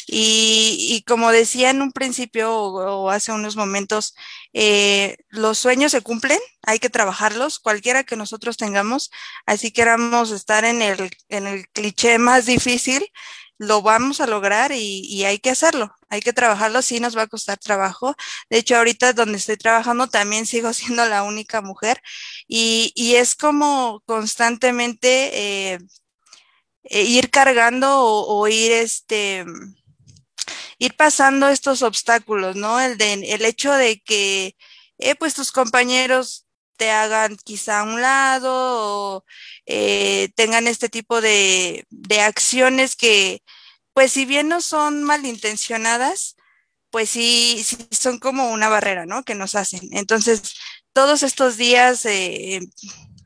y, 0.08 1.04
como 1.08 1.32
decía 1.32 1.70
en 1.70 1.84
un 1.84 1.92
principio 1.92 2.52
o, 2.52 3.12
hace 3.12 3.32
unos 3.32 3.56
momentos, 3.58 4.16
eh, 4.54 5.18
los 5.30 5.60
sueños 5.60 5.92
se 5.92 6.02
cumplen, 6.02 6.40
hay 6.64 6.80
que 6.80 6.90
trabajarlos, 6.90 7.60
cualquiera 7.60 8.04
que 8.04 8.16
nosotros 8.16 8.58
tengamos, 8.58 9.12
así 9.46 9.72
queramos 9.72 10.32
estar 10.32 10.66
en 10.66 10.82
el, 10.82 11.12
en 11.30 11.46
el 11.46 11.68
cliché 11.70 12.18
más 12.18 12.48
difícil, 12.48 13.06
lo 13.60 13.82
vamos 13.82 14.22
a 14.22 14.28
lograr 14.28 14.72
y, 14.74 15.26
hay 15.26 15.40
que 15.40 15.52
hacerlo, 15.52 15.94
hay 16.10 16.22
que 16.22 16.34
trabajarlo, 16.34 16.82
sí 16.82 17.00
nos 17.00 17.18
va 17.18 17.24
a 17.24 17.28
costar 17.28 17.58
trabajo. 17.60 18.16
De 18.50 18.58
hecho, 18.58 18.78
ahorita 18.78 19.14
donde 19.14 19.38
estoy 19.38 19.58
trabajando 19.58 20.08
también 20.08 20.46
sigo 20.46 20.74
siendo 20.74 21.06
la 21.06 21.24
única 21.24 21.62
mujer 21.62 22.02
y, 22.48 22.94
es 23.16 23.36
como 23.36 24.02
constantemente 24.06 25.74
eh, 25.74 25.80
eh, 26.84 27.04
ir 27.04 27.30
cargando 27.30 28.02
o, 28.02 28.48
ir 28.48 28.72
este 28.72 29.46
ir 30.78 30.96
pasando 30.96 31.50
estos 31.50 31.82
obstáculos, 31.82 32.56
¿no? 32.56 32.80
El 32.80 32.98
de 32.98 33.14
el 33.14 33.46
hecho 33.46 33.74
de 33.74 34.00
que 34.02 34.56
eh, 34.98 35.16
pues 35.16 35.34
tus 35.34 35.52
compañeros 35.52 36.48
te 36.80 36.92
hagan 36.92 37.36
quizá 37.36 37.82
a 37.82 37.84
un 37.84 38.02
lado 38.02 38.52
o 38.54 39.26
eh, 39.66 40.30
tengan 40.36 40.66
este 40.66 40.88
tipo 40.88 41.20
de, 41.20 41.86
de, 41.90 42.22
acciones 42.22 42.96
que, 42.96 43.44
pues 43.94 44.14
si 44.14 44.26
bien 44.26 44.48
no 44.48 44.62
son 44.62 45.04
malintencionadas, 45.04 46.38
pues 46.90 47.10
sí, 47.10 47.62
sí 47.66 47.78
son 47.92 48.20
como 48.20 48.52
una 48.52 48.70
barrera, 48.70 49.06
¿no? 49.06 49.24
Que 49.24 49.36
nos 49.36 49.56
hacen. 49.56 49.82
Entonces, 49.92 50.56
todos 50.94 51.22
estos 51.24 51.58
días, 51.58 52.06
eh, 52.06 52.62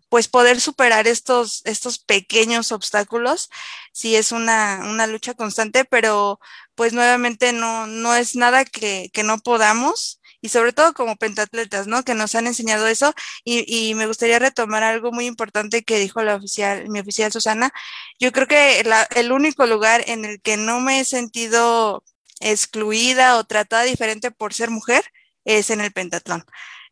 pues 0.09 0.27
poder 0.27 0.59
superar 0.59 1.07
estos, 1.07 1.61
estos 1.65 1.99
pequeños 1.99 2.71
obstáculos, 2.71 3.49
sí 3.93 4.15
es 4.15 4.31
una, 4.31 4.81
una 4.85 5.05
lucha 5.05 5.35
constante, 5.35 5.85
pero 5.85 6.39
pues 6.75 6.93
nuevamente 6.93 7.53
no, 7.53 7.85
no 7.85 8.15
es 8.15 8.35
nada 8.35 8.65
que, 8.65 9.11
que 9.13 9.23
no 9.23 9.37
podamos 9.39 10.21
y 10.43 10.49
sobre 10.49 10.73
todo 10.73 10.93
como 10.93 11.15
pentatletas, 11.15 11.87
¿no? 11.87 12.03
Que 12.03 12.15
nos 12.15 12.35
han 12.35 12.47
enseñado 12.47 12.87
eso 12.87 13.13
y, 13.45 13.93
me 13.95 14.07
gustaría 14.07 14.39
retomar 14.39 14.83
algo 14.83 15.11
muy 15.13 15.25
importante 15.25 15.83
que 15.83 15.99
dijo 15.99 16.21
la 16.21 16.35
oficial, 16.35 16.89
mi 16.89 16.99
oficial 16.99 17.31
Susana. 17.31 17.71
Yo 18.19 18.31
creo 18.33 18.47
que 18.47 18.83
el 19.15 19.31
único 19.31 19.65
lugar 19.67 20.03
en 20.07 20.25
el 20.25 20.41
que 20.41 20.57
no 20.57 20.81
me 20.81 20.99
he 20.99 21.05
sentido 21.05 22.03
excluida 22.41 23.37
o 23.37 23.45
tratada 23.45 23.83
diferente 23.83 24.31
por 24.31 24.53
ser 24.53 24.69
mujer 24.69 25.03
es 25.45 25.69
en 25.69 25.81
el 25.81 25.93
pentatlón 25.93 26.45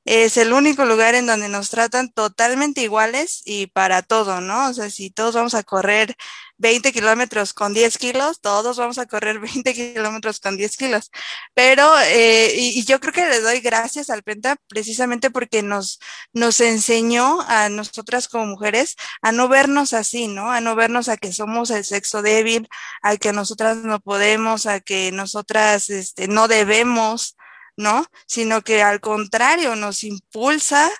es 0.06 0.38
el 0.38 0.54
único 0.54 0.86
lugar 0.86 1.16
en 1.16 1.28
donde 1.28 1.48
nos 1.50 1.70
tratan 1.70 2.12
totalmente 2.12 2.82
iguales 2.82 3.42
y 3.46 3.68
para 3.68 4.02
todo, 4.02 4.42
¿no? 4.42 4.70
O 4.70 4.74
sea, 4.74 4.90
si 4.90 5.12
todos 5.12 5.36
vamos 5.36 5.54
a 5.54 5.64
correr 5.64 6.16
20 6.62 6.94
kilómetros 6.94 7.54
con 7.54 7.74
10 7.74 7.98
kilos, 7.98 8.40
todos 8.40 8.78
vamos 8.78 9.00
a 9.00 9.08
correr 9.08 9.40
20 9.64 9.74
kilómetros 9.74 10.40
con 10.40 10.56
10 10.58 10.78
kilos. 10.78 11.12
Pero, 11.54 11.92
eh, 12.06 12.54
y, 12.56 12.86
yo 12.86 13.00
creo 13.00 13.14
que 13.14 13.28
le 13.28 13.42
doy 13.42 13.60
gracias 13.62 14.10
al 14.10 14.24
Penta 14.24 14.56
precisamente 14.68 15.32
porque 15.32 15.64
nos, 15.64 16.00
nos 16.34 16.62
enseñó 16.62 17.42
a 17.48 17.70
nosotras 17.70 18.28
como 18.28 18.46
mujeres 18.46 18.96
a 19.22 19.32
no 19.32 19.48
vernos 19.48 19.94
así, 19.94 20.28
¿no? 20.28 20.52
A 20.52 20.62
no 20.62 20.76
vernos 20.76 21.10
a 21.10 21.18
que 21.18 21.34
somos 21.34 21.72
el 21.72 21.84
sexo 21.84 22.22
débil, 22.22 22.70
a 23.02 23.18
que 23.18 23.34
nosotras 23.34 23.78
no 23.78 24.00
podemos, 24.00 24.68
a 24.68 24.80
que 24.80 25.12
nosotras 25.12 25.90
este, 25.90 26.28
no 26.28 26.48
debemos, 26.48 27.36
¿no? 27.76 28.06
Sino 28.28 28.62
que 28.62 28.84
al 28.84 29.00
contrario, 29.02 29.76
nos 29.76 30.04
impulsa 30.04 30.92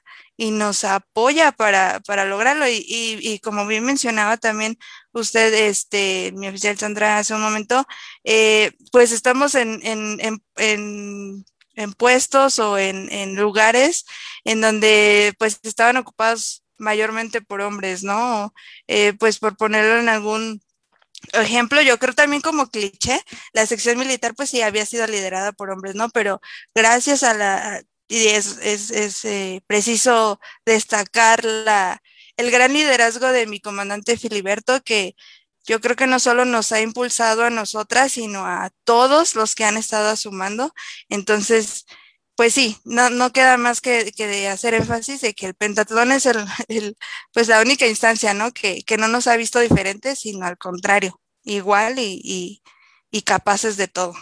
y 0.42 0.50
nos 0.50 0.86
apoya 0.86 1.52
para, 1.52 2.00
para 2.00 2.26
lograrlo. 2.26 2.68
Y, 2.68 2.84
y, 2.88 3.40
como 3.42 3.68
bien 3.68 3.84
mencionaba 3.84 4.38
también 4.38 4.76
usted, 5.14 5.54
este, 5.54 6.32
mi 6.36 6.48
oficial 6.48 6.78
Sandra, 6.78 7.18
hace 7.18 7.34
un 7.34 7.42
momento, 7.42 7.86
eh, 8.24 8.72
pues 8.92 9.12
estamos 9.12 9.56
en, 9.56 9.80
en, 9.86 10.20
en, 10.58 11.46
en 11.76 11.94
puestos 11.94 12.60
o 12.60 12.78
en, 12.78 13.36
lugares 13.36 14.06
en 14.44 14.62
donde 14.62 15.34
pues 15.40 15.60
estaban 15.64 15.98
ocupados 15.98 16.64
mayormente 16.78 17.42
por 17.42 17.62
hombres, 17.62 18.04
¿no? 18.04 18.54
Eh, 18.88 19.14
pues 19.20 19.40
por 19.40 19.58
ponerlo 19.58 20.00
en 20.00 20.10
algún 20.10 20.62
ejemplo, 21.34 21.82
yo 21.82 22.00
creo 22.00 22.14
también 22.16 22.42
como 22.42 22.70
cliché, 22.70 23.20
la 23.54 23.66
sección 23.66 23.98
militar 23.98 24.34
pues 24.36 24.50
sí 24.50 24.62
había 24.62 24.86
sido 24.86 25.06
liderada 25.08 25.52
por 25.52 25.70
hombres, 25.70 25.96
¿no? 25.96 26.10
Pero 26.10 26.42
gracias 26.74 27.24
a 27.24 27.34
la, 27.34 27.84
y 28.08 28.28
es, 28.28 28.58
es, 28.62 28.92
es 28.92 29.26
eh, 29.26 29.64
preciso 29.68 30.40
destacar 30.66 31.46
la, 31.46 32.02
el 32.38 32.52
gran 32.52 32.74
liderazgo 32.74 33.28
de 33.28 33.48
mi 33.48 33.60
comandante 33.60 34.18
Filiberto, 34.18 34.82
que 34.84 35.16
yo 35.66 35.80
creo 35.82 35.96
que 35.96 36.08
no 36.08 36.20
solo 36.20 36.46
nos 36.46 36.72
ha 36.72 36.82
impulsado 36.82 37.44
a 37.44 37.50
nosotras, 37.50 38.14
sino 38.14 38.46
a 38.46 38.72
todos 38.84 39.36
los 39.36 39.56
que 39.56 39.66
han 39.66 39.78
estado 39.78 40.16
sumando. 40.16 40.74
Entonces, 41.10 41.86
pues 42.36 42.54
sí, 42.54 42.78
no, 42.86 43.10
no 43.10 43.32
queda 43.32 43.58
más 43.58 43.82
que, 43.82 44.12
que, 44.14 44.48
hacer 44.48 44.74
énfasis 44.74 45.22
de 45.22 45.34
que 45.34 45.48
el 45.48 45.56
pentatlón 45.56 46.12
es 46.12 46.26
el, 46.68 46.98
pues 47.34 47.48
la 47.48 47.62
única 47.62 47.88
instancia, 47.88 48.34
¿no? 48.34 48.52
Que, 48.52 48.84
que, 48.84 48.98
no 48.98 49.08
nos 49.08 49.28
ha 49.28 49.38
visto 49.38 49.60
diferentes, 49.60 50.20
sino 50.20 50.46
al 50.46 50.58
contrario, 50.58 51.22
igual 51.44 52.00
y, 52.00 52.62
y 53.12 53.22
capaces 53.24 53.78
de 53.78 53.88
todo. 53.88 54.14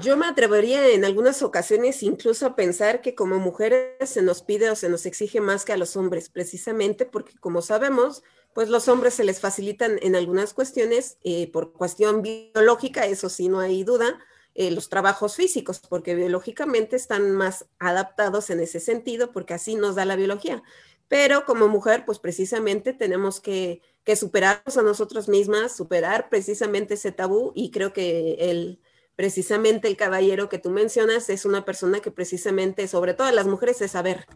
Yo 0.00 0.16
me 0.16 0.26
atrevería 0.26 0.88
en 0.88 1.04
algunas 1.04 1.42
ocasiones 1.42 2.02
incluso 2.02 2.46
a 2.46 2.56
pensar 2.56 3.00
que 3.00 3.14
como 3.14 3.38
mujeres 3.38 4.10
se 4.10 4.22
nos 4.22 4.42
pide 4.42 4.68
o 4.70 4.74
se 4.74 4.88
nos 4.88 5.06
exige 5.06 5.40
más 5.40 5.64
que 5.64 5.72
a 5.72 5.76
los 5.76 5.96
hombres, 5.96 6.28
precisamente 6.28 7.06
porque 7.06 7.38
como 7.38 7.62
sabemos, 7.62 8.24
pues 8.54 8.68
los 8.68 8.88
hombres 8.88 9.14
se 9.14 9.22
les 9.22 9.38
facilitan 9.40 9.98
en 10.02 10.16
algunas 10.16 10.52
cuestiones 10.52 11.18
eh, 11.22 11.50
por 11.52 11.72
cuestión 11.72 12.22
biológica, 12.22 13.06
eso 13.06 13.28
sí, 13.28 13.48
no 13.48 13.60
hay 13.60 13.84
duda, 13.84 14.18
eh, 14.56 14.72
los 14.72 14.88
trabajos 14.88 15.36
físicos, 15.36 15.80
porque 15.88 16.16
biológicamente 16.16 16.96
están 16.96 17.30
más 17.30 17.66
adaptados 17.78 18.50
en 18.50 18.60
ese 18.60 18.80
sentido, 18.80 19.30
porque 19.30 19.54
así 19.54 19.76
nos 19.76 19.94
da 19.94 20.04
la 20.04 20.16
biología. 20.16 20.62
pero 21.06 21.44
como 21.44 21.68
mujer, 21.68 22.04
pues 22.04 22.18
precisamente 22.18 22.92
tenemos 22.94 23.40
que, 23.40 23.80
que 24.04 24.16
superarnos 24.16 24.76
a 24.76 24.82
nosotras 24.82 25.28
mismas, 25.28 25.76
superar 25.76 26.28
precisamente 26.30 26.94
ese 26.94 27.12
tabú 27.12 27.52
y 27.54 27.70
creo 27.70 27.92
que 27.92 28.36
el, 28.40 28.80
precisamente 29.16 29.88
el 29.88 29.96
caballero 29.96 30.48
que 30.48 30.58
tú 30.58 30.70
mencionas 30.70 31.30
es 31.30 31.44
una 31.44 31.64
persona 31.64 32.00
que 32.00 32.10
precisamente, 32.10 32.88
sobre 32.88 33.14
todo 33.14 33.30
las 33.30 33.46
mujeres, 33.46 33.80
es 33.80 33.92
saber, 33.92 34.26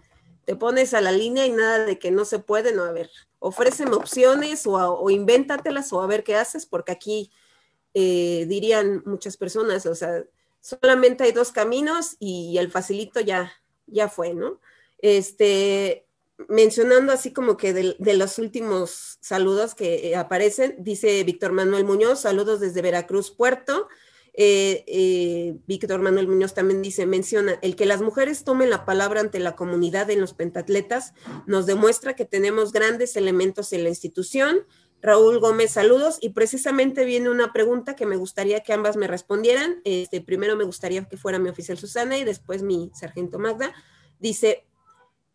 te 0.44 0.56
pones 0.56 0.94
a 0.94 1.00
la 1.00 1.12
línea 1.12 1.46
y 1.46 1.50
nada 1.50 1.84
de 1.84 1.98
que 1.98 2.10
no 2.10 2.24
se 2.24 2.38
puede, 2.38 2.72
no, 2.72 2.84
a 2.84 2.92
ver, 2.92 3.10
ofréceme 3.38 3.94
opciones 3.94 4.66
o, 4.66 4.74
o 4.74 5.10
invéntatelas 5.10 5.92
o 5.92 6.00
a 6.00 6.06
ver 6.06 6.24
qué 6.24 6.36
haces, 6.36 6.66
porque 6.66 6.92
aquí 6.92 7.30
eh, 7.94 8.46
dirían 8.48 9.02
muchas 9.06 9.36
personas, 9.36 9.86
o 9.86 9.94
sea, 9.94 10.24
solamente 10.60 11.24
hay 11.24 11.32
dos 11.32 11.52
caminos 11.52 12.16
y 12.18 12.56
el 12.58 12.70
facilito 12.70 13.20
ya, 13.20 13.52
ya 13.86 14.08
fue, 14.08 14.34
¿no? 14.34 14.60
Este, 14.98 16.06
mencionando 16.48 17.12
así 17.12 17.32
como 17.32 17.56
que 17.56 17.72
de, 17.72 18.14
los 18.14 18.38
últimos 18.38 19.18
saludos 19.20 19.74
que 19.74 20.14
aparecen, 20.14 20.76
dice 20.78 21.24
Víctor 21.24 21.52
Manuel 21.52 21.84
Muñoz, 21.84 22.20
saludos 22.20 22.60
desde 22.60 22.82
Veracruz, 22.82 23.30
Puerto. 23.30 23.88
Eh, 24.40 24.84
eh, 24.86 25.58
Víctor 25.66 26.00
Manuel 26.00 26.28
Muñoz 26.28 26.54
también 26.54 26.80
dice, 26.80 27.06
menciona, 27.06 27.58
el 27.60 27.74
que 27.74 27.86
las 27.86 28.00
mujeres 28.00 28.44
tomen 28.44 28.70
la 28.70 28.84
palabra 28.84 29.20
ante 29.20 29.40
la 29.40 29.56
comunidad 29.56 30.08
en 30.10 30.20
los 30.20 30.32
pentatletas 30.32 31.12
nos 31.46 31.66
demuestra 31.66 32.14
que 32.14 32.24
tenemos 32.24 32.72
grandes 32.72 33.16
elementos 33.16 33.72
en 33.72 33.82
la 33.82 33.88
institución. 33.88 34.60
Raúl 35.02 35.40
Gómez, 35.40 35.72
saludos. 35.72 36.18
Y 36.20 36.30
precisamente 36.30 37.04
viene 37.04 37.30
una 37.30 37.52
pregunta 37.52 37.96
que 37.96 38.06
me 38.06 38.16
gustaría 38.16 38.60
que 38.60 38.72
ambas 38.72 38.96
me 38.96 39.08
respondieran. 39.08 39.80
Este, 39.84 40.20
primero 40.20 40.56
me 40.56 40.64
gustaría 40.64 41.04
que 41.04 41.16
fuera 41.16 41.38
mi 41.38 41.48
oficial 41.48 41.76
Susana 41.76 42.16
y 42.16 42.24
después 42.24 42.62
mi 42.62 42.90
sargento 42.94 43.38
Magda. 43.38 43.74
Dice, 44.20 44.68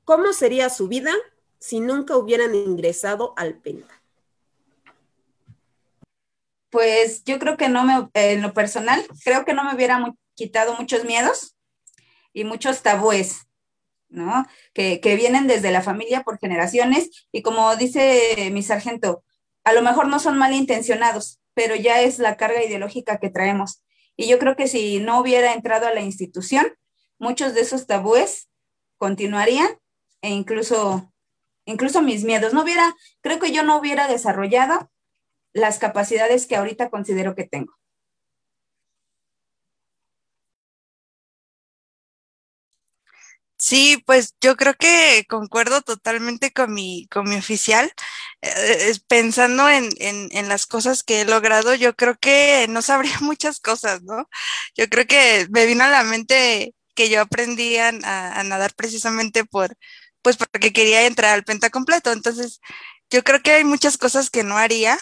¿Cómo 0.05 0.33
sería 0.33 0.69
su 0.69 0.89
vida 0.89 1.13
si 1.59 1.79
nunca 1.79 2.17
hubieran 2.17 2.53
ingresado 2.55 3.33
al 3.37 3.55
Penta? 3.55 4.02
Pues 6.74 7.24
yo 7.24 7.38
creo 7.38 7.55
que 7.55 7.69
no 7.69 7.84
me, 7.84 8.09
en 8.15 8.41
lo 8.41 8.51
personal, 8.55 9.05
creo 9.24 9.45
que 9.45 9.53
no 9.53 9.63
me 9.63 9.76
hubiera 9.76 10.03
quitado 10.34 10.76
muchos 10.76 11.05
miedos 11.05 11.55
y 12.34 12.45
muchos 12.45 12.82
tabúes, 12.82 13.43
¿no? 14.09 14.47
Que, 14.74 14.99
que 14.99 15.15
vienen 15.15 15.45
desde 15.45 15.69
la 15.69 15.84
familia 15.84 16.24
por 16.24 16.39
generaciones 16.39 17.28
y 17.32 17.43
como 17.43 17.76
dice 17.76 18.49
mi 18.51 18.63
sargento, 18.63 19.24
a 19.63 19.74
lo 19.74 19.84
mejor 19.84 20.07
no 20.07 20.19
son 20.19 20.39
malintencionados, 20.39 21.39
pero 21.53 21.76
ya 21.76 22.01
es 22.01 22.17
la 22.17 22.38
carga 22.38 22.63
ideológica 22.63 23.19
que 23.19 23.30
traemos. 23.30 23.84
Y 24.17 24.28
yo 24.28 24.39
creo 24.39 24.55
que 24.55 24.67
si 24.67 24.99
no 24.99 25.19
hubiera 25.19 25.53
entrado 25.53 25.86
a 25.86 25.93
la 25.93 26.01
institución, 26.01 26.65
muchos 27.19 27.53
de 27.53 27.61
esos 27.61 27.86
tabúes 27.86 28.49
continuarían 28.97 29.69
e 30.24 30.32
incluso, 30.32 31.13
incluso 31.65 32.01
mis 32.01 32.24
miedos. 32.24 32.51
No 32.51 32.63
hubiera, 32.63 32.95
creo 33.21 33.38
que 33.38 33.51
yo 33.51 33.61
no 33.61 33.78
hubiera 33.78 34.07
desarrollado 34.07 34.89
las 35.53 35.79
capacidades 35.79 36.47
que 36.47 36.55
ahorita 36.55 36.89
considero 36.89 37.35
que 37.35 37.45
tengo. 37.45 37.73
Sí, 43.57 44.03
pues 44.05 44.35
yo 44.41 44.57
creo 44.57 44.73
que 44.73 45.23
concuerdo 45.29 45.81
totalmente 45.81 46.51
con 46.51 46.73
mi, 46.73 47.07
con 47.07 47.29
mi 47.29 47.37
oficial. 47.37 47.91
Eh, 48.41 48.93
pensando 49.07 49.69
en, 49.69 49.89
en, 49.99 50.49
las 50.49 50.65
cosas 50.65 51.03
que 51.03 51.21
he 51.21 51.25
logrado, 51.25 51.73
yo 51.75 51.95
creo 51.95 52.17
que 52.19 52.65
no 52.69 52.81
sabría 52.81 53.13
muchas 53.21 53.59
cosas, 53.61 54.03
¿no? 54.03 54.27
Yo 54.75 54.89
creo 54.89 55.05
que 55.07 55.47
me 55.51 55.65
vino 55.65 55.83
a 55.85 55.87
la 55.89 56.03
mente 56.03 56.75
que 56.95 57.09
yo 57.09 57.21
aprendí 57.21 57.77
a 57.77 57.91
nadar 58.43 58.73
precisamente 58.75 59.45
por, 59.45 59.77
pues 60.21 60.37
porque 60.37 60.73
quería 60.73 61.05
entrar 61.07 61.33
al 61.33 61.43
penta 61.45 61.69
completo. 61.69 62.11
Entonces, 62.11 62.59
yo 63.09 63.23
creo 63.23 63.41
que 63.41 63.53
hay 63.53 63.63
muchas 63.63 63.97
cosas 63.97 64.29
que 64.29 64.43
no 64.43 64.57
haría, 64.57 64.99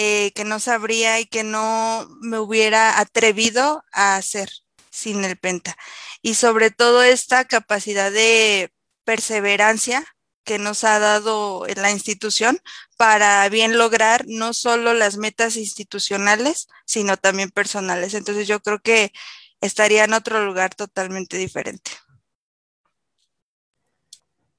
eh, 0.00 0.30
que 0.36 0.44
no 0.44 0.60
sabría 0.60 1.18
y 1.18 1.26
que 1.26 1.42
no 1.42 2.06
me 2.20 2.38
hubiera 2.38 3.00
atrevido 3.00 3.82
a 3.92 4.14
hacer 4.14 4.48
sin 4.90 5.24
el 5.24 5.36
penta. 5.36 5.76
Y 6.22 6.34
sobre 6.34 6.70
todo 6.70 7.02
esta 7.02 7.46
capacidad 7.46 8.12
de 8.12 8.72
perseverancia 9.02 10.04
que 10.44 10.58
nos 10.58 10.84
ha 10.84 11.00
dado 11.00 11.66
la 11.74 11.90
institución 11.90 12.60
para 12.96 13.48
bien 13.48 13.76
lograr 13.76 14.24
no 14.28 14.54
solo 14.54 14.94
las 14.94 15.16
metas 15.16 15.56
institucionales, 15.56 16.68
sino 16.86 17.16
también 17.16 17.50
personales. 17.50 18.14
Entonces 18.14 18.46
yo 18.46 18.60
creo 18.60 18.78
que 18.78 19.12
estaría 19.60 20.04
en 20.04 20.14
otro 20.14 20.46
lugar 20.46 20.76
totalmente 20.76 21.38
diferente 21.38 21.90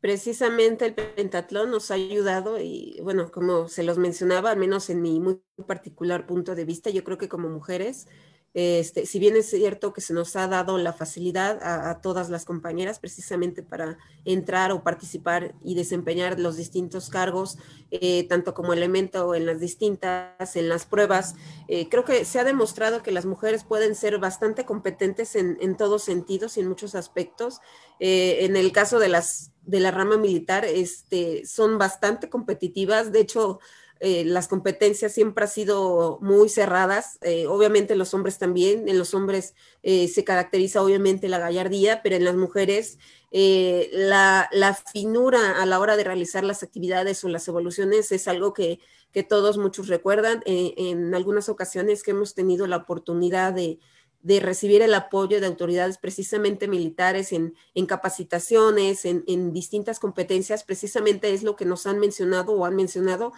precisamente 0.02 0.86
el 0.86 0.94
pentatlón 0.94 1.72
nos 1.72 1.92
ha 1.92 1.96
ayudado 1.96 2.60
y 2.60 3.00
bueno, 3.04 3.32
como 3.32 3.68
se 3.68 3.84
los 3.84 3.98
mencionaba, 3.98 4.52
al 4.52 4.58
menos 4.58 4.90
en 4.90 5.02
mi 5.02 5.20
muy 5.20 5.42
particular 5.68 6.26
punto 6.26 6.56
de 6.56 6.66
vista, 6.66 6.90
yo 6.90 7.04
creo 7.04 7.18
que 7.18 7.30
como 7.30 7.50
mujeres 7.50 8.08
este, 8.56 9.06
si 9.06 9.20
bien 9.20 9.36
es 9.36 9.52
cierto 9.52 9.94
que 9.94 10.02
se 10.02 10.14
nos 10.14 10.36
ha 10.36 10.48
dado 10.48 10.80
la 10.80 10.92
facilidad 10.92 11.60
a, 11.62 12.02
todas 12.02 12.30
las 12.30 12.46
compañeras 12.46 12.98
precisamente 12.98 13.62
para 13.62 14.00
entrar 14.26 14.72
o 14.72 14.84
participar 14.84 15.54
y 15.64 15.76
desempeñar 15.76 16.40
los 16.40 16.58
distintos 16.58 17.10
cargos, 17.10 17.60
eh, 17.92 18.28
tanto 18.28 18.56
como 18.56 18.74
elemento 18.74 19.36
en 19.36 19.46
las 19.46 19.60
distintas, 19.60 20.56
en 20.56 20.68
las 20.68 20.86
pruebas, 20.86 21.36
eh, 21.68 21.90
creo 21.90 22.06
que 22.06 22.26
se 22.26 22.40
ha 22.40 22.44
demostrado 22.44 23.04
que 23.04 23.12
las 23.12 23.28
mujeres 23.28 23.64
pueden 23.64 23.94
ser 23.94 24.18
bastante 24.18 24.66
competentes 24.66 25.36
en, 25.36 25.78
todos 25.78 26.04
sentidos 26.04 26.58
y 26.58 26.62
en 26.62 26.68
muchos 26.68 26.96
aspectos. 26.96 27.60
Eh, 28.00 28.46
en 28.46 28.56
el 28.58 28.72
caso 28.72 28.98
de 29.00 29.10
las 29.10 29.52
de 29.70 29.80
la 29.80 29.92
rama 29.92 30.18
militar, 30.18 30.66
este, 30.66 31.46
son 31.46 31.78
bastante 31.78 32.30
competitivas. 32.30 33.12
De 33.12 33.20
hecho, 33.20 33.60
eh, 34.00 34.24
las 34.26 34.48
competencias 34.48 35.12
siempre 35.12 35.44
han 35.44 35.50
sido 35.50 36.18
muy 36.22 36.50
cerradas, 36.50 37.20
eh, 37.22 37.46
obviamente 37.48 37.96
los 37.96 38.14
hombres 38.14 38.40
también, 38.40 38.88
en 38.88 38.98
los 38.98 39.14
hombres 39.14 39.54
eh, 39.84 40.08
se 40.08 40.24
caracteriza 40.24 40.82
obviamente 40.82 41.28
la 41.30 41.38
gallardía, 41.38 42.02
pero 42.02 42.16
en 42.16 42.24
las 42.24 42.36
mujeres 42.36 42.98
la, 43.32 44.50
finura 44.92 45.62
a 45.62 45.66
la 45.68 45.80
hora 45.80 45.98
de 45.98 46.04
realizar 46.04 46.44
las 46.44 46.64
actividades 46.64 47.24
o 47.24 47.30
las 47.30 47.48
evoluciones 47.48 48.12
es 48.12 48.28
algo 48.28 48.54
que, 48.54 48.80
todos 49.28 49.58
muchos 49.58 49.88
recuerdan. 49.88 50.42
en 50.46 51.14
algunas 51.14 51.50
ocasiones 51.50 52.04
que 52.04 52.12
hemos 52.12 52.34
tenido 52.34 52.68
la 52.68 52.78
oportunidad 52.78 53.54
de, 53.54 53.80
recibir 54.24 54.82
el 54.82 54.94
apoyo 54.94 55.40
de 55.40 55.48
autoridades 55.48 55.98
precisamente 55.98 56.68
militares 56.68 57.32
en, 57.32 57.54
capacitaciones, 57.88 59.06
en, 59.06 59.54
distintas 59.54 60.00
competencias, 60.00 60.64
precisamente 60.64 61.34
es 61.34 61.44
lo 61.44 61.56
que 61.56 61.66
nos 61.66 61.88
han 61.88 62.00
mencionado 62.00 62.54
o 62.54 62.66
han 62.66 62.76
mencionado 62.76 63.32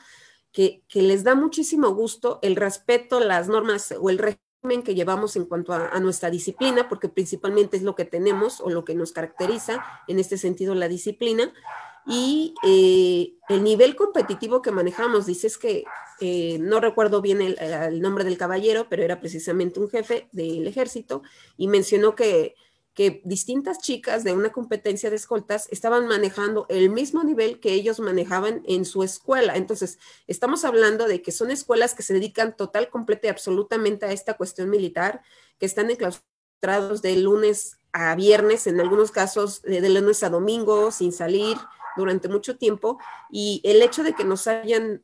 que, 0.52 0.84
les 0.94 1.24
da 1.24 1.36
muchísimo 1.36 1.90
gusto 1.94 2.40
el 2.42 2.56
respeto, 2.56 3.20
las 3.20 3.48
normas 3.48 3.94
o 4.00 4.10
el 4.10 4.18
régimen 4.18 4.84
que 4.84 4.96
llevamos 4.96 5.36
en 5.36 5.46
cuanto 5.46 5.74
a, 5.74 6.00
nuestra 6.00 6.30
disciplina, 6.30 6.90
porque 6.90 7.10
principalmente 7.10 7.78
es 7.78 7.84
lo 7.84 7.96
que 7.96 8.06
tenemos 8.06 8.60
o 8.60 8.70
lo 8.70 8.84
que 8.84 8.96
nos 8.96 9.12
caracteriza, 9.12 9.84
en 10.08 10.20
este 10.20 10.38
sentido, 10.38 10.76
la 10.76 10.88
disciplina. 10.88 11.54
Y 12.08 12.56
eh, 12.64 13.34
el 13.50 13.64
nivel 13.64 13.96
competitivo 13.96 14.62
que 14.62 14.72
manejamos, 14.72 15.26
dices 15.26 15.58
que 15.58 15.84
eh, 16.20 16.58
no 16.60 16.80
recuerdo 16.80 17.22
bien 17.22 17.42
el, 17.42 18.02
nombre 18.02 18.24
del 18.24 18.38
caballero, 18.38 18.88
pero 18.90 19.04
era 19.04 19.20
precisamente 19.20 19.80
un 19.80 19.90
jefe 19.90 20.28
del 20.32 20.68
ejército 20.68 21.24
y 21.58 21.68
mencionó 21.68 22.16
que 22.16 22.56
que 22.94 23.22
distintas 23.24 23.80
chicas 23.80 24.24
de 24.24 24.34
una 24.34 24.52
competencia 24.52 25.10
de 25.10 25.16
escoltas 25.16 25.68
estaban 25.72 26.08
manejando 26.08 26.66
el 26.70 26.90
mismo 26.90 27.24
nivel 27.24 27.60
que 27.60 27.74
ellos 27.74 28.00
manejaban 28.00 28.64
en 28.68 28.84
su 28.86 29.04
escuela. 29.04 29.56
Entonces, 29.56 29.98
estamos 30.28 30.66
hablando 30.66 31.08
de 31.08 31.22
que 31.22 31.32
son 31.32 31.52
escuelas 31.52 31.96
que 31.96 32.04
se 32.04 32.14
dedican 32.14 32.56
total, 32.56 32.90
completa 32.90 33.28
y 33.28 33.30
absolutamente 33.30 34.06
a 34.06 34.12
esta 34.12 34.36
cuestión 34.36 34.70
militar, 34.70 35.22
que 35.58 35.66
están 35.66 35.90
enclaustrados 35.90 37.02
de 37.02 37.16
lunes 37.16 37.78
a 37.94 38.14
viernes, 38.16 38.68
en 38.68 38.80
algunos 38.82 39.12
casos 39.12 39.62
de 39.62 39.90
lunes 39.90 40.24
a 40.24 40.30
domingo, 40.30 40.92
sin 40.92 41.14
salir 41.14 41.58
durante 41.96 42.30
mucho 42.30 42.58
tiempo. 42.58 43.00
Y 43.30 43.62
el 43.64 43.82
hecho 43.82 44.04
de 44.04 44.14
que 44.14 44.24
nos 44.24 44.48
hayan 44.48 45.04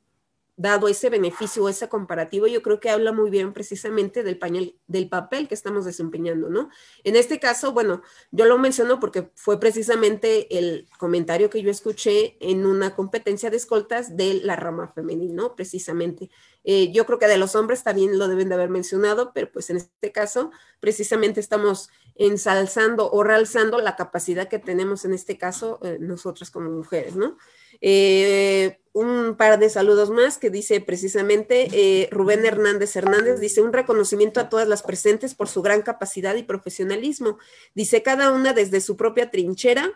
dado 0.58 0.88
ese 0.88 1.12
beneficio, 1.12 1.70
ese 1.70 1.88
comparativo, 1.88 2.48
yo 2.48 2.64
creo 2.64 2.80
que 2.80 2.90
habla 2.90 3.12
muy 3.12 3.30
bien 3.30 3.54
precisamente 3.54 4.24
del, 4.24 4.40
pañel, 4.40 4.76
del 4.88 5.08
papel 5.08 5.48
que 5.48 5.54
estamos 5.54 5.86
desempeñando, 5.86 6.50
¿no? 6.50 6.70
En 7.04 7.16
este 7.16 7.40
caso, 7.40 7.74
bueno, 7.74 8.02
yo 8.32 8.46
lo 8.46 8.58
menciono 8.58 9.00
porque 9.00 9.30
fue 9.36 9.60
precisamente 9.60 10.58
el 10.58 10.90
comentario 10.98 11.52
que 11.52 11.62
yo 11.62 11.70
escuché 11.70 12.38
en 12.40 12.66
una 12.66 12.96
competencia 12.96 13.52
de 13.52 13.58
escoltas 13.58 14.18
de 14.18 14.34
la 14.44 14.56
rama 14.56 14.88
femenil, 14.88 15.36
¿no? 15.36 15.56
Precisamente. 15.56 16.32
Eh, 16.64 16.92
yo 16.92 17.06
creo 17.06 17.20
que 17.20 17.28
de 17.28 17.38
los 17.38 17.56
hombres 17.56 17.84
también 17.84 18.18
lo 18.18 18.28
deben 18.28 18.50
de 18.50 18.56
haber 18.56 18.70
mencionado, 18.70 19.34
pero 19.34 19.52
pues 19.52 19.70
en 19.70 19.78
este 19.78 20.12
caso, 20.12 20.50
precisamente 20.80 21.40
estamos 21.40 21.92
ensalzando 22.16 23.12
o 23.12 23.24
realzando 23.24 23.80
la 23.80 23.96
capacidad 23.96 24.48
que 24.48 24.58
tenemos 24.58 25.06
en 25.06 25.14
este 25.14 25.38
caso 25.38 25.80
eh, 25.84 25.98
nosotras 26.00 26.50
como 26.50 26.72
mujeres, 26.72 27.16
¿no? 27.16 27.38
Eh, 27.82 28.80
un 28.98 29.36
par 29.38 29.60
de 29.60 29.70
saludos 29.70 30.10
más 30.10 30.40
que 30.40 30.50
dice 30.50 30.82
precisamente 30.82 31.68
eh, 31.72 32.10
Rubén 32.10 32.44
Hernández 32.44 32.96
Hernández, 32.96 33.40
dice 33.40 33.62
un 33.62 33.72
reconocimiento 33.72 34.40
a 34.40 34.50
todas 34.50 34.68
las 34.68 34.82
presentes 34.82 35.36
por 35.36 35.48
su 35.48 35.62
gran 35.62 35.84
capacidad 35.84 36.36
y 36.36 36.42
profesionalismo. 36.42 37.38
Dice 37.76 38.02
cada 38.02 38.32
una 38.32 38.54
desde 38.54 38.82
su 38.82 38.98
propia 38.98 39.30
trinchera 39.30 39.94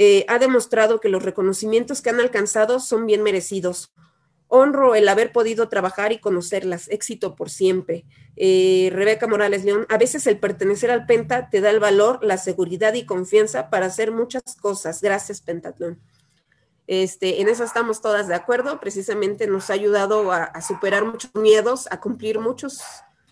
eh, 0.00 0.24
ha 0.28 0.38
demostrado 0.38 1.00
que 1.00 1.08
los 1.08 1.24
reconocimientos 1.24 2.00
que 2.00 2.10
han 2.10 2.20
alcanzado 2.20 2.78
son 2.78 3.06
bien 3.06 3.24
merecidos. 3.24 3.92
Honro 4.46 4.94
el 4.94 5.08
haber 5.08 5.32
podido 5.32 5.68
trabajar 5.68 6.12
y 6.12 6.20
conocerlas. 6.20 6.88
Éxito 6.88 7.34
por 7.34 7.50
siempre. 7.50 8.04
Eh, 8.36 8.90
Rebeca 8.92 9.26
Morales 9.26 9.64
León, 9.64 9.84
a 9.88 9.98
veces 9.98 10.28
el 10.28 10.38
pertenecer 10.38 10.92
al 10.92 11.06
Penta 11.06 11.50
te 11.50 11.60
da 11.60 11.70
el 11.70 11.80
valor, 11.80 12.20
la 12.22 12.38
seguridad 12.38 12.94
y 12.94 13.04
confianza 13.04 13.68
para 13.68 13.86
hacer 13.86 14.12
muchas 14.12 14.54
cosas. 14.60 15.02
Gracias, 15.02 15.40
Pentatlón. 15.40 15.98
Este, 16.88 17.42
en 17.42 17.48
eso 17.48 17.64
estamos 17.64 18.00
todas 18.00 18.28
de 18.28 18.34
acuerdo. 18.34 18.80
Precisamente 18.80 19.46
nos 19.46 19.68
ha 19.68 19.74
ayudado 19.74 20.32
a, 20.32 20.60
superar 20.62 21.04
muchos 21.04 21.30
miedos, 21.34 21.86
a 21.90 22.00
cumplir 22.00 22.40
muchos 22.40 22.80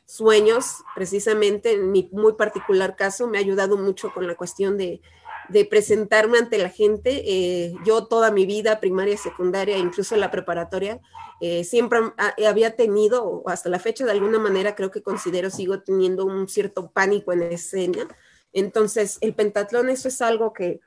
sueños. 0.05 0.85
Precisamente 0.95 1.73
en 1.73 1.91
mi 1.91 2.09
muy 2.13 2.35
particular 2.35 2.97
caso 2.97 3.27
me 3.27 3.39
ha 3.39 3.41
ayudado 3.41 3.79
mucho 3.79 4.13
con 4.13 4.27
la 4.27 4.35
cuestión 4.35 4.77
de, 4.77 5.01
presentarme 5.71 6.37
ante 6.37 6.59
la 6.59 6.69
gente. 6.69 7.23
Eh, 7.25 7.73
yo 7.87 8.05
toda 8.05 8.31
mi 8.31 8.45
vida, 8.45 8.79
primaria, 8.79 9.17
secundaria, 9.17 9.79
incluso 9.79 10.17
la 10.17 10.31
preparatoria, 10.31 11.01
eh, 11.41 11.65
siempre 11.65 12.01
había 12.47 12.77
tenido, 12.77 13.43
hasta 13.47 13.71
la 13.71 13.79
fecha 13.79 14.05
de 14.05 14.11
alguna 14.11 14.39
manera 14.39 14.75
creo 14.75 14.91
que 14.91 15.03
considero, 15.03 15.49
sigo 15.49 15.81
teniendo 15.81 16.27
un 16.27 16.47
cierto 16.47 16.91
pánico 16.91 17.33
en 17.33 17.43
escena. 17.45 18.07
Entonces, 18.53 19.17
el 19.23 19.35
pentatlón, 19.35 19.89
eso 19.89 20.09
es 20.09 20.21
algo 20.21 20.53
que 20.53 20.81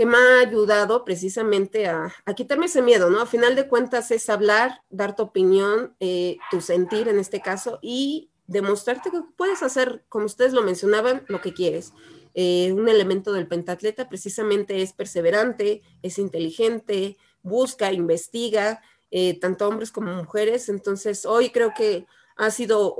que 0.00 0.06
me 0.06 0.16
ha 0.16 0.40
ayudado 0.40 1.04
precisamente 1.04 1.86
a, 1.86 2.10
quitarme 2.34 2.64
ese 2.64 2.80
miedo, 2.80 3.10
¿no? 3.10 3.20
A 3.20 3.26
final 3.26 3.54
de 3.54 3.68
cuentas 3.68 4.10
es 4.10 4.30
hablar, 4.30 4.80
dar 4.88 5.14
tu 5.14 5.24
opinión, 5.24 5.94
eh, 6.00 6.38
tu 6.50 6.62
sentir 6.62 7.06
en 7.08 7.18
este 7.18 7.42
caso 7.42 7.78
y 7.82 8.30
demostrarte 8.46 9.10
que 9.10 9.20
puedes 9.36 9.62
hacer, 9.62 10.02
como 10.08 10.24
ustedes 10.24 10.54
lo 10.54 10.62
mencionaban, 10.62 11.26
lo 11.28 11.42
que 11.42 11.52
quieres. 11.52 11.92
Eh, 12.32 12.72
un 12.72 12.88
elemento 12.88 13.34
del 13.34 13.46
pentatleta 13.46 14.08
precisamente 14.08 14.80
es 14.80 14.94
perseverante, 14.94 15.82
es 16.00 16.18
inteligente, 16.18 17.18
busca, 17.42 17.92
investiga, 17.92 18.80
eh, 19.10 19.38
tanto 19.38 19.68
hombres 19.68 19.92
como 19.92 20.14
mujeres. 20.14 20.70
Entonces, 20.70 21.26
hoy 21.26 21.50
creo 21.50 21.74
que 21.76 22.06
ha 22.36 22.50
sido 22.50 22.96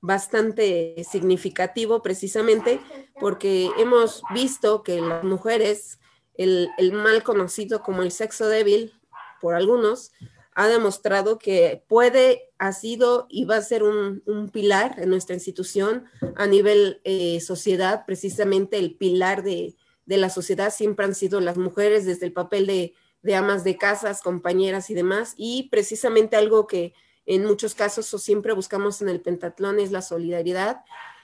bastante 0.00 1.04
significativo 1.08 2.02
precisamente 2.02 2.80
porque 3.18 3.70
hemos 3.78 4.22
visto 4.32 4.82
que 4.82 5.00
las 5.00 5.24
mujeres, 5.24 5.98
el, 6.34 6.70
mal 6.92 7.22
conocido 7.22 7.82
como 7.82 8.02
el 8.02 8.10
sexo 8.10 8.48
débil 8.48 8.94
por 9.40 9.54
algunos, 9.54 10.12
ha 10.54 10.68
demostrado 10.68 11.38
que 11.38 11.84
puede, 11.86 12.50
ha 12.58 12.72
sido 12.72 13.26
y 13.30 13.44
va 13.44 13.56
a 13.56 13.62
ser 13.62 13.82
un, 13.82 14.50
pilar 14.52 14.96
en 14.98 15.10
nuestra 15.10 15.34
institución 15.34 16.06
a 16.36 16.46
nivel 16.46 17.00
eh, 17.04 17.40
sociedad, 17.40 18.04
precisamente 18.06 18.78
el 18.78 18.96
pilar 18.96 19.42
de, 19.42 19.76
la 20.06 20.28
sociedad 20.28 20.72
siempre 20.74 21.04
han 21.04 21.14
sido 21.14 21.40
las 21.40 21.56
mujeres 21.56 22.04
desde 22.04 22.26
el 22.26 22.32
papel 22.32 22.66
de, 22.66 22.94
de 23.22 23.34
amas 23.36 23.62
de 23.62 23.76
casas, 23.76 24.22
compañeras 24.22 24.90
y 24.90 24.94
demás, 24.94 25.34
y 25.36 25.68
precisamente 25.70 26.34
algo 26.36 26.66
que 26.66 26.94
en 27.30 27.44
muchos 27.44 27.76
casos 27.76 28.12
o 28.12 28.18
siempre 28.18 28.52
buscamos 28.54 29.00
en 29.02 29.08
el 29.08 29.20
pentatlón 29.20 29.78
es 29.78 29.92
la 29.92 30.02
solidaridad. 30.02 30.82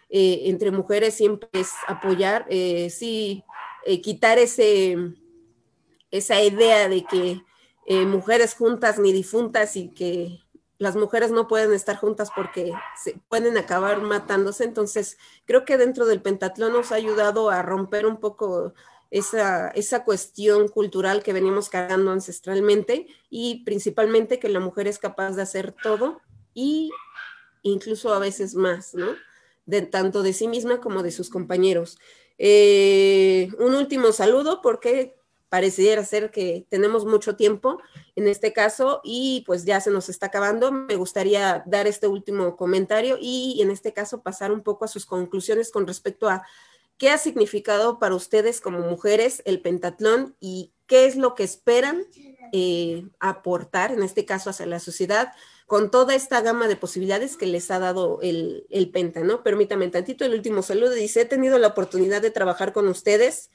Eh, 0.09 0.43
entre 0.45 0.71
mujeres 0.71 1.15
siempre 1.15 1.49
es 1.53 1.73
apoyar, 1.89 2.47
eh, 2.49 2.91
sí, 2.91 3.43
eh, 3.85 4.01
quitar 4.01 4.39
ese, 4.39 4.97
esa 6.13 6.41
idea 6.41 6.89
de 6.89 7.05
que 7.05 7.43
mujeres 8.07 8.55
juntas 8.55 9.01
ni 9.01 9.13
difuntas 9.13 9.77
y 9.77 9.89
que 9.89 10.41
las 10.79 10.95
mujeres 10.95 11.33
no 11.33 11.49
pueden 11.49 11.73
estar 11.73 11.97
juntas 11.97 12.31
porque 12.35 12.73
se 12.97 13.19
pueden 13.29 13.57
acabar 13.57 14.01
matándose. 14.01 14.63
Entonces, 14.63 15.19
creo 15.45 15.65
que 15.65 15.77
dentro 15.77 16.07
del 16.07 16.23
pentatlón 16.23 16.73
nos 16.73 16.93
ha 16.93 16.97
ayudado 16.97 17.51
a 17.51 17.63
romper 17.63 18.07
un 18.07 18.19
poco 18.19 18.75
esa, 19.11 19.69
esa 19.69 20.05
cuestión 20.05 20.69
cultural 20.69 21.23
que 21.23 21.33
venimos 21.33 21.69
cargando 21.69 22.11
ancestralmente 22.11 23.07
y 23.31 23.65
principalmente 23.65 24.39
que 24.39 24.49
la 24.49 24.61
mujer 24.61 24.89
es 24.89 24.99
capaz 24.99 25.33
de 25.33 25.43
hacer 25.43 25.75
todo 25.83 26.21
y 26.55 26.91
incluso 27.63 28.13
a 28.15 28.19
veces 28.19 28.55
más, 28.55 28.95
¿no? 28.95 29.15
Tanto 29.91 30.23
de 30.23 30.33
sí 30.33 30.49
misma 30.49 30.81
como 30.81 31.03
de 31.03 31.11
sus 31.11 31.29
compañeros. 31.29 31.99
Eh, 32.39 33.49
un 33.59 33.75
último 33.75 34.13
saludo 34.13 34.61
porque 34.63 35.17
pareciera 35.49 36.05
ser 36.05 36.31
que 36.31 36.67
tenemos 36.69 37.05
mucho 37.05 37.37
tiempo 37.37 37.81
en 38.15 38.29
este 38.29 38.53
caso 38.53 39.01
y 39.05 39.43
pues 39.47 39.65
ya 39.65 39.81
se 39.81 39.91
nos 39.91 40.09
está 40.09 40.27
acabando. 40.27 40.73
Me 40.73 40.97
gustaría 40.97 41.63
dar 41.67 41.87
este 41.87 42.09
último 42.09 42.57
comentario 42.57 43.17
y 43.21 43.61
en 43.61 43.71
este 43.71 43.93
caso 43.93 44.23
pasar 44.23 44.53
un 44.53 44.63
poco 44.63 44.85
a 44.85 44.89
sus 44.89 45.07
conclusiones 45.07 45.71
con 45.71 45.87
respecto 45.87 46.29
a 46.29 46.45
¿Qué 46.99 47.11
ha 47.11 47.19
significado 47.19 47.99
para 47.99 48.15
ustedes 48.15 48.61
como 48.61 48.81
mujeres 48.81 49.43
el 49.45 49.61
pentatlón 49.61 50.35
y 50.41 50.73
qué 50.87 51.07
es 51.07 51.17
lo 51.17 51.35
que 51.35 51.45
esperan 51.45 52.05
eh, 52.53 53.07
aportar, 53.21 53.93
en 53.93 54.03
este 54.03 54.25
caso, 54.25 54.51
hacia 54.51 54.67
la 54.67 54.81
sociedad, 54.81 55.33
con 55.67 55.91
toda 55.91 56.15
esta 56.15 56.41
gama 56.41 56.69
de 56.69 56.77
posibilidades 56.77 57.37
que 57.37 57.47
les 57.47 57.71
ha 57.71 57.79
dado 57.81 58.21
el, 58.23 58.67
el 58.71 58.91
penta, 58.91 59.21
¿no? 59.21 59.43
Permítame 59.43 59.89
tantito, 59.89 60.25
el 60.25 60.35
último 60.35 60.63
saludo 60.63 60.93
dice, 60.93 61.23
he 61.23 61.25
tenido 61.25 61.59
la 61.59 61.69
oportunidad 61.69 62.23
de 62.23 62.31
trabajar 62.31 62.73
con 62.73 62.87
ustedes 62.89 63.51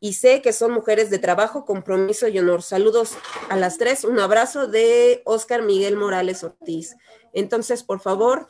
y 0.00 0.12
sé 0.12 0.42
que 0.42 0.52
son 0.52 0.72
mujeres 0.72 1.08
de 1.08 1.18
trabajo, 1.18 1.64
compromiso 1.64 2.28
y 2.28 2.38
honor. 2.38 2.60
Saludos 2.60 3.16
a 3.48 3.56
las 3.56 3.78
tres, 3.78 4.04
un 4.04 4.20
abrazo 4.20 4.66
de 4.66 5.22
Oscar 5.24 5.62
Miguel 5.62 5.96
Morales 5.96 6.44
Ortiz. 6.44 6.94
Entonces, 7.32 7.82
por 7.82 8.00
favor, 8.00 8.46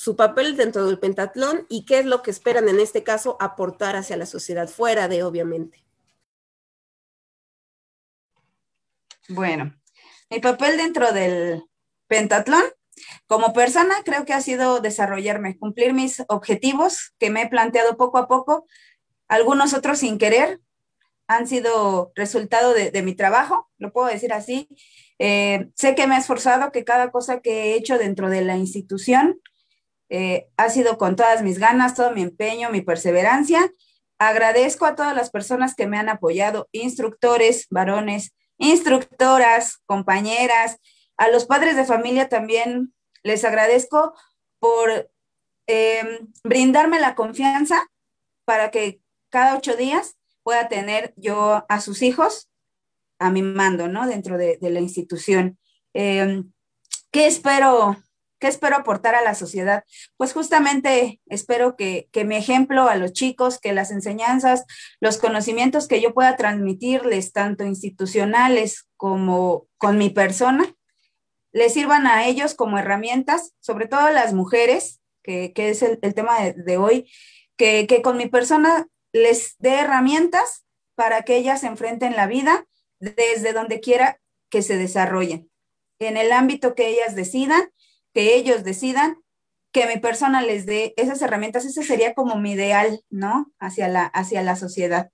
su 0.00 0.16
papel 0.16 0.56
dentro 0.56 0.86
del 0.86 0.98
pentatlón 0.98 1.66
y 1.68 1.84
qué 1.84 1.98
es 1.98 2.06
lo 2.06 2.22
que 2.22 2.30
esperan 2.30 2.70
en 2.70 2.80
este 2.80 3.04
caso 3.04 3.36
aportar 3.38 3.96
hacia 3.96 4.16
la 4.16 4.24
sociedad, 4.24 4.66
fuera 4.66 5.08
de 5.08 5.22
obviamente. 5.24 5.84
Bueno, 9.28 9.78
mi 10.30 10.40
papel 10.40 10.78
dentro 10.78 11.12
del 11.12 11.64
pentatlón, 12.06 12.62
como 13.26 13.52
persona, 13.52 13.94
creo 14.02 14.24
que 14.24 14.32
ha 14.32 14.40
sido 14.40 14.80
desarrollarme, 14.80 15.58
cumplir 15.58 15.92
mis 15.92 16.24
objetivos 16.28 17.12
que 17.18 17.28
me 17.28 17.42
he 17.42 17.48
planteado 17.50 17.98
poco 17.98 18.16
a 18.16 18.26
poco, 18.26 18.64
algunos 19.28 19.74
otros 19.74 19.98
sin 19.98 20.16
querer, 20.16 20.60
han 21.26 21.46
sido 21.46 22.10
resultado 22.14 22.72
de, 22.72 23.02
mi 23.02 23.14
trabajo, 23.14 23.68
lo 23.76 23.92
puedo 23.92 24.08
decir 24.08 24.32
así. 24.32 24.66
Eh, 25.18 25.68
sé 25.74 25.94
que 25.94 26.06
me 26.06 26.14
he 26.14 26.18
esforzado, 26.18 26.72
que 26.72 26.84
cada 26.84 27.10
cosa 27.10 27.42
que 27.42 27.64
he 27.64 27.74
hecho 27.74 27.98
dentro 27.98 28.30
de 28.30 28.40
la 28.40 28.56
institución 28.56 29.38
eh, 30.10 30.48
ha 30.56 30.68
sido 30.68 30.98
con 30.98 31.16
todas 31.16 31.42
mis 31.42 31.58
ganas, 31.58 31.94
todo 31.94 32.10
mi 32.10 32.22
empeño, 32.22 32.70
mi 32.70 32.82
perseverancia. 32.82 33.72
Agradezco 34.18 34.84
a 34.84 34.94
todas 34.94 35.16
las 35.16 35.30
personas 35.30 35.74
que 35.74 35.86
me 35.86 35.96
han 35.96 36.08
apoyado, 36.08 36.68
instructores, 36.72 37.66
varones, 37.70 38.34
instructoras, 38.58 39.78
compañeras, 39.86 40.76
a 41.20 41.28
los 41.28 41.44
padres 41.44 41.76
de 41.76 41.84
familia 41.84 42.30
también 42.30 42.94
les 43.22 43.44
agradezco 43.44 44.14
por 44.58 45.10
em, 45.66 46.32
brindarme 46.42 46.98
la 46.98 47.14
confianza 47.14 47.78
para 48.46 48.70
que 48.70 49.02
cada 49.28 49.54
ocho 49.54 49.76
días 49.76 50.16
pueda 50.42 50.68
tener 50.68 51.12
yo 51.16 51.66
a 51.68 51.80
sus 51.82 52.00
hijos 52.00 52.48
a 53.18 53.30
mi 53.30 53.42
mando, 53.42 53.86
¿no? 53.86 54.06
Dentro 54.06 54.38
de, 54.38 54.56
la 54.62 54.80
institución. 54.80 55.58
Em, 55.92 56.50
¿Qué 57.10 57.26
espero 57.26 57.98
¿Qué 58.40 58.48
espero 58.48 58.76
aportar 58.76 59.14
a 59.14 59.22
la 59.22 59.34
sociedad? 59.34 59.84
Pues 60.16 60.32
justamente 60.32 61.20
espero 61.26 61.76
que, 61.76 62.08
mi 62.24 62.36
ejemplo 62.36 62.88
a 62.88 62.96
los 62.96 63.12
chicos, 63.12 63.60
que 63.60 63.74
las 63.74 63.90
enseñanzas, 63.90 64.64
los 64.98 65.18
conocimientos 65.18 65.86
que 65.86 66.00
yo 66.00 66.14
pueda 66.14 66.36
transmitirles, 66.36 67.32
tanto 67.32 67.64
institucionales 67.64 68.88
como 68.96 69.66
con 69.76 69.98
mi 69.98 70.08
persona, 70.08 70.74
les 71.52 71.74
sirvan 71.74 72.06
a 72.06 72.26
ellos 72.26 72.54
como 72.54 72.78
herramientas, 72.78 73.52
sobre 73.60 73.86
todo 73.86 74.00
a 74.00 74.10
las 74.10 74.32
mujeres, 74.32 75.02
que, 75.22 75.52
es 75.54 75.82
el, 75.82 76.00
tema 76.00 76.40
de, 76.40 76.78
hoy, 76.78 77.10
que, 77.58 77.86
que 77.86 78.00
con 78.00 78.16
mi 78.16 78.26
persona 78.26 78.86
les 79.12 79.56
dé 79.58 79.80
herramientas 79.80 80.64
para 80.94 81.22
que 81.22 81.36
ellas 81.36 81.62
enfrenten 81.62 82.16
la 82.16 82.26
vida 82.26 82.64
desde 83.00 83.52
donde 83.52 83.80
quiera 83.80 84.18
que 84.48 84.62
se 84.62 84.78
desarrollen, 84.78 85.50
en 85.98 86.16
el 86.16 86.32
ámbito 86.32 86.74
que 86.74 86.88
ellas 86.88 87.14
decidan 87.14 87.70
que 88.12 88.34
ellos 88.34 88.64
decidan, 88.64 89.16
que 89.72 89.86
mi 89.86 89.98
persona 89.98 90.42
les 90.42 90.66
dé 90.66 90.94
esas 90.96 91.22
herramientas, 91.22 91.64
ese 91.64 91.82
sería 91.82 92.14
como 92.14 92.36
mi 92.36 92.52
ideal, 92.52 93.02
¿no? 93.08 93.52
Hacia 93.58 93.88
la, 93.88 94.06
hacia 94.06 94.42
la 94.42 94.56
sociedad. 94.56 95.10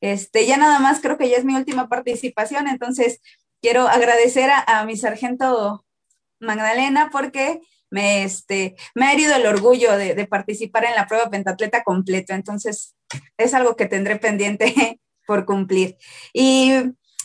Este, 0.00 0.46
ya 0.46 0.56
nada 0.56 0.80
más 0.80 1.00
creo 1.00 1.16
que 1.16 1.28
ya 1.28 1.36
es 1.36 1.44
mi 1.44 1.54
última 1.54 1.88
participación, 1.88 2.66
entonces 2.66 3.20
quiero 3.60 3.86
agradecer 3.86 4.50
a, 4.50 4.84
mi 4.84 4.96
sargento 4.96 5.86
Magdalena 6.40 7.10
porque 7.12 7.60
me, 7.88 8.24
este, 8.24 8.74
me 8.96 9.06
ha 9.06 9.12
herido 9.12 9.36
el 9.36 9.46
orgullo 9.46 9.96
de, 9.96 10.16
de, 10.16 10.26
participar 10.26 10.86
en 10.86 10.96
la 10.96 11.06
prueba 11.06 11.30
pentatleta 11.30 11.84
completo, 11.84 12.34
entonces 12.34 12.96
es 13.36 13.54
algo 13.54 13.76
que 13.76 13.86
tendré 13.86 14.16
pendiente 14.16 15.00
por 15.26 15.44
cumplir. 15.44 15.96
Y 16.32 16.72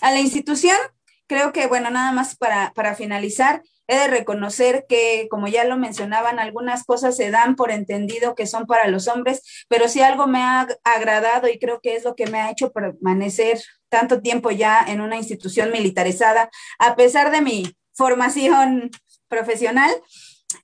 a 0.02 0.12
la 0.12 0.20
institución, 0.20 0.78
creo 1.26 1.52
que, 1.52 1.66
bueno, 1.66 1.90
nada 1.90 2.12
más 2.12 2.38
para, 2.38 2.74
para 2.76 2.94
finalizar, 2.94 3.64
he 3.88 3.96
de 3.96 4.08
reconocer 4.08 4.86
que, 4.88 5.28
como 5.30 5.48
ya 5.48 5.64
lo 5.64 5.78
mencionaban, 5.78 6.40
algunas 6.40 6.84
cosas 6.84 7.16
se 7.16 7.32
dan 7.32 7.56
por 7.56 7.72
entendido 7.72 8.36
que 8.36 8.46
son 8.46 8.66
para 8.66 8.88
los 8.88 9.08
hombres, 9.08 9.66
pero 9.70 9.88
si 9.88 10.02
algo 10.02 10.28
me 10.28 10.42
ha 10.42 10.68
agradado 10.84 11.48
y 11.48 11.60
creo 11.60 11.80
que 11.82 11.96
es 11.96 12.04
lo 12.04 12.16
que 12.16 12.28
me 12.28 12.40
ha 12.40 12.52
hecho 12.52 12.72
permanecer 12.72 13.62
tanto 13.90 14.22
tiempo 14.22 14.52
ya 14.52 14.84
en 14.86 15.02
una 15.02 15.18
institución 15.18 15.72
militarizada, 15.72 16.50
a 16.80 16.96
pesar 16.96 17.32
de 17.32 17.42
mi 17.42 17.78
formación 17.94 18.92
profesional, 19.30 19.92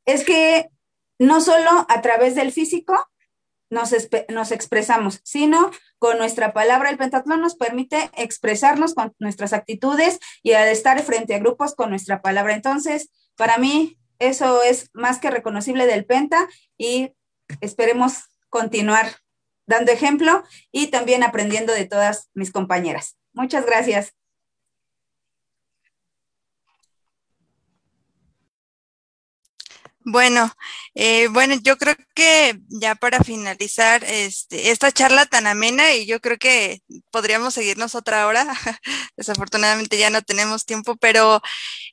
es 0.06 0.24
que 0.24 0.70
no 1.20 1.42
solo 1.42 1.86
a 1.90 2.02
través 2.02 2.36
del 2.36 2.52
físico 2.52 2.94
nos, 3.70 3.92
nos, 4.30 4.52
expresamos, 4.52 5.20
sino 5.24 5.72
con 6.04 6.18
nuestra 6.18 6.52
palabra. 6.52 6.90
El 6.90 6.98
pentatlón 6.98 7.40
nos 7.40 7.56
permite 7.56 8.12
expresarnos 8.18 8.94
con 8.94 9.16
nuestras 9.20 9.54
actitudes 9.54 10.20
y 10.42 10.52
al 10.52 10.68
estar 10.68 11.02
frente 11.02 11.34
a 11.34 11.40
grupos 11.40 11.76
con 11.76 11.92
nuestra 11.92 12.22
palabra. 12.22 12.54
Entonces, 12.54 13.10
para 13.38 13.58
mí, 13.58 13.98
eso 14.20 14.62
es 14.64 14.90
más 14.92 15.20
que 15.20 15.32
reconocible 15.32 15.86
del 15.86 16.04
penta 16.04 16.50
y 16.78 17.14
esperemos 17.62 18.26
continuar 18.50 19.14
dando 19.66 19.94
ejemplo 19.94 20.44
y 20.74 20.88
también 20.88 21.24
aprendiendo 21.24 21.72
de 21.72 21.86
todas 21.86 22.30
mis 22.34 22.52
compañeras. 22.52 23.16
Muchas 23.32 23.66
gracias. 23.66 24.14
Bueno, 30.06 30.52
eh, 30.96 31.28
bueno, 31.30 31.56
yo 31.62 31.78
creo 31.78 31.96
que 32.14 32.60
ya 32.68 32.96
para 32.96 33.24
finalizar 33.24 34.04
este, 34.04 34.72
esta 34.72 34.92
charla 34.92 35.26
tan 35.26 35.48
amena 35.48 35.94
y 35.94 36.06
yo 36.06 36.20
creo 36.20 36.38
que 36.38 36.82
podríamos 37.10 37.54
seguirnos 37.54 37.96
otra 37.96 38.28
hora, 38.28 38.46
desafortunadamente 39.18 39.98
ya 39.98 40.10
no 40.10 40.22
tenemos 40.22 40.66
tiempo, 40.66 40.98
pero 40.98 41.42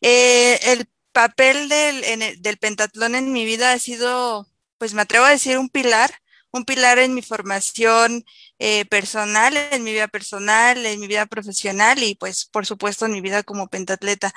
eh, 0.00 0.58
el 0.64 0.88
papel 1.12 1.68
del, 1.68 2.42
del 2.42 2.58
pentatlón 2.58 3.14
en 3.14 3.32
mi 3.32 3.44
vida 3.44 3.72
ha 3.72 3.78
sido, 3.78 4.48
pues 4.78 4.92
me 4.94 5.02
atrevo 5.02 5.24
a 5.26 5.30
decir, 5.30 5.56
un 5.58 5.68
pilar, 5.68 6.12
un 6.50 6.64
pilar 6.64 6.98
en 6.98 7.14
mi 7.14 7.22
formación 7.22 8.24
eh, 8.58 8.84
personal, 8.86 9.56
en 9.56 9.84
mi 9.84 9.92
vida 9.92 10.08
personal, 10.08 10.84
en 10.84 10.98
mi 11.00 11.06
vida 11.06 11.26
profesional 11.26 12.02
y 12.02 12.16
pues 12.16 12.46
por 12.46 12.66
supuesto 12.66 13.06
en 13.06 13.12
mi 13.12 13.20
vida 13.20 13.44
como 13.44 13.68
pentatleta, 13.68 14.32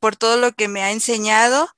por 0.00 0.16
todo 0.16 0.36
lo 0.36 0.52
que 0.52 0.68
me 0.68 0.82
ha 0.82 0.90
enseñado 0.92 1.70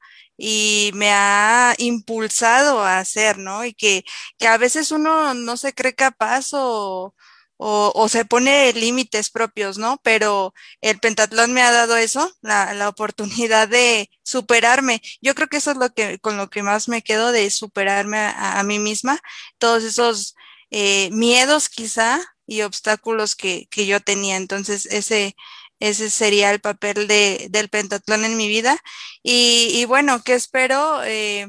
y 0.45 0.90
me 0.95 1.12
ha 1.12 1.72
impulsado 1.78 2.80
a 2.82 2.99
hacer, 2.99 3.38
¿no? 3.38 3.64
Y 3.64 3.74
que, 3.74 4.05
que 4.38 4.49
a 4.49 4.59
veces 4.59 4.90
uno 4.90 5.34
no 5.34 5.57
se 5.57 5.72
cree 5.72 5.95
capaz 5.95 6.49
o, 6.53 7.14
o, 7.59 8.09
se 8.09 8.24
pone 8.24 8.72
límites 8.72 9.30
propios, 9.30 9.78
¿no? 9.78 10.01
Pero 10.03 10.53
el 10.80 10.99
pentatlón 10.99 11.53
me 11.53 11.62
ha 11.62 11.70
dado 11.70 11.97
eso, 11.97 12.28
la, 12.43 12.74
la, 12.74 12.88
oportunidad 12.88 13.68
de 13.68 14.11
superarme. 14.24 15.01
Yo 15.20 15.34
creo 15.36 15.47
que 15.49 15.59
eso 15.59 15.70
es 15.70 15.76
lo 15.76 15.90
que, 15.90 16.18
con 16.18 16.36
lo 16.36 16.51
que 16.51 16.64
más 16.64 16.88
me 16.88 17.03
quedo 17.03 17.30
de 17.30 17.49
superarme 17.51 18.18
a, 18.18 18.59
a 18.59 18.62
mí 18.64 18.80
misma, 18.80 19.20
todos 19.59 19.84
esos 19.84 20.34
eh, 20.70 21.09
miedos 21.12 21.68
quizá 21.68 22.20
y 22.47 22.62
obstáculos 22.62 23.36
que, 23.36 23.68
que 23.70 23.86
yo 23.86 24.01
tenía. 24.01 24.36
Entonces, 24.36 24.86
ese, 24.86 25.36
ese 25.83 26.11
sería 26.11 26.53
el 26.53 26.61
papel 26.61 27.09
de, 27.09 27.49
del 27.51 27.68
pentatlón 27.68 28.24
en 28.24 28.37
mi 28.37 28.47
vida. 28.47 28.78
Y, 29.24 29.85
bueno, 29.87 30.22
¿qué 30.22 30.35
espero? 30.35 31.03
Eh, 31.05 31.49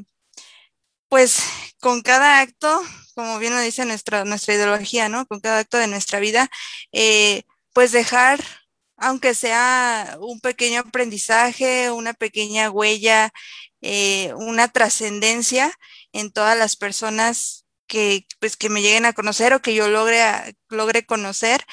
pues 1.08 1.38
con 1.80 2.02
cada 2.02 2.40
acto, 2.40 2.82
como 3.14 3.38
bien 3.38 3.54
lo 3.54 3.60
dice 3.60 3.84
nuestra, 3.84 4.24
nuestra 4.24 4.54
ideología, 4.54 5.08
¿no? 5.08 5.26
Con 5.26 5.40
cada 5.40 5.60
acto 5.60 5.78
de 5.78 5.86
nuestra 5.86 6.18
vida, 6.18 6.50
eh, 6.92 7.44
pues 7.72 7.92
dejar, 7.92 8.42
aunque 8.96 9.34
sea 9.34 10.16
un 10.20 10.40
pequeño 10.40 10.80
aprendizaje, 10.80 11.92
una 11.92 12.12
pequeña 12.14 12.70
huella, 12.70 13.30
eh, 13.82 14.32
una 14.36 14.68
trascendencia 14.68 15.72
en 16.12 16.32
todas 16.32 16.58
las 16.58 16.76
personas 16.76 17.66
que, 17.86 18.26
pues, 18.40 18.56
que 18.56 18.68
me 18.68 18.82
lleguen 18.82 19.06
a 19.06 19.12
conocer 19.12 19.52
o 19.54 19.62
que 19.62 19.74
yo 19.74 19.88
logre, 19.88 20.20
logre 20.70 21.06
conocer, 21.06 21.64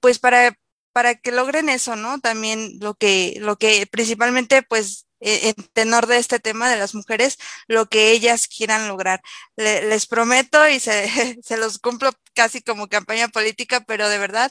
pues 0.00 0.18
para 0.18 0.56
para 0.98 1.14
que 1.14 1.30
logren 1.30 1.68
eso, 1.68 1.94
¿no? 1.94 2.18
También 2.18 2.78
lo 2.80 2.94
que, 2.94 3.36
lo 3.38 3.56
que 3.56 3.86
principalmente, 3.86 4.64
pues, 4.64 5.06
e, 5.20 5.50
en 5.50 5.54
tenor 5.72 6.08
de 6.08 6.18
este 6.18 6.40
tema 6.40 6.68
de 6.68 6.76
las 6.76 6.92
mujeres, 6.92 7.38
lo 7.68 7.86
que 7.88 8.10
ellas 8.10 8.48
quieran 8.48 8.88
lograr. 8.88 9.22
les 9.56 10.06
prometo 10.08 10.68
y 10.68 10.80
se, 10.80 11.06
se 11.44 11.56
los 11.56 11.78
cumplo 11.78 12.10
casi 12.34 12.62
como 12.62 12.88
campaña 12.88 13.28
política, 13.28 13.84
pero 13.86 14.08
de 14.08 14.18
verdad 14.18 14.50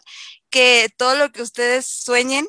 que 0.49 0.89
todo 0.97 1.15
lo 1.15 1.33
que 1.33 1.41
ustedes 1.41 1.85
sueñen, 1.85 2.47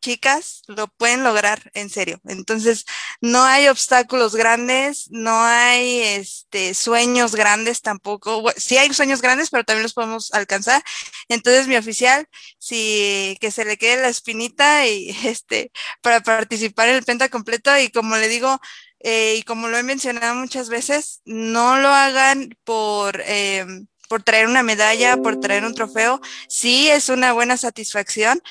chicas, 0.00 0.62
lo 0.66 0.88
pueden 0.88 1.22
lograr 1.24 1.70
en 1.74 1.90
serio. 1.90 2.20
Entonces, 2.24 2.84
no 3.20 3.44
hay 3.44 3.68
obstáculos 3.68 4.34
grandes, 4.34 5.08
no 5.10 5.42
hay 5.44 6.00
este, 6.00 6.74
sueños 6.74 7.34
grandes 7.34 7.82
tampoco. 7.82 8.44
sí 8.56 8.78
hay 8.78 8.92
sueños 8.94 9.22
grandes, 9.22 9.50
pero 9.50 9.64
también 9.64 9.84
los 9.84 9.94
podemos 9.94 10.32
alcanzar. 10.34 10.82
Entonces, 11.28 11.68
mi 11.68 11.76
oficial, 11.76 12.26
si 12.58 13.36
que 13.40 13.50
se 13.50 13.64
le 13.64 13.76
quede 13.78 14.02
la 14.02 14.08
espinita 14.08 14.86
y 14.86 15.10
este, 15.24 15.72
para 16.02 16.20
participar 16.20 16.88
en 16.88 16.96
el 16.96 17.04
penta 17.04 17.28
completo 17.28 17.76
y 17.78 17.90
como 17.90 18.16
le 18.16 18.28
digo, 18.28 18.60
eh, 19.00 19.36
y 19.38 19.42
como 19.44 19.68
lo 19.68 19.78
he 19.78 19.82
mencionado 19.82 20.34
muchas 20.34 20.68
veces, 20.68 21.22
no 21.24 21.78
lo 21.78 21.88
hagan 21.88 22.50
por... 22.64 23.22
Eh, 23.26 23.66
por 24.10 24.24
traer 24.24 24.48
una 24.48 24.64
medalla, 24.64 25.16
por 25.18 25.38
traer 25.38 25.64
un 25.64 25.72
trofeo, 25.72 26.20
sí 26.48 26.88
es 26.88 27.08
una 27.08 27.32
buena 27.32 27.56
satisfacción, 27.56 28.42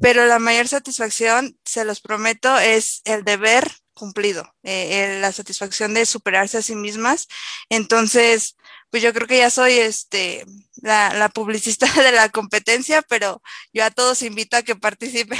pero 0.00 0.26
la 0.26 0.38
mayor 0.38 0.68
satisfacción, 0.68 1.58
se 1.64 1.84
los 1.84 2.00
prometo, 2.00 2.56
es 2.56 3.02
el 3.04 3.24
deber 3.24 3.68
cumplido, 3.94 4.54
eh, 4.62 5.18
la 5.20 5.32
satisfacción 5.32 5.92
de 5.92 6.06
superarse 6.06 6.58
a 6.58 6.62
sí 6.62 6.76
mismas. 6.76 7.26
Entonces, 7.68 8.56
pues 8.90 9.02
yo 9.02 9.12
creo 9.12 9.26
que 9.26 9.38
ya 9.38 9.50
soy 9.50 9.72
este 9.74 10.44
la, 10.82 11.28
publicista 11.34 11.86
de 12.02 12.12
la 12.12 12.28
competencia, 12.28 13.02
pero 13.02 13.42
yo 13.72 13.84
a 13.84 13.90
todos 13.90 14.22
invito 14.22 14.56
a 14.56 14.62
que 14.62 14.76
participen 14.76 15.38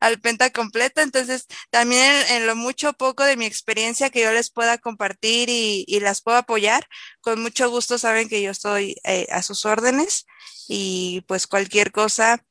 al 0.00 0.20
Penta 0.20 0.50
completo. 0.50 1.00
Entonces, 1.00 1.46
también 1.70 2.12
en, 2.30 2.46
lo 2.46 2.56
mucho 2.56 2.92
poco 2.94 3.24
de 3.24 3.36
mi 3.36 3.44
experiencia 3.46 4.10
que 4.10 4.22
yo 4.22 4.32
les 4.32 4.50
pueda 4.50 4.78
compartir 4.78 5.48
y, 5.50 5.84
las 6.00 6.20
puedo 6.20 6.36
apoyar, 6.38 6.86
con 7.20 7.40
mucho 7.40 7.70
gusto 7.70 7.98
saben 7.98 8.28
que 8.28 8.42
yo 8.42 8.50
estoy 8.50 8.96
eh, 9.04 9.26
a 9.30 9.42
sus 9.42 9.64
órdenes 9.64 10.26
y 10.68 11.22
pues 11.28 11.46
cualquier 11.46 11.92
cosa. 11.92 12.44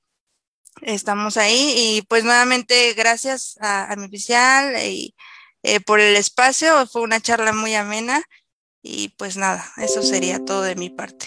Estamos 0.81 1.37
ahí 1.37 1.73
y 1.77 2.01
pues 2.03 2.23
nuevamente 2.23 2.93
gracias 2.93 3.57
a, 3.61 3.95
mi 3.95 4.05
oficial 4.05 4.75
y 4.83 5.15
eh, 5.61 5.79
por 5.81 5.99
el 5.99 6.15
espacio. 6.15 6.87
Fue 6.87 7.01
una 7.03 7.21
charla 7.21 7.53
muy 7.53 7.75
amena 7.75 8.23
y 8.83 9.09
pues 9.17 9.37
nada, 9.37 9.65
eso 9.77 10.03
sería 10.03 10.43
todo 10.43 10.61
de 10.61 10.75
mi 10.75 10.89
parte. 10.89 11.25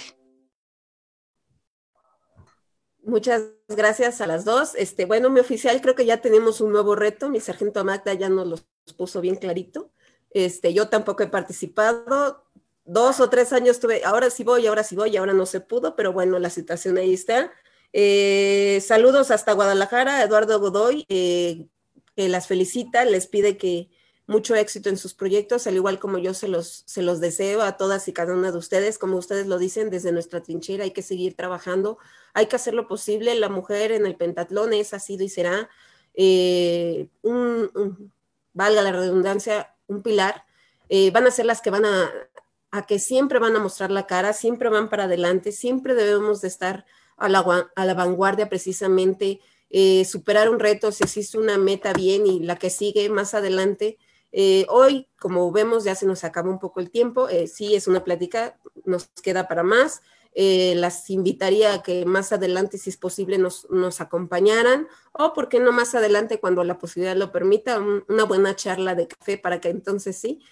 Muchas 3.03 3.45
gracias 3.69 4.21
a 4.21 4.27
las 4.27 4.45
dos. 4.45 4.75
Este, 4.75 5.07
bueno, 5.07 5.31
mi 5.31 5.41
oficial, 5.41 5.81
creo 5.81 5.95
que 5.95 6.05
ya 6.05 6.21
tenemos 6.21 6.61
un 6.61 6.73
nuevo 6.73 6.95
reto. 6.95 7.31
Mi 7.31 7.41
sargento 7.41 7.85
Magda 7.85 8.13
ya 8.15 8.29
nos 8.29 8.47
lo 8.47 8.59
puso 8.97 9.21
bien 9.21 9.37
clarito. 9.37 9.91
Este, 10.31 10.75
yo 10.75 10.89
tampoco 10.89 11.23
he 11.23 11.29
participado. 11.29 12.45
Dos 12.85 13.21
o 13.21 13.31
tres 13.31 13.53
años 13.53 13.81
tuve, 13.81 14.05
ahora 14.05 14.29
sí 14.29 14.45
voy, 14.45 14.67
ahora 14.67 14.83
sí 14.83 14.97
voy, 14.97 15.17
ahora 15.17 15.33
no 15.33 15.47
se 15.47 15.61
pudo, 15.61 15.97
pero 15.97 16.13
bueno, 16.13 16.39
la 16.39 16.51
situación 16.51 16.99
ahí 16.99 17.15
está. 17.15 17.53
Eh, 17.93 18.83
saludos 18.85 19.31
hasta 19.31 19.53
Guadalajara, 19.53 20.23
Eduardo 20.23 20.61
Godoy, 20.61 21.07
eh, 21.09 21.69
que 22.15 22.29
las 22.29 22.47
felicita, 22.49 23.05
les 23.05 23.27
pide 23.27 23.57
que 23.57 23.89
mucho 24.27 24.55
éxito 24.55 24.89
en 24.89 24.97
sus 24.97 25.15
proyectos, 25.15 25.67
al 25.67 25.77
igual 25.77 25.99
como 25.99 26.19
yo 26.19 26.35
se 26.35 26.49
los, 26.49 26.83
se 26.87 27.03
los 27.03 27.21
deseo 27.21 27.63
a 27.63 27.77
todas 27.77 28.09
y 28.09 28.13
cada 28.13 28.35
una 28.35 28.51
de 28.51 28.59
ustedes. 28.59 28.99
Como 28.99 29.17
ustedes 29.17 29.47
lo 29.47 29.59
dicen, 29.59 29.89
desde 29.91 30.13
nuestra 30.13 30.43
trinchera 30.43 30.85
hay 30.85 30.91
que 30.91 31.03
seguir 31.03 31.35
trabajando, 31.35 31.99
hay 32.35 32.47
que 32.47 32.57
hacer 32.57 32.75
lo 32.75 32.89
posible. 32.89 33.35
La 33.37 33.49
mujer 33.49 33.93
en 33.93 34.05
el 34.05 34.17
pentatlón 34.17 34.73
es, 34.73 34.95
ha 34.95 34.99
sido 34.99 35.25
y 35.25 35.29
será, 35.29 35.69
eh, 36.15 37.09
un, 37.23 38.13
valga 38.53 38.83
la 38.83 38.93
redundancia, 38.93 39.75
un 39.87 40.03
pilar. 40.03 40.45
Eh, 40.89 41.11
van 41.13 41.27
a 41.27 41.31
ser 41.31 41.47
las 41.47 41.61
que 41.61 41.71
van 41.71 41.85
a, 41.85 42.11
a 42.73 42.87
que 42.87 42.99
siempre 42.99 43.39
van 43.39 43.55
a 43.55 43.61
mostrar 43.61 43.91
la 43.91 44.07
cara, 44.07 44.33
siempre 44.33 44.69
van 44.69 44.89
para 44.89 45.05
adelante, 45.05 45.53
siempre 45.53 45.95
debemos 45.95 46.41
de 46.41 46.49
estar 46.49 46.85
a 47.17 47.29
la, 47.29 47.71
a 47.75 47.85
la 47.85 47.95
vanguardia 47.95 48.49
precisamente. 48.49 49.41
Eh, 49.71 50.05
superar 50.05 50.49
un 50.49 50.61
reto, 50.61 50.93
si 50.93 51.05
existe 51.05 51.39
una 51.39 51.59
meta 51.59 51.93
bien 51.93 52.27
y 52.27 52.41
la 52.41 52.57
que 52.57 52.71
sigue 52.71 53.09
más 53.09 53.35
adelante, 53.35 53.99
eh, 54.39 54.67
hoy, 54.69 55.09
como 55.19 55.51
vemos, 55.51 55.85
ya 55.85 55.95
se 55.95 56.05
nos 56.05 56.23
acaba 56.23 56.51
un 56.51 56.59
poco 56.59 56.81
el 56.81 56.91
tiempo. 56.91 57.27
Eh, 57.31 57.47
sí, 57.47 57.75
es 57.75 57.89
una 57.89 58.05
plática, 58.05 58.59
nos 58.85 59.07
queda 59.23 59.49
para 59.49 59.63
más. 59.63 60.03
Eh, 60.35 60.75
las 60.77 61.09
invitaría 61.09 61.73
a 61.73 61.83
que 61.83 62.05
más 62.05 62.33
adelante, 62.33 62.77
si 62.77 62.91
es 62.91 62.99
posible, 62.99 63.39
nos, 63.39 63.67
nos, 63.71 64.03
acompañaran 64.03 64.89
o, 65.13 65.33
¿por 65.33 65.49
qué 65.49 65.59
no 65.59 65.73
más 65.73 65.95
adelante, 65.95 66.39
cuando 66.39 66.65
la 66.65 66.77
posibilidad 66.77 67.17
lo 67.17 67.33
permita, 67.33 67.81
una 67.81 68.25
buena 68.25 68.55
charla 68.55 68.95
de 68.95 69.09
café 69.09 69.39
para 69.39 69.59
que 69.59 69.71
entonces 69.71 70.19
sí 70.19 70.43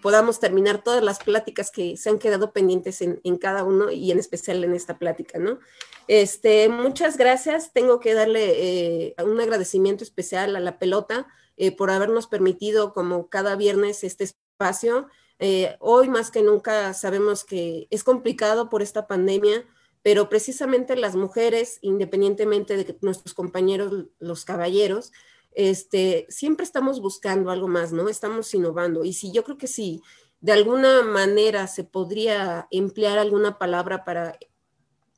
podamos 0.00 0.38
terminar 0.38 0.84
todas 0.84 1.02
las 1.02 1.18
pláticas 1.18 1.72
que 1.72 1.96
se 1.96 2.10
han 2.10 2.20
quedado 2.20 2.52
pendientes 2.52 3.00
en, 3.00 3.20
en, 3.24 3.36
cada 3.36 3.64
uno 3.64 3.90
y 3.90 4.12
en 4.12 4.18
especial 4.20 4.62
en 4.62 4.74
esta 4.74 4.98
plática, 4.98 5.40
¿no? 5.40 5.58
Este, 6.06 6.68
muchas 6.68 7.16
gracias. 7.16 7.72
Tengo 7.72 7.98
que 7.98 8.14
darle 8.14 9.16
un 9.24 9.40
agradecimiento 9.40 10.04
especial 10.04 10.54
a 10.54 10.60
la 10.60 10.78
pelota 10.78 11.26
eh, 11.56 11.74
por 11.74 11.90
habernos 11.90 12.26
permitido 12.26 12.92
como 12.92 13.28
cada 13.28 13.56
viernes 13.56 14.04
este 14.04 14.24
espacio. 14.24 15.08
Eh, 15.38 15.76
hoy 15.80 16.08
más 16.08 16.30
que 16.30 16.42
nunca 16.42 16.94
sabemos 16.94 17.44
que 17.44 17.86
es 17.90 18.04
complicado 18.04 18.68
por 18.68 18.82
esta 18.82 19.06
pandemia, 19.06 19.64
pero 20.02 20.28
precisamente 20.28 20.96
las 20.96 21.16
mujeres, 21.16 21.78
independientemente 21.82 22.76
de 22.76 22.98
nuestros 23.00 23.34
compañeros, 23.34 24.06
los 24.18 24.44
caballeros, 24.44 25.12
este, 25.52 26.26
siempre 26.28 26.64
estamos 26.64 27.00
buscando 27.00 27.50
algo 27.50 27.66
más, 27.66 27.92
¿no? 27.92 28.08
Estamos 28.08 28.52
innovando. 28.54 29.04
Y 29.04 29.14
si 29.14 29.32
yo 29.32 29.42
creo 29.42 29.56
que 29.56 29.66
si 29.66 30.02
de 30.40 30.52
alguna 30.52 31.02
manera 31.02 31.66
se 31.66 31.82
podría 31.82 32.68
emplear 32.70 33.18
alguna 33.18 33.58
palabra 33.58 34.04
para 34.04 34.38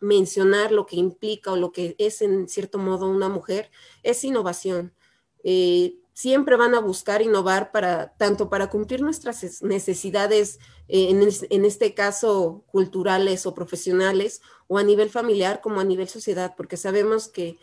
mencionar 0.01 0.71
lo 0.71 0.87
que 0.87 0.97
implica 0.97 1.53
o 1.53 1.57
lo 1.57 1.73
que 1.73 1.97
es 1.99 2.23
en 2.23 2.49
cierto 2.49 2.79
modo 2.79 3.09
una 3.09 3.29
mujer, 3.29 3.71
es 4.03 4.23
innovación. 4.25 4.95
Eh, 5.43 5.97
siempre 6.19 6.57
van 6.57 6.75
a 6.75 6.81
buscar 6.81 7.23
innovar 7.23 7.71
para 7.71 8.13
tanto 8.17 8.51
para 8.51 8.69
cumplir 8.71 9.03
nuestras 9.03 9.63
necesidades, 9.63 10.59
eh, 10.89 11.11
en, 11.11 11.65
este 11.65 11.95
caso 11.95 12.65
culturales 12.73 13.47
o 13.47 13.55
profesionales, 13.55 14.43
o 14.67 14.79
a 14.79 14.83
nivel 14.83 15.11
familiar 15.11 15.61
como 15.61 15.79
a 15.79 15.85
nivel 15.85 16.09
sociedad, 16.09 16.55
porque 16.57 16.77
sabemos 16.77 17.29
que 17.29 17.57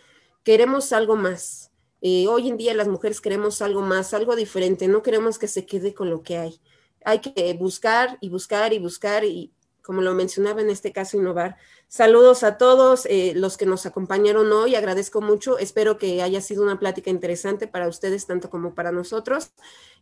queremos 0.46 0.94
algo 0.94 1.18
más. 1.18 1.74
Eh, 2.00 2.28
hoy 2.30 2.48
en 2.48 2.56
día 2.56 2.74
las 2.74 2.88
mujeres 2.88 3.20
queremos 3.20 3.62
algo 3.62 3.82
más, 3.82 4.14
algo 4.14 4.38
diferente, 4.38 4.88
no 4.88 5.04
queremos 5.04 5.38
que 5.38 5.50
se 5.50 5.66
quede 5.66 5.94
con 5.94 6.10
lo 6.10 6.24
que 6.24 6.38
hay. 6.38 6.62
Hay 7.04 7.20
que 7.20 7.54
buscar 7.56 8.18
y 8.22 8.30
buscar 8.30 8.72
y 8.72 8.80
buscar 8.80 9.26
y, 9.26 9.52
como 9.86 10.02
lo 10.02 10.16
mencionaba 10.16 10.62
en 10.62 10.70
este 10.70 10.92
caso, 10.92 11.18
innovar. 11.18 11.58
Saludos 11.88 12.44
a 12.44 12.58
todos 12.58 13.06
eh, 13.06 13.34
los 13.36 13.56
que 13.56 13.68
nos 13.68 13.86
acompañaron 13.86 14.52
hoy, 14.52 14.74
agradezco 14.74 15.22
mucho, 15.22 15.60
espero 15.60 15.98
que 15.98 16.24
haya 16.24 16.42
sido 16.42 16.64
una 16.64 16.80
plática 16.80 17.12
interesante 17.12 17.68
para 17.68 17.88
ustedes 17.88 18.26
tanto 18.26 18.50
como 18.50 18.74
para 18.74 18.92
nosotros. 18.92 19.52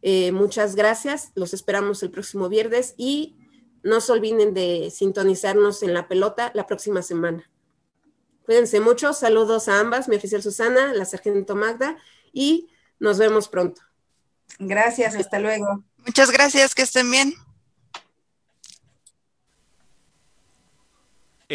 Eh, 0.02 0.32
muchas 0.32 0.76
gracias, 0.76 1.32
los 1.36 1.54
esperamos 1.54 2.02
el 2.02 2.12
próximo 2.12 2.48
viernes 2.48 2.94
y 2.98 3.36
no 3.84 4.00
se 4.00 4.14
olviden 4.14 4.54
de 4.54 4.90
sintonizarnos 4.90 5.84
en 5.84 5.94
la 5.94 6.08
pelota 6.08 6.52
la 6.54 6.66
próxima 6.66 7.02
semana. 7.02 7.52
Cuídense 8.46 8.80
mucho, 8.80 9.12
saludos 9.12 9.68
a 9.68 9.80
ambas, 9.80 10.08
mi 10.08 10.16
oficial 10.16 10.42
Susana, 10.42 10.94
la 10.94 11.04
sargento 11.04 11.56
Magda 11.56 11.98
y 12.32 12.70
nos 13.00 13.18
vemos 13.18 13.50
pronto. 13.50 13.82
Gracias, 14.60 15.16
hasta 15.16 15.40
luego. 15.40 15.84
Muchas 15.98 16.32
gracias, 16.32 16.74
que 16.74 16.84
estén 16.84 17.12
bien. 17.12 17.34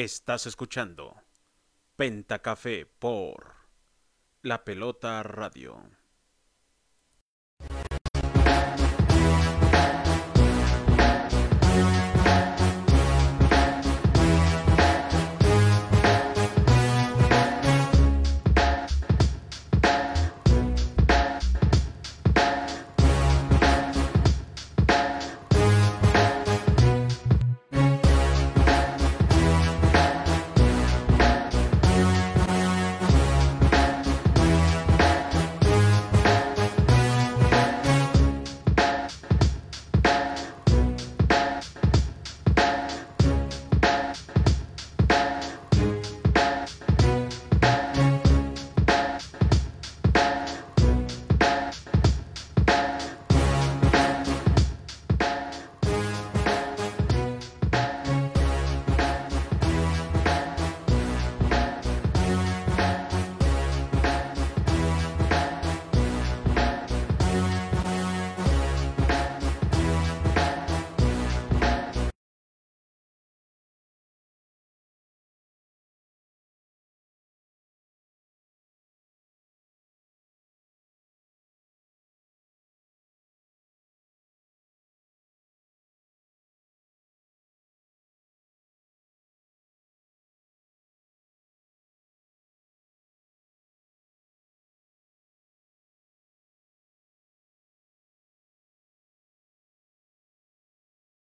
Estás 0.00 0.46
escuchando 0.46 1.16
Pentacafé 1.96 2.86
por 2.86 3.56
La 4.42 4.64
Pelota 4.64 5.24
Radio. 5.24 5.90